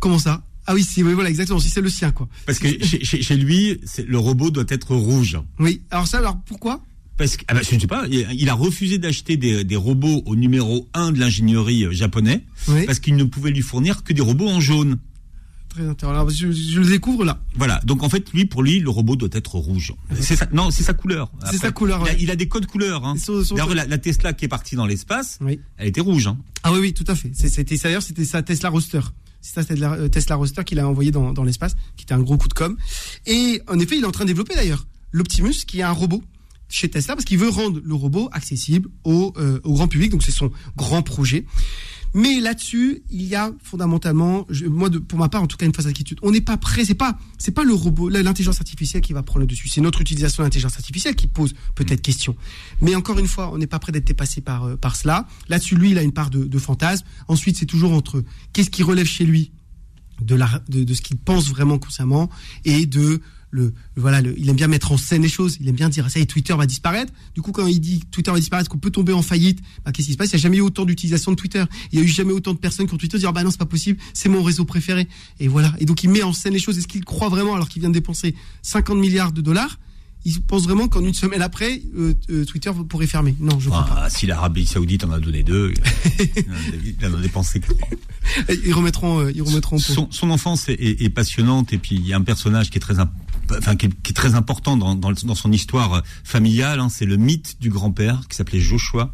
Comment 0.00 0.18
ça? 0.18 0.46
Ah 0.66 0.72
oui, 0.74 0.82
si, 0.82 1.02
oui, 1.02 1.12
voilà, 1.12 1.28
exactement. 1.28 1.60
Si 1.60 1.68
c'est 1.68 1.82
le 1.82 1.90
sien, 1.90 2.10
quoi. 2.10 2.26
Parce 2.46 2.58
que 2.58 2.68
chez, 2.82 3.04
chez- 3.04 3.36
lui, 3.36 3.78
le 4.06 4.18
robot 4.18 4.50
doit 4.50 4.64
être 4.68 4.94
rouge. 4.96 5.38
Oui. 5.60 5.82
Alors 5.90 6.06
ça, 6.08 6.18
alors 6.18 6.40
pourquoi? 6.46 6.82
Parce 7.16 7.36
que, 7.36 7.44
ah 7.48 7.54
bah, 7.54 7.60
je 7.68 7.74
ne 7.74 7.80
sais 7.80 7.86
pas, 7.86 8.06
il 8.08 8.48
a 8.48 8.54
refusé 8.54 8.98
d'acheter 8.98 9.36
des, 9.38 9.64
des 9.64 9.76
robots 9.76 10.22
au 10.26 10.36
numéro 10.36 10.86
1 10.94 11.12
de 11.12 11.18
l'ingénierie 11.20 11.84
euh, 11.84 11.92
japonais 11.92 12.44
Oui. 12.68 12.84
parce 12.84 12.98
qu'il 13.00 13.16
ne 13.16 13.24
pouvait 13.24 13.50
lui 13.50 13.62
fournir 13.62 14.04
que 14.04 14.12
des 14.12 14.20
robots 14.20 14.48
en 14.48 14.60
jaune. 14.60 14.98
Très 15.70 15.86
intéressant. 15.86 16.14
Alors, 16.14 16.30
je, 16.30 16.50
je 16.52 16.80
le 16.80 16.86
découvre 16.86 17.24
là. 17.24 17.40
Voilà. 17.54 17.80
Donc 17.84 18.02
en 18.02 18.08
fait, 18.10 18.30
lui, 18.32 18.44
pour 18.44 18.62
lui, 18.62 18.80
le 18.80 18.90
robot 18.90 19.16
doit 19.16 19.28
être 19.32 19.56
rouge. 19.56 19.92
C'est 20.20 20.36
ça. 20.36 20.46
Non, 20.52 20.70
c'est 20.70 20.82
sa 20.82 20.92
couleur. 20.94 21.30
C'est 21.50 21.56
sa 21.58 21.70
couleur, 21.72 22.00
Il 22.02 22.08
a, 22.08 22.12
ouais. 22.12 22.16
il 22.20 22.30
a 22.30 22.36
des 22.36 22.48
codes 22.48 22.66
couleurs. 22.66 23.04
Hein. 23.06 23.14
D'ailleurs, 23.50 23.74
la, 23.74 23.86
la 23.86 23.98
Tesla 23.98 24.32
qui 24.34 24.44
est 24.44 24.48
partie 24.48 24.76
dans 24.76 24.86
l'espace, 24.86 25.38
Oui. 25.40 25.60
elle 25.78 25.88
était 25.88 26.00
rouge. 26.02 26.26
Hein. 26.26 26.36
Ah 26.64 26.72
oui, 26.72 26.78
oui, 26.80 26.92
tout 26.94 27.04
à 27.08 27.14
fait. 27.14 27.30
C'est- 27.34 27.48
C'était 27.48 27.76
d'ailleurs, 27.76 28.02
c'était 28.02 28.24
sa 28.26 28.42
Tesla 28.42 28.68
Roadster. 28.70 29.00
C'est 29.40 29.54
ça, 29.54 29.62
c'était 29.62 29.76
la 29.76 29.92
euh, 29.92 30.08
Tesla 30.08 30.36
Roadster 30.36 30.64
qu'il 30.64 30.78
a 30.80 30.88
envoyé 30.88 31.10
dans, 31.12 31.32
dans 31.32 31.44
l'espace, 31.44 31.76
qui 31.96 32.02
était 32.04 32.14
un 32.14 32.20
gros 32.20 32.36
coup 32.36 32.48
de 32.48 32.54
com. 32.54 32.76
Et 33.26 33.60
en 33.68 33.78
effet, 33.78 33.96
il 33.96 34.02
est 34.02 34.06
en 34.06 34.10
train 34.12 34.24
de 34.24 34.28
développer 34.28 34.54
d'ailleurs 34.54 34.86
l'Optimus, 35.12 35.64
qui 35.66 35.80
est 35.80 35.82
un 35.82 35.92
robot 35.92 36.22
chez 36.68 36.88
Tesla, 36.88 37.14
parce 37.14 37.24
qu'il 37.24 37.38
veut 37.38 37.48
rendre 37.48 37.80
le 37.84 37.94
robot 37.94 38.28
accessible 38.32 38.88
au, 39.04 39.32
euh, 39.36 39.60
au 39.64 39.74
grand 39.74 39.88
public. 39.88 40.10
Donc 40.10 40.22
c'est 40.22 40.32
son 40.32 40.50
grand 40.76 41.02
projet. 41.02 41.44
Mais 42.14 42.40
là-dessus, 42.40 43.02
il 43.10 43.24
y 43.24 43.34
a 43.34 43.52
fondamentalement, 43.62 44.46
moi, 44.70 44.88
pour 45.06 45.18
ma 45.18 45.28
part, 45.28 45.42
en 45.42 45.46
tout 45.46 45.58
cas, 45.58 45.66
une 45.66 45.74
phase 45.74 45.84
d'inquiétude. 45.84 46.18
On 46.22 46.30
n'est 46.30 46.40
pas 46.40 46.56
prêt. 46.56 46.82
C'est 46.82 46.94
pas, 46.94 47.18
c'est 47.36 47.50
pas 47.50 47.62
le 47.62 47.74
robot, 47.74 48.08
l'intelligence 48.08 48.58
artificielle 48.58 49.02
qui 49.02 49.12
va 49.12 49.22
prendre 49.22 49.40
le 49.40 49.46
dessus. 49.46 49.68
C'est 49.68 49.82
notre 49.82 50.00
utilisation 50.00 50.42
de 50.42 50.46
l'intelligence 50.46 50.76
artificielle 50.76 51.14
qui 51.14 51.26
pose 51.26 51.52
peut-être 51.74 52.00
question. 52.00 52.34
Mais 52.80 52.94
encore 52.94 53.18
une 53.18 53.26
fois, 53.26 53.52
on 53.52 53.58
n'est 53.58 53.66
pas 53.66 53.78
prêt 53.78 53.92
d'être 53.92 54.06
dépassé 54.06 54.40
par 54.40 54.64
euh, 54.64 54.76
par 54.76 54.96
cela. 54.96 55.26
Là-dessus, 55.48 55.76
lui, 55.76 55.90
il 55.90 55.98
a 55.98 56.02
une 56.02 56.12
part 56.12 56.30
de, 56.30 56.58
fantasme. 56.58 57.04
Ensuite, 57.28 57.58
c'est 57.58 57.66
toujours 57.66 57.92
entre 57.92 58.24
qu'est-ce 58.54 58.70
qui 58.70 58.82
relève 58.82 59.06
chez 59.06 59.26
lui 59.26 59.52
de 60.22 60.34
la 60.34 60.62
de 60.68 60.94
ce 60.94 61.02
qu'il 61.02 61.18
pense 61.18 61.50
vraiment 61.50 61.78
consciemment 61.78 62.30
et 62.64 62.86
de 62.86 63.20
le 63.50 63.72
voilà 63.96 64.20
le, 64.20 64.38
il 64.38 64.48
aime 64.48 64.56
bien 64.56 64.66
mettre 64.66 64.90
en 64.92 64.96
scène 64.96 65.22
les 65.22 65.28
choses 65.28 65.56
il 65.60 65.68
aime 65.68 65.76
bien 65.76 65.88
dire 65.88 66.04
ah, 66.06 66.10
ça 66.10 66.18
y 66.18 66.22
est 66.22 66.26
Twitter 66.26 66.54
va 66.54 66.66
disparaître. 66.66 67.12
Du 67.34 67.42
coup 67.42 67.52
quand 67.52 67.66
il 67.66 67.80
dit 67.80 68.02
Twitter 68.10 68.30
va 68.32 68.38
disparaître 68.38 68.68
qu'on 68.68 68.78
peut 68.78 68.90
tomber 68.90 69.12
en 69.12 69.22
faillite? 69.22 69.60
Bah, 69.84 69.92
qu'est-ce 69.92 70.06
qui 70.08 70.12
se 70.12 70.18
passe? 70.18 70.30
Il 70.32 70.36
n'y 70.36 70.40
a 70.40 70.42
jamais 70.42 70.56
eu 70.58 70.62
autant 70.62 70.84
d'utilisation 70.84 71.30
de 71.30 71.36
Twitter. 71.36 71.64
Il 71.92 71.98
y 71.98 72.02
a 72.02 72.04
eu 72.04 72.08
jamais 72.08 72.32
autant 72.32 72.52
de 72.54 72.58
personnes 72.58 72.86
qui 72.88 72.94
ont 72.94 72.98
Twitter 72.98 73.18
dire 73.18 73.28
ah, 73.28 73.32
bah 73.32 73.44
non 73.44 73.50
c'est 73.50 73.58
pas 73.58 73.66
possible 73.66 73.98
c'est 74.14 74.28
mon 74.28 74.42
réseau 74.42 74.64
préféré. 74.64 75.06
Et 75.40 75.48
voilà. 75.48 75.72
Et 75.78 75.84
donc 75.84 76.02
il 76.02 76.10
met 76.10 76.22
en 76.22 76.32
scène 76.32 76.52
les 76.54 76.58
choses. 76.58 76.76
Est-ce 76.78 76.88
qu'il 76.88 77.04
croit 77.04 77.28
vraiment 77.28 77.54
alors 77.54 77.68
qu'il 77.68 77.80
vient 77.80 77.88
de 77.90 77.94
dépenser 77.94 78.34
50 78.62 78.98
milliards 78.98 79.32
de 79.32 79.40
dollars 79.40 79.78
il 80.28 80.40
pense 80.42 80.64
vraiment 80.64 80.88
qu'en 80.88 81.04
une 81.04 81.14
semaine 81.14 81.40
après 81.40 81.82
euh, 81.96 82.12
euh, 82.30 82.44
Twitter 82.44 82.72
pourrait 82.88 83.06
fermer? 83.06 83.36
Non 83.38 83.60
je 83.60 83.68
crois 83.68 83.84
pas. 83.86 84.02
Ah, 84.06 84.10
si 84.10 84.26
l'Arabie 84.26 84.66
Saoudite 84.66 85.04
en 85.04 85.12
a 85.12 85.20
donné 85.20 85.44
deux, 85.44 85.72
il 86.18 87.06
en 87.06 87.14
a 87.14 87.20
dépensé 87.20 87.60
trois. 87.60 87.76
ils 88.64 88.72
remettront 88.72 89.20
euh, 89.20 89.32
ils 89.32 89.42
remettront. 89.42 89.78
Son, 89.78 90.08
son 90.10 90.30
enfance 90.30 90.68
est, 90.68 90.72
est- 90.74 91.02
est 91.02 91.10
passionnante 91.10 91.72
et 91.72 91.78
puis 91.78 91.94
il 91.94 92.04
y 92.06 92.12
a 92.12 92.16
un 92.16 92.22
personnage 92.22 92.70
qui 92.70 92.78
est 92.78 92.80
très, 92.80 92.98
imp- 92.98 93.12
enfin, 93.58 93.76
qui 93.76 93.86
est, 93.86 94.02
qui 94.02 94.10
est 94.10 94.14
très 94.14 94.34
important 94.34 94.76
dans, 94.76 94.94
dans, 94.94 95.12
dans 95.12 95.34
son 95.34 95.52
histoire 95.52 96.02
familiale. 96.24 96.80
hein, 96.80 96.88
c'est 96.88 97.04
le 97.06 97.16
mythe 97.16 97.56
du 97.60 97.70
grand-père 97.70 98.22
qui 98.28 98.36
s'appelait 98.36 98.60
Joshua, 98.60 99.12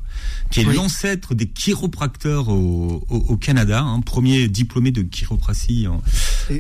qui 0.51 0.61
est 0.61 0.67
Oui. 0.67 0.75
l'ancêtre 0.77 1.35
des 1.35 1.47
chiropracteurs 1.49 2.49
au, 2.49 3.05
au, 3.09 3.17
au 3.17 3.37
Canada, 3.37 3.81
hein, 3.83 4.01
premier 4.01 4.49
diplômé 4.49 4.91
de 4.91 5.03
chiropratie 5.03 5.87
en. 5.89 6.03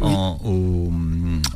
En- 0.00 0.38
au, 0.44 0.92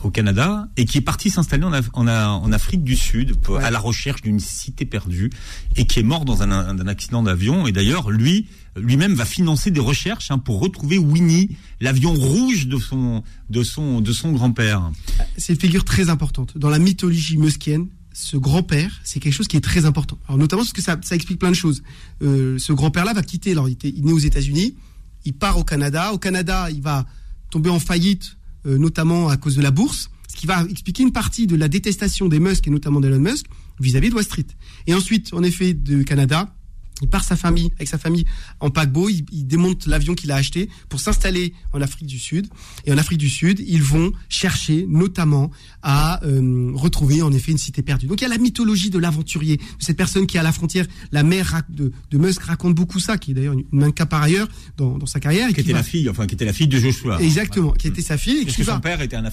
au 0.04 0.10
Canada 0.10 0.68
et 0.76 0.84
qui 0.84 0.98
est 0.98 1.02
parti 1.02 1.30
s'installer 1.30 1.64
en, 1.64 1.72
Af- 1.72 1.90
en, 1.92 2.06
A- 2.06 2.28
en 2.28 2.52
Afrique 2.52 2.84
du 2.84 2.96
Sud 2.96 3.36
pour- 3.36 3.56
Ouais. 3.56 3.64
à 3.64 3.70
la 3.70 3.78
recherche 3.78 4.22
d'une 4.22 4.40
cité 4.40 4.84
perdue 4.84 5.30
et 5.76 5.86
qui 5.86 6.00
est 6.00 6.02
mort 6.02 6.24
dans 6.24 6.42
un, 6.42 6.50
un 6.50 6.86
accident 6.88 7.22
d'avion. 7.22 7.66
Et 7.66 7.72
d'ailleurs, 7.72 8.10
lui, 8.10 8.46
lui-même 8.76 9.14
va 9.14 9.24
financer 9.24 9.70
des 9.70 9.80
recherches 9.80 10.30
hein, 10.30 10.38
pour 10.38 10.60
retrouver 10.60 10.98
Winnie, 10.98 11.56
l'avion 11.80 12.12
rouge 12.14 12.66
de 12.66 12.76
son, 12.78 13.22
de 13.50 13.62
son, 13.62 14.00
de 14.00 14.12
son 14.12 14.32
grand-père. 14.32 14.90
c'est 15.38 15.52
une 15.54 15.60
figure 15.60 15.84
très 15.84 16.08
importante. 16.10 16.58
Dans 16.58 16.70
la 16.70 16.78
mythologie 16.78 17.38
muskienne, 17.38 17.86
ce 18.12 18.36
grand-père, 18.38 19.00
c'est 19.04 19.20
quelque 19.20 19.34
chose 19.34 19.46
qui 19.48 19.56
est 19.58 19.60
très 19.60 19.84
important. 19.84 20.18
Alors 20.26 20.38
notamment 20.38 20.62
parce 20.62 20.72
que 20.72 20.80
ça, 20.82 20.96
ça 21.02 21.14
explique 21.14 21.38
plein 21.38 21.50
de 21.50 21.54
choses. 21.56 21.82
Euh, 22.22 22.58
ce 22.58 22.72
grand-père-là 22.72 23.12
va 23.12 23.22
quitter, 23.22 23.52
alors 23.52 23.68
il 23.68 23.76
est 23.84 23.98
né 24.02 24.12
aux 24.12 24.18
États-Unis, 24.18 24.74
il 25.26 25.34
part 25.34 25.58
au 25.58 25.64
Canada. 25.64 26.12
Au 26.14 26.18
Canada, 26.18 26.68
il 26.70 26.80
va 26.80 27.04
tomber 27.50 27.70
en 27.70 27.78
faillite, 27.78 28.36
euh, 28.66 28.78
notamment 28.78 29.28
à 29.28 29.36
cause 29.36 29.56
de 29.56 29.62
la 29.62 29.70
bourse, 29.70 30.10
ce 30.28 30.36
qui 30.36 30.46
va 30.46 30.64
expliquer 30.64 31.02
une 31.02 31.12
partie 31.12 31.46
de 31.46 31.56
la 31.56 31.68
détestation 31.68 32.28
des 32.28 32.40
Musk 32.40 32.66
et 32.66 32.70
notamment 32.70 33.00
d'Elon 33.00 33.20
Musk 33.20 33.46
vis-à-vis 33.80 34.10
de 34.10 34.14
Wall 34.14 34.24
Street. 34.24 34.46
Et 34.86 34.94
ensuite, 34.94 35.32
en 35.32 35.42
effet, 35.42 35.74
de 35.74 36.02
Canada, 36.02 36.54
Il 37.02 37.08
part 37.08 37.24
sa 37.24 37.36
famille, 37.36 37.70
avec 37.76 37.88
sa 37.88 37.98
famille 37.98 38.24
en 38.60 38.70
paquebot, 38.70 39.08
il, 39.10 39.24
il 39.30 39.46
démonte 39.46 39.86
l'avion 39.86 40.14
qu'il 40.14 40.30
a 40.32 40.36
acheté 40.36 40.70
pour 40.88 40.98
s'installer 41.00 41.52
en 41.74 41.80
Afrique 41.82 42.06
du 42.06 42.18
Sud. 42.18 42.46
Et 42.86 42.92
en 42.92 42.96
Afrique 42.98 43.18
du 43.18 43.28
Sud, 43.28 43.60
ils 43.66 43.82
vont 43.82 44.12
chercher 44.30 44.86
notamment 44.88 45.50
à 45.82 46.24
euh, 46.24 46.70
retrouver 46.74 47.20
en 47.22 47.32
effet 47.32 47.52
une 47.52 47.58
cité 47.58 47.82
perdue. 47.82 48.06
Donc 48.06 48.20
il 48.20 48.24
y 48.24 48.26
a 48.26 48.30
la 48.30 48.38
mythologie 48.38 48.88
de 48.90 48.98
l'aventurier, 48.98 49.58
de 49.58 49.62
cette 49.78 49.96
personne 49.96 50.26
qui 50.26 50.36
est 50.38 50.40
à 50.40 50.42
la 50.42 50.52
frontière. 50.52 50.86
La 51.12 51.22
mère 51.22 51.62
de, 51.68 51.92
de 52.10 52.18
Musk 52.18 52.42
raconte 52.42 52.74
beaucoup 52.74 52.98
ça, 52.98 53.18
qui 53.18 53.32
est 53.32 53.34
d'ailleurs 53.34 53.54
une, 53.72 53.92
cas 53.92 54.06
par 54.06 54.22
ailleurs 54.22 54.48
dans, 54.78 54.96
dans 54.98 55.06
sa 55.06 55.20
carrière. 55.20 55.50
et 55.50 55.52
Qui 55.52 55.60
était 55.60 55.72
va- 55.72 55.78
la 55.78 55.84
fille, 55.84 56.08
enfin 56.08 56.26
qui 56.26 56.34
était 56.34 56.44
la 56.46 56.52
fille 56.52 56.68
de 56.68 56.78
Joshua. 56.78 57.20
Exactement, 57.22 57.72
qui 57.72 57.88
était 57.88 58.02
sa 58.02 58.16
fille 58.16 58.38
et 58.38 58.44
Parce 58.44 58.56
qui 58.56 58.62
que 58.62 58.66
va... 58.66 58.74
son 58.74 58.80
père 58.80 59.00
était 59.02 59.16
un 59.16 59.24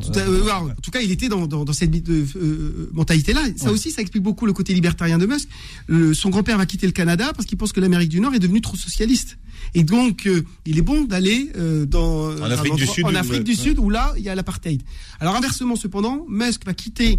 Tout 0.00 0.18
à- 0.18 0.22
euh, 0.22 0.42
alors, 0.44 0.70
en 0.70 0.80
tout 0.82 0.90
cas, 0.90 1.00
il 1.00 1.10
était 1.10 1.28
dans, 1.28 1.46
dans, 1.46 1.64
dans 1.64 1.72
cette 1.72 1.92
euh, 2.08 2.24
euh, 2.36 2.90
mentalité-là. 2.92 3.40
Ça 3.56 3.66
Ouais. 3.66 3.70
aussi, 3.72 3.90
ça 3.90 4.00
explique 4.02 4.22
beaucoup 4.22 4.46
le 4.46 4.52
côté 4.52 4.74
libertarien 4.74 5.18
de 5.18 5.26
Musk. 5.26 5.48
Le- 5.86 6.14
son 6.14 6.30
grand-père 6.30 6.56
va 6.58 6.66
quitter 6.66 6.83
le 6.86 6.92
Canada 6.92 7.32
parce 7.34 7.46
qu'il 7.46 7.58
pense 7.58 7.72
que 7.72 7.80
l'Amérique 7.80 8.08
du 8.10 8.20
Nord 8.20 8.34
est 8.34 8.38
devenue 8.38 8.60
trop 8.60 8.76
socialiste. 8.76 9.38
Et 9.74 9.82
donc, 9.82 10.26
euh, 10.26 10.42
il 10.66 10.78
est 10.78 10.82
bon 10.82 11.04
d'aller 11.04 11.50
euh, 11.56 11.86
dans 11.86 12.30
En 12.36 12.50
Afrique 12.50 12.74
du 12.76 12.86
Sud, 12.86 13.04
en 13.06 13.12
où- 13.12 13.16
Afrique 13.16 13.38
ouais, 13.38 13.44
du 13.44 13.50
ouais. 13.52 13.56
Sud 13.56 13.78
où 13.78 13.88
là, 13.90 14.12
il 14.16 14.22
y 14.22 14.28
a 14.28 14.34
l'apartheid. 14.34 14.82
Alors 15.20 15.34
inversement, 15.36 15.76
cependant, 15.76 16.24
Musk 16.28 16.64
va 16.66 16.74
quitter 16.74 17.18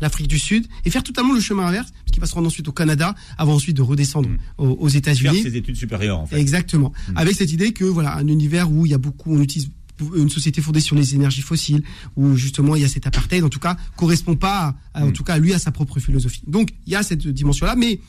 l'Afrique 0.00 0.28
du 0.28 0.38
Sud 0.38 0.66
et 0.84 0.90
faire 0.90 1.02
totalement 1.02 1.34
le 1.34 1.40
chemin 1.40 1.66
inverse, 1.66 1.90
parce 1.90 2.12
qu'il 2.12 2.20
va 2.20 2.26
se 2.26 2.34
rendre 2.34 2.46
ensuite 2.46 2.68
au 2.68 2.72
Canada, 2.72 3.14
avant 3.36 3.54
ensuite 3.54 3.76
de 3.76 3.82
redescendre 3.82 4.28
aux, 4.58 4.66
aux 4.68 4.88
Faire 4.88 4.98
États-Unis. 4.98 5.42
ses 5.42 5.56
études 5.56 5.74
supérieures, 5.76 6.20
en 6.20 6.26
fait. 6.26 6.38
Exactement. 6.38 6.92
Avec 7.16 7.34
cette 7.34 7.50
idée 7.52 7.72
que 7.72 7.84
voilà, 7.84 8.14
un 8.16 8.28
univers 8.28 8.70
où 8.70 8.86
il 8.86 8.92
y 8.92 8.94
a 8.94 8.98
beaucoup, 8.98 9.34
on 9.34 9.40
utilise 9.40 9.70
une 10.16 10.30
société 10.30 10.60
fondée 10.62 10.80
sur 10.80 10.96
les 10.96 11.14
énergies 11.14 11.42
fossiles, 11.42 11.82
où 12.16 12.34
justement 12.36 12.76
il 12.76 12.82
y 12.82 12.84
a 12.84 12.88
cet 12.88 13.06
apartheid, 13.06 13.42
en 13.44 13.48
tout 13.48 13.58
cas, 13.60 13.76
correspond 13.96 14.36
pas, 14.36 14.76
à- 14.94 15.04
en 15.04 15.12
tout 15.12 15.24
cas, 15.24 15.38
lui 15.38 15.52
à 15.54 15.58
sa 15.58 15.70
propre 15.72 16.00
philosophie. 16.00 16.42
Donc 16.46 16.70
il 16.86 16.92
y 16.92 16.96
a 16.96 17.02
cette 17.02 17.26
dimension-là, 17.26 17.74
mais 17.76 18.00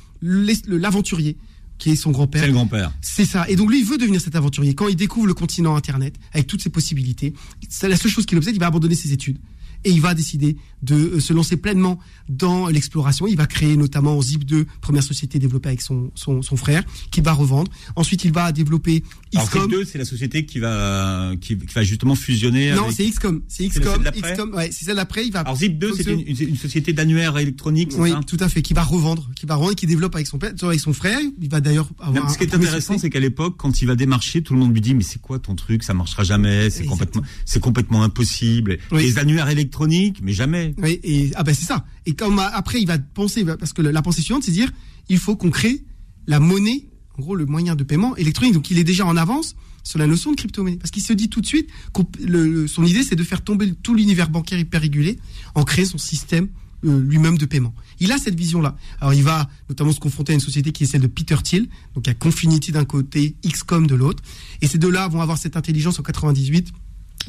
l'aventurier, 0.68 1.38
qui 1.78 1.92
est 1.92 1.96
son 1.96 2.12
grand-père, 2.12 2.42
C'est 2.42 2.48
le 2.48 2.54
grand-père. 2.54 2.92
c'est 3.02 3.26
ça. 3.26 3.48
Et 3.50 3.56
donc 3.56 3.70
lui, 3.70 3.80
il 3.80 3.86
veut 3.86 3.98
devenir 3.98 4.20
cet 4.20 4.36
aventurier. 4.36 4.74
Quand 4.76 4.88
il 4.90 4.96
découvre 4.98 5.28
le 5.28 5.34
continent 5.34 5.76
Internet, 5.76 6.16
avec 6.34 6.46
toutes 6.48 6.62
ses 6.62 6.70
possibilités, 6.70 7.34
c'est 7.70 7.88
la 7.88 7.96
seule 7.96 8.12
chose 8.12 8.26
qui 8.26 8.36
l'obsède, 8.36 8.54
il 8.56 8.60
va 8.60 8.68
abandonner 8.68 8.96
ses 8.96 9.14
études. 9.14 9.38
Et 9.86 9.92
il 9.92 10.02
va 10.02 10.14
décider 10.14 10.58
de 10.82 10.96
euh, 10.96 11.20
se 11.20 11.34
lancer 11.34 11.58
pleinement 11.58 12.00
dans 12.28 12.68
l'exploration. 12.68 13.28
Il 13.28 13.36
va 13.36 13.48
créer 13.48 13.76
notamment 13.76 14.20
Zip2, 14.20 14.66
première 14.82 15.04
société 15.04 15.40
développée 15.40 15.70
avec 15.70 15.82
son, 15.82 16.12
son, 16.16 16.42
son 16.42 16.56
frère, 16.56 16.84
qu'il 17.12 17.24
va 17.24 17.34
revendre. 17.34 17.72
Ensuite, 17.96 18.24
il 18.24 18.32
va 18.32 18.52
développer 18.52 19.04
XCOM. 19.36 19.72
Zip2, 19.72 19.86
c'est 19.86 19.98
la 19.98 20.06
société 20.06 20.46
qui 20.46 20.60
va, 20.60 21.32
qui, 21.42 21.58
qui 21.58 21.74
va 21.74 21.84
justement 21.84 22.16
fusionner 22.16 22.72
Non, 22.72 22.84
avec... 22.84 22.96
c'est 22.96 23.10
XCOM. 23.10 23.42
C'est 23.48 23.68
XCOM. 23.68 24.54
ouais, 24.54 24.70
c'est 24.72 24.86
celle 24.86 24.96
d'après. 24.96 25.26
Il 25.26 25.34
va. 25.34 25.42
Alors 25.42 25.58
Zip2, 25.58 25.94
c'est 25.96 26.44
une, 26.44 26.56
société 26.56 26.94
d'annuaires 26.94 27.38
électroniques, 27.38 27.92
c'est 27.92 28.00
Oui, 28.00 28.12
ça 28.12 28.22
tout 28.26 28.38
à 28.40 28.50
fait. 28.50 28.62
Qui 28.62 28.74
va 28.74 28.84
revendre, 28.84 29.30
qui 29.36 29.46
va 29.46 29.56
revendre, 29.56 29.76
qui 29.76 29.88
développe 29.88 30.16
avec 30.16 30.28
son 30.28 30.38
père, 30.38 30.54
avec 30.62 30.80
son 30.80 30.94
frère. 30.94 31.20
Il 31.42 31.50
va 31.50 31.62
d'ailleurs 31.62 31.90
avoir. 32.00 32.26
Non, 32.26 32.30
ce 32.30 32.38
qui 32.38 32.44
est 32.44 32.54
intéressant, 32.54 32.98
c'est 32.98 33.10
qu'à 33.10 33.20
l'époque, 33.20 33.56
quand 33.58 33.82
il 33.82 33.86
va 33.86 33.96
démarcher, 33.96 34.42
tout 34.42 34.54
le 34.54 34.60
monde 34.60 34.74
lui 34.74 34.82
dit 34.82 34.94
mais 34.94 35.04
c'est 35.04 35.22
quoi 35.22 35.40
ton 35.40 35.56
truc? 35.56 35.84
Ça 35.84 35.94
marchera 35.94 36.24
jamais. 36.24 36.70
C'est 36.70 36.86
complètement, 36.86 37.24
c'est 37.46 37.60
complètement 37.60 38.04
impossible. 38.04 38.78
Oui. 38.92 39.04
Les 39.04 39.18
annuaires 39.18 39.50
électroniques, 39.50 39.69
mais 40.22 40.34
jamais. 40.34 40.74
Oui, 40.78 41.00
et 41.04 41.32
ah 41.36 41.44
ben 41.44 41.54
c'est 41.56 41.66
ça. 41.66 41.86
Et 42.06 42.14
comme 42.16 42.40
après 42.40 42.82
il 42.82 42.88
va 42.88 42.98
penser, 43.00 43.46
parce 43.46 43.74
que 43.74 43.82
la 43.82 44.02
pensée 44.02 44.22
suivante, 44.22 44.44
c'est 44.44 44.52
dire, 44.52 44.72
il 45.10 45.18
faut 45.18 45.36
qu'on 45.36 45.50
crée 45.52 45.84
la 46.28 46.40
monnaie, 46.40 46.88
en 47.18 47.22
gros 47.22 47.36
le 47.36 47.46
moyen 47.46 47.76
de 47.76 47.84
paiement 47.84 48.16
électronique. 48.16 48.54
Donc 48.54 48.70
il 48.72 48.78
est 48.78 48.84
déjà 48.84 49.06
en 49.06 49.16
avance 49.18 49.56
sur 49.84 49.98
la 49.98 50.08
notion 50.08 50.32
de 50.32 50.36
crypto-monnaie, 50.36 50.76
parce 50.78 50.92
qu'il 50.92 51.02
se 51.02 51.14
dit 51.14 51.30
tout 51.30 51.42
de 51.42 51.46
suite, 51.48 51.70
le- 52.22 52.68
son 52.68 52.84
idée 52.84 53.04
c'est 53.04 53.16
de 53.16 53.24
faire 53.24 53.42
tomber 53.44 53.74
tout 53.82 53.94
l'univers 53.96 54.30
bancaire 54.30 54.60
hyper 54.60 54.82
régulé 54.82 55.18
en 55.56 55.64
créant 55.64 55.86
son 55.86 55.98
système 55.98 56.48
euh, 56.86 57.00
lui-même 57.02 57.38
de 57.38 57.46
paiement. 57.46 57.74
Il 58.00 58.12
a 58.14 58.18
cette 58.18 58.36
vision-là. 58.36 58.78
Alors 59.02 59.14
il 59.14 59.24
va 59.24 59.50
notamment 59.68 59.92
se 59.92 60.00
confronter 60.00 60.32
à 60.32 60.36
une 60.36 60.40
société 60.42 60.72
qui 60.72 60.84
est 60.84 60.88
celle 60.88 61.02
de 61.02 61.08
Peter 61.08 61.36
Thiel, 61.44 61.68
donc 61.96 62.08
a 62.08 62.14
Confinity 62.14 62.72
d'un 62.72 62.86
côté, 62.86 63.36
XCOM 63.46 63.86
de 63.88 63.96
l'autre, 63.96 64.24
et 64.62 64.68
ces 64.68 64.78
deux-là 64.78 65.08
vont 65.08 65.22
avoir 65.22 65.38
cette 65.38 65.58
intelligence 65.58 66.00
en 66.00 66.04
98 66.04 66.70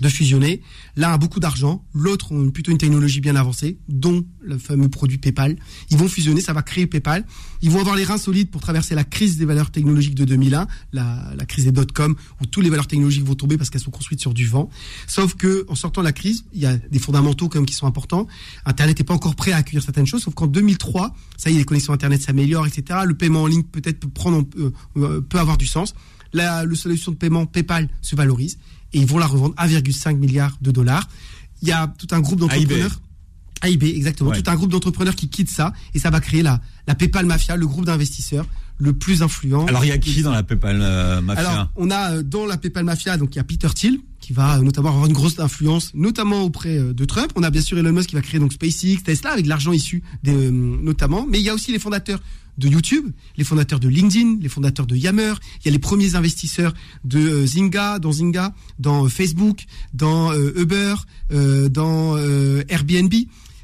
de 0.00 0.08
fusionner. 0.08 0.62
L'un 0.96 1.12
a 1.12 1.18
beaucoup 1.18 1.40
d'argent, 1.40 1.84
l'autre 1.94 2.32
ont 2.32 2.50
plutôt 2.50 2.72
une 2.72 2.78
technologie 2.78 3.20
bien 3.20 3.36
avancée, 3.36 3.78
dont 3.88 4.24
le 4.40 4.58
fameux 4.58 4.88
produit 4.88 5.18
PayPal. 5.18 5.56
Ils 5.90 5.96
vont 5.96 6.08
fusionner, 6.08 6.40
ça 6.40 6.52
va 6.52 6.62
créer 6.62 6.86
PayPal. 6.86 7.24
Ils 7.62 7.70
vont 7.70 7.80
avoir 7.80 7.96
les 7.96 8.04
reins 8.04 8.18
solides 8.18 8.50
pour 8.50 8.60
traverser 8.60 8.94
la 8.94 9.04
crise 9.04 9.36
des 9.36 9.44
valeurs 9.44 9.70
technologiques 9.70 10.14
de 10.14 10.24
2001, 10.24 10.66
la, 10.92 11.32
la 11.36 11.44
crise 11.44 11.66
des 11.66 11.72
dot-com, 11.72 12.16
où 12.40 12.46
toutes 12.46 12.64
les 12.64 12.70
valeurs 12.70 12.86
technologiques 12.86 13.24
vont 13.24 13.34
tomber 13.34 13.56
parce 13.56 13.70
qu'elles 13.70 13.80
sont 13.80 13.90
construites 13.90 14.20
sur 14.20 14.34
du 14.34 14.46
vent. 14.46 14.70
Sauf 15.06 15.34
que, 15.34 15.66
en 15.68 15.74
sortant 15.74 16.00
de 16.00 16.06
la 16.06 16.12
crise, 16.12 16.44
il 16.52 16.60
y 16.60 16.66
a 16.66 16.76
des 16.76 16.98
fondamentaux 16.98 17.48
quand 17.48 17.58
même 17.58 17.66
qui 17.66 17.74
sont 17.74 17.86
importants. 17.86 18.26
Internet 18.64 18.98
n'est 18.98 19.04
pas 19.04 19.14
encore 19.14 19.36
prêt 19.36 19.52
à 19.52 19.58
accueillir 19.58 19.82
certaines 19.82 20.06
choses, 20.06 20.22
sauf 20.22 20.34
qu'en 20.34 20.46
2003, 20.46 21.14
ça 21.36 21.50
y 21.50 21.54
est, 21.54 21.58
les 21.58 21.64
connexions 21.64 21.92
Internet 21.92 22.22
s'améliorent, 22.22 22.66
etc. 22.66 23.00
Le 23.04 23.14
paiement 23.14 23.42
en 23.42 23.46
ligne 23.46 23.62
peut-être 23.62 24.00
peut 24.00 24.08
prendre, 24.08 24.44
euh, 24.58 24.72
euh, 24.96 25.20
peut 25.20 25.38
avoir 25.38 25.58
du 25.58 25.66
sens. 25.66 25.94
La 26.32 26.64
solution 26.74 27.12
de 27.12 27.16
paiement 27.16 27.44
PayPal 27.44 27.88
se 28.02 28.14
valorise 28.14 28.58
et 28.92 28.98
ils 28.98 29.06
vont 29.06 29.18
la 29.18 29.26
revendre 29.26 29.54
1,5 29.56 30.16
milliard 30.16 30.56
de 30.60 30.70
dollars. 30.70 31.08
Il 31.62 31.68
y 31.68 31.72
a 31.72 31.92
tout 31.98 32.08
un 32.12 32.20
groupe 32.20 32.40
d'entrepreneurs. 32.40 33.00
AIB, 33.62 33.82
exactement. 33.82 34.30
Ouais. 34.30 34.42
Tout 34.42 34.50
un 34.50 34.54
groupe 34.54 34.70
d'entrepreneurs 34.70 35.14
qui 35.14 35.28
quitte 35.28 35.50
ça 35.50 35.72
et 35.92 35.98
ça 35.98 36.08
va 36.10 36.20
créer 36.20 36.42
la, 36.42 36.60
la 36.86 36.94
PayPal 36.94 37.26
Mafia, 37.26 37.56
le 37.56 37.66
groupe 37.66 37.84
d'investisseurs 37.84 38.46
le 38.78 38.94
plus 38.94 39.22
influent. 39.22 39.66
Alors 39.66 39.84
il 39.84 39.88
y 39.88 39.92
a 39.92 39.98
qui 39.98 40.22
dans 40.22 40.32
la 40.32 40.42
PayPal 40.42 40.78
euh, 40.80 41.20
Mafia? 41.20 41.50
Alors, 41.50 41.68
on 41.76 41.90
a 41.90 42.12
euh, 42.12 42.22
dans 42.22 42.46
la 42.46 42.56
PayPal 42.56 42.84
Mafia, 42.84 43.18
donc 43.18 43.34
il 43.34 43.36
y 43.36 43.40
a 43.40 43.44
Peter 43.44 43.68
Thiel 43.74 43.98
qui 44.20 44.32
va 44.32 44.58
euh, 44.58 44.62
notamment 44.62 44.90
avoir 44.90 45.06
une 45.06 45.12
grosse 45.12 45.38
influence, 45.38 45.92
notamment 45.94 46.42
auprès 46.42 46.78
euh, 46.78 46.92
de 46.92 47.04
Trump. 47.04 47.32
On 47.36 47.42
a 47.42 47.50
bien 47.50 47.62
sûr 47.62 47.78
Elon 47.78 47.92
Musk 47.92 48.10
qui 48.10 48.14
va 48.14 48.22
créer 48.22 48.40
donc 48.40 48.52
SpaceX, 48.52 49.02
Tesla 49.02 49.32
avec 49.32 49.44
de 49.44 49.48
l'argent 49.48 49.72
issu 49.72 50.02
des, 50.22 50.34
euh, 50.34 50.50
notamment. 50.50 51.26
Mais 51.28 51.40
il 51.40 51.44
y 51.44 51.48
a 51.48 51.54
aussi 51.54 51.72
les 51.72 51.78
fondateurs 51.78 52.20
de 52.58 52.68
YouTube, 52.68 53.10
les 53.36 53.44
fondateurs 53.44 53.80
de 53.80 53.88
LinkedIn, 53.88 54.38
les 54.40 54.48
fondateurs 54.48 54.86
de 54.86 54.94
Yammer. 54.94 55.34
Il 55.60 55.66
y 55.66 55.68
a 55.68 55.72
les 55.72 55.78
premiers 55.78 56.14
investisseurs 56.14 56.74
de 57.04 57.46
Zynga, 57.46 57.98
dans 57.98 58.12
Zynga, 58.12 58.54
dans 58.78 59.08
Facebook, 59.08 59.64
dans 59.94 60.34
Uber, 60.34 60.94
dans 61.70 62.18
Airbnb. 62.68 63.14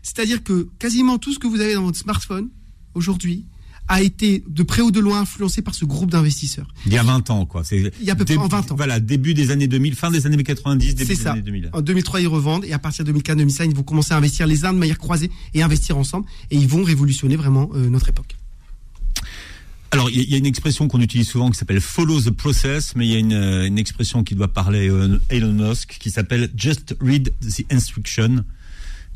C'est-à-dire 0.02 0.42
que 0.42 0.68
quasiment 0.78 1.18
tout 1.18 1.34
ce 1.34 1.38
que 1.38 1.46
vous 1.46 1.60
avez 1.60 1.74
dans 1.74 1.82
votre 1.82 1.98
smartphone 1.98 2.48
aujourd'hui 2.94 3.44
a 3.88 4.02
été 4.02 4.42
de 4.48 4.62
près 4.62 4.82
ou 4.82 4.90
de 4.90 5.00
loin 5.00 5.20
influencé 5.20 5.62
par 5.62 5.74
ce 5.74 5.84
groupe 5.84 6.10
d'investisseurs. 6.10 6.66
Il 6.86 6.92
y 6.92 6.98
a 6.98 7.02
20 7.02 7.30
ans, 7.30 7.46
quoi. 7.46 7.62
C'est 7.64 7.92
Il 8.00 8.06
y 8.06 8.10
a 8.10 8.14
à 8.14 8.16
peu 8.16 8.24
près 8.24 8.34
début- 8.34 8.44
en 8.44 8.48
20 8.48 8.72
ans. 8.72 8.76
Voilà, 8.76 8.98
début 9.00 9.34
des 9.34 9.50
années 9.50 9.68
2000, 9.68 9.94
fin 9.94 10.10
des 10.10 10.26
années 10.26 10.42
90, 10.42 10.94
début 10.94 11.14
des 11.14 11.20
ça. 11.22 11.32
années 11.32 11.42
2000. 11.42 11.70
En 11.72 11.80
2003, 11.82 12.20
ils 12.20 12.26
revendent 12.28 12.64
et 12.64 12.72
à 12.72 12.78
partir 12.78 13.04
de 13.04 13.12
2004-2005, 13.12 13.70
ils 13.70 13.76
vont 13.76 13.82
commencer 13.82 14.12
à 14.14 14.16
investir 14.16 14.46
les 14.46 14.64
uns 14.64 14.72
de 14.72 14.78
manière 14.78 14.98
croisée 14.98 15.30
et 15.54 15.62
investir 15.62 15.96
ensemble 15.98 16.26
et 16.50 16.56
ils 16.56 16.66
vont 16.68 16.82
révolutionner 16.82 17.36
vraiment 17.36 17.70
euh, 17.74 17.88
notre 17.88 18.08
époque. 18.08 18.36
Alors, 19.92 20.10
il 20.10 20.28
y, 20.30 20.34
a- 20.34 20.38
une 20.38 20.46
expression 20.46 20.88
qu'on 20.88 21.00
utilise 21.00 21.28
souvent 21.28 21.48
qui 21.50 21.56
s'appelle 21.56 21.80
follow 21.80 22.20
the 22.20 22.30
process, 22.30 22.94
mais 22.96 23.06
il 23.06 23.12
y 23.12 23.14
a 23.14 23.18
une, 23.18 23.32
euh, 23.32 23.66
une 23.66 23.78
expression 23.78 24.24
qui 24.24 24.34
doit 24.34 24.52
parler 24.52 24.90
euh, 24.90 25.18
Elon 25.30 25.52
Musk 25.52 25.96
qui 26.00 26.10
s'appelle 26.10 26.50
just 26.56 26.96
read 27.00 27.32
the 27.40 27.64
instruction. 27.72 28.44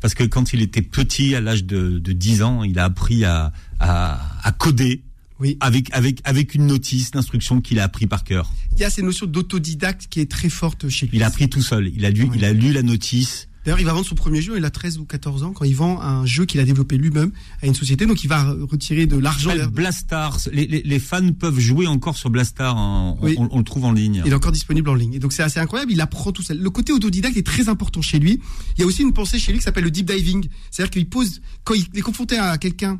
Parce 0.01 0.13
que 0.15 0.23
quand 0.23 0.51
il 0.53 0.61
était 0.61 0.81
petit, 0.81 1.35
à 1.35 1.41
l'âge 1.41 1.63
de, 1.63 1.99
de 1.99 2.11
10 2.11 2.41
ans, 2.41 2.63
il 2.63 2.77
a 2.79 2.85
appris 2.85 3.23
à, 3.23 3.53
à, 3.79 4.19
à 4.43 4.51
coder 4.51 5.03
Oui. 5.39 5.57
avec, 5.59 5.89
avec, 5.93 6.19
avec 6.23 6.55
une 6.55 6.65
notice 6.67 7.11
d'instruction 7.11 7.61
qu'il 7.61 7.79
a 7.79 7.83
appris 7.83 8.07
par 8.07 8.23
cœur. 8.23 8.51
Il 8.73 8.79
y 8.81 8.83
a 8.83 8.89
cette 8.89 9.05
notion 9.05 9.27
d'autodidacte 9.27 10.07
qui 10.09 10.19
est 10.19 10.29
très 10.29 10.49
forte 10.49 10.89
chez 10.89 11.05
lui. 11.05 11.17
Il 11.17 11.23
a 11.23 11.27
appris 11.27 11.49
tout 11.49 11.61
seul. 11.61 11.91
Il 11.95 12.03
a 12.05 12.09
lu, 12.09 12.23
Oui. 12.23 12.31
il 12.35 12.45
a 12.45 12.51
lu 12.53 12.73
la 12.73 12.81
notice. 12.81 13.47
D'ailleurs, 13.63 13.79
il 13.79 13.85
va 13.85 13.93
vendre 13.93 14.05
son 14.07 14.15
premier 14.15 14.41
jeu, 14.41 14.57
il 14.57 14.65
a 14.65 14.71
13 14.71 14.97
ou 14.97 15.05
14 15.05 15.43
ans, 15.43 15.51
quand 15.53 15.65
il 15.65 15.75
vend 15.75 16.01
un 16.01 16.25
jeu 16.25 16.45
qu'il 16.45 16.59
a 16.59 16.63
développé 16.63 16.97
lui-même 16.97 17.31
à 17.61 17.67
une 17.67 17.75
société. 17.75 18.07
Donc, 18.07 18.23
il 18.23 18.27
va 18.27 18.43
retirer 18.69 19.05
de 19.05 19.17
l'argent. 19.17 19.51
Blastar. 19.71 20.37
Les, 20.51 20.65
les, 20.65 20.81
les 20.83 20.99
fans 20.99 21.31
peuvent 21.33 21.59
jouer 21.59 21.85
encore 21.85 22.17
sur 22.17 22.29
Blastar. 22.31 22.75
hein. 22.77 23.15
On, 23.21 23.25
Oui. 23.25 23.35
on- 23.37 23.49
on 23.51 23.57
le 23.59 23.63
trouve 23.63 23.85
en 23.85 23.91
ligne. 23.91 24.23
Il 24.25 24.31
est 24.31 24.35
encore 24.35 24.51
disponible 24.51 24.89
en 24.89 24.95
ligne. 24.95 25.13
Et 25.13 25.19
donc 25.19 25.31
c'est 25.33 25.43
assez 25.43 25.59
incroyable, 25.59 25.91
il 25.91 26.01
apprend 26.01 26.31
tout 26.31 26.41
seul. 26.41 26.57
Le 26.59 26.69
côté 26.71 26.91
autodidacte 26.91 27.37
est 27.37 27.45
très 27.45 27.69
important 27.69 28.01
chez 28.01 28.17
lui. 28.19 28.39
Il 28.77 28.81
y 28.81 28.83
a 28.83 28.87
aussi 28.87 29.03
une 29.03 29.13
pensée 29.13 29.37
chez 29.37 29.51
lui 29.51 29.59
qui 29.59 29.65
s'appelle 29.65 29.83
le 29.83 29.91
deep 29.91 30.07
diving. 30.11 30.47
C'est-à-dire 30.71 30.91
qu'il 30.91 31.07
pose, 31.07 31.41
quand 31.63 31.73
il 31.75 31.85
est 31.93 32.01
confronté 32.01 32.37
à 32.37 32.57
quelqu'un, 32.57 32.99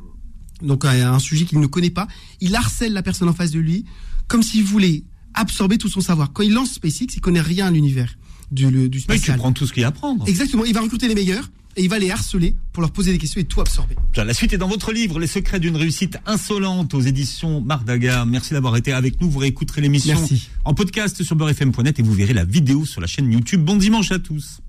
donc 0.62 0.86
à 0.86 0.92
un 0.92 1.18
sujet 1.20 1.46
qu'il 1.46 1.60
ne 1.60 1.66
connaît 1.66 1.90
pas, 1.90 2.08
il 2.40 2.56
harcèle 2.56 2.94
la 2.94 3.02
personne 3.02 3.28
en 3.30 3.34
face 3.34 3.50
de 3.52 3.60
lui 3.60 3.86
comme 4.28 4.44
s'il 4.44 4.64
voulait 4.64 5.04
absorber 5.34 5.78
tout 5.78 5.88
son 5.90 6.02
savoir. 6.02 6.34
Quand 6.34 6.44
il 6.44 6.54
lance 6.54 6.74
SpaceX, 6.74 7.08
il 7.16 7.22
connaît 7.22 7.42
rien 7.42 7.66
à 7.68 7.72
l'univers 7.72 8.16
du, 8.52 8.66
Oui, 9.10 9.20
tu 9.22 9.32
prends 9.34 9.52
tout 9.54 9.66
ce 9.66 9.74
qu'il 9.74 9.82
y 9.82 9.84
a 9.84 9.88
à 9.88 9.90
apprendre. 9.90 10.28
Exactement, 10.28 10.66
il 10.66 10.74
va 10.74 10.82
recruter 10.82 11.08
les 11.08 11.16
meilleurs 11.16 11.50
et 11.78 11.84
il 11.84 11.90
va 11.90 12.00
les 12.00 12.12
harceler 12.12 12.56
pour 12.74 12.82
leur 12.82 12.92
poser 12.92 13.12
des 13.12 13.18
questions 13.18 13.40
et 13.40 13.46
tout 13.46 13.62
absorber. 13.62 13.96
La 14.16 14.34
suite 14.34 14.54
est 14.54 14.58
dans 14.58 14.68
votre 14.68 14.92
livre, 14.92 15.20
Les 15.20 15.28
secrets 15.28 15.60
d'une 15.60 15.78
réussite 15.78 16.18
insolente 16.26 16.94
aux 16.94 17.02
éditions 17.02 17.62
Mardaga. 17.62 18.26
Merci 18.26 18.54
d'avoir 18.54 18.76
été 18.76 18.92
avec 18.92 19.22
nous. 19.22 19.30
Vous 19.30 19.40
réécouterez 19.40 19.82
l'émission 19.82 20.20
Merci. 20.20 20.50
en 20.66 20.74
podcast 20.74 21.24
sur 21.24 21.36
beurrefm.net 21.36 22.00
et 22.00 22.04
vous 22.04 22.14
verrez 22.14 22.34
la 22.34 22.44
vidéo 22.44 22.86
sur 22.86 23.00
la 23.00 23.08
chaîne 23.08 23.32
YouTube. 23.32 23.64
Bon 23.64 23.78
dimanche 23.78 24.12
à 24.12 24.20
tous. 24.20 24.60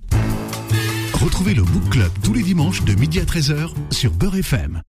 Retrouvez 1.14 1.54
le 1.54 1.62
Book 1.62 1.88
Club 1.90 2.10
tous 2.22 2.34
les 2.34 2.42
dimanches 2.42 2.84
de 2.84 2.94
midi 2.94 3.20
à 3.20 3.24
13h 3.24 3.70
sur 3.90 4.12
Beurre 4.12 4.36
FM. 4.36 4.82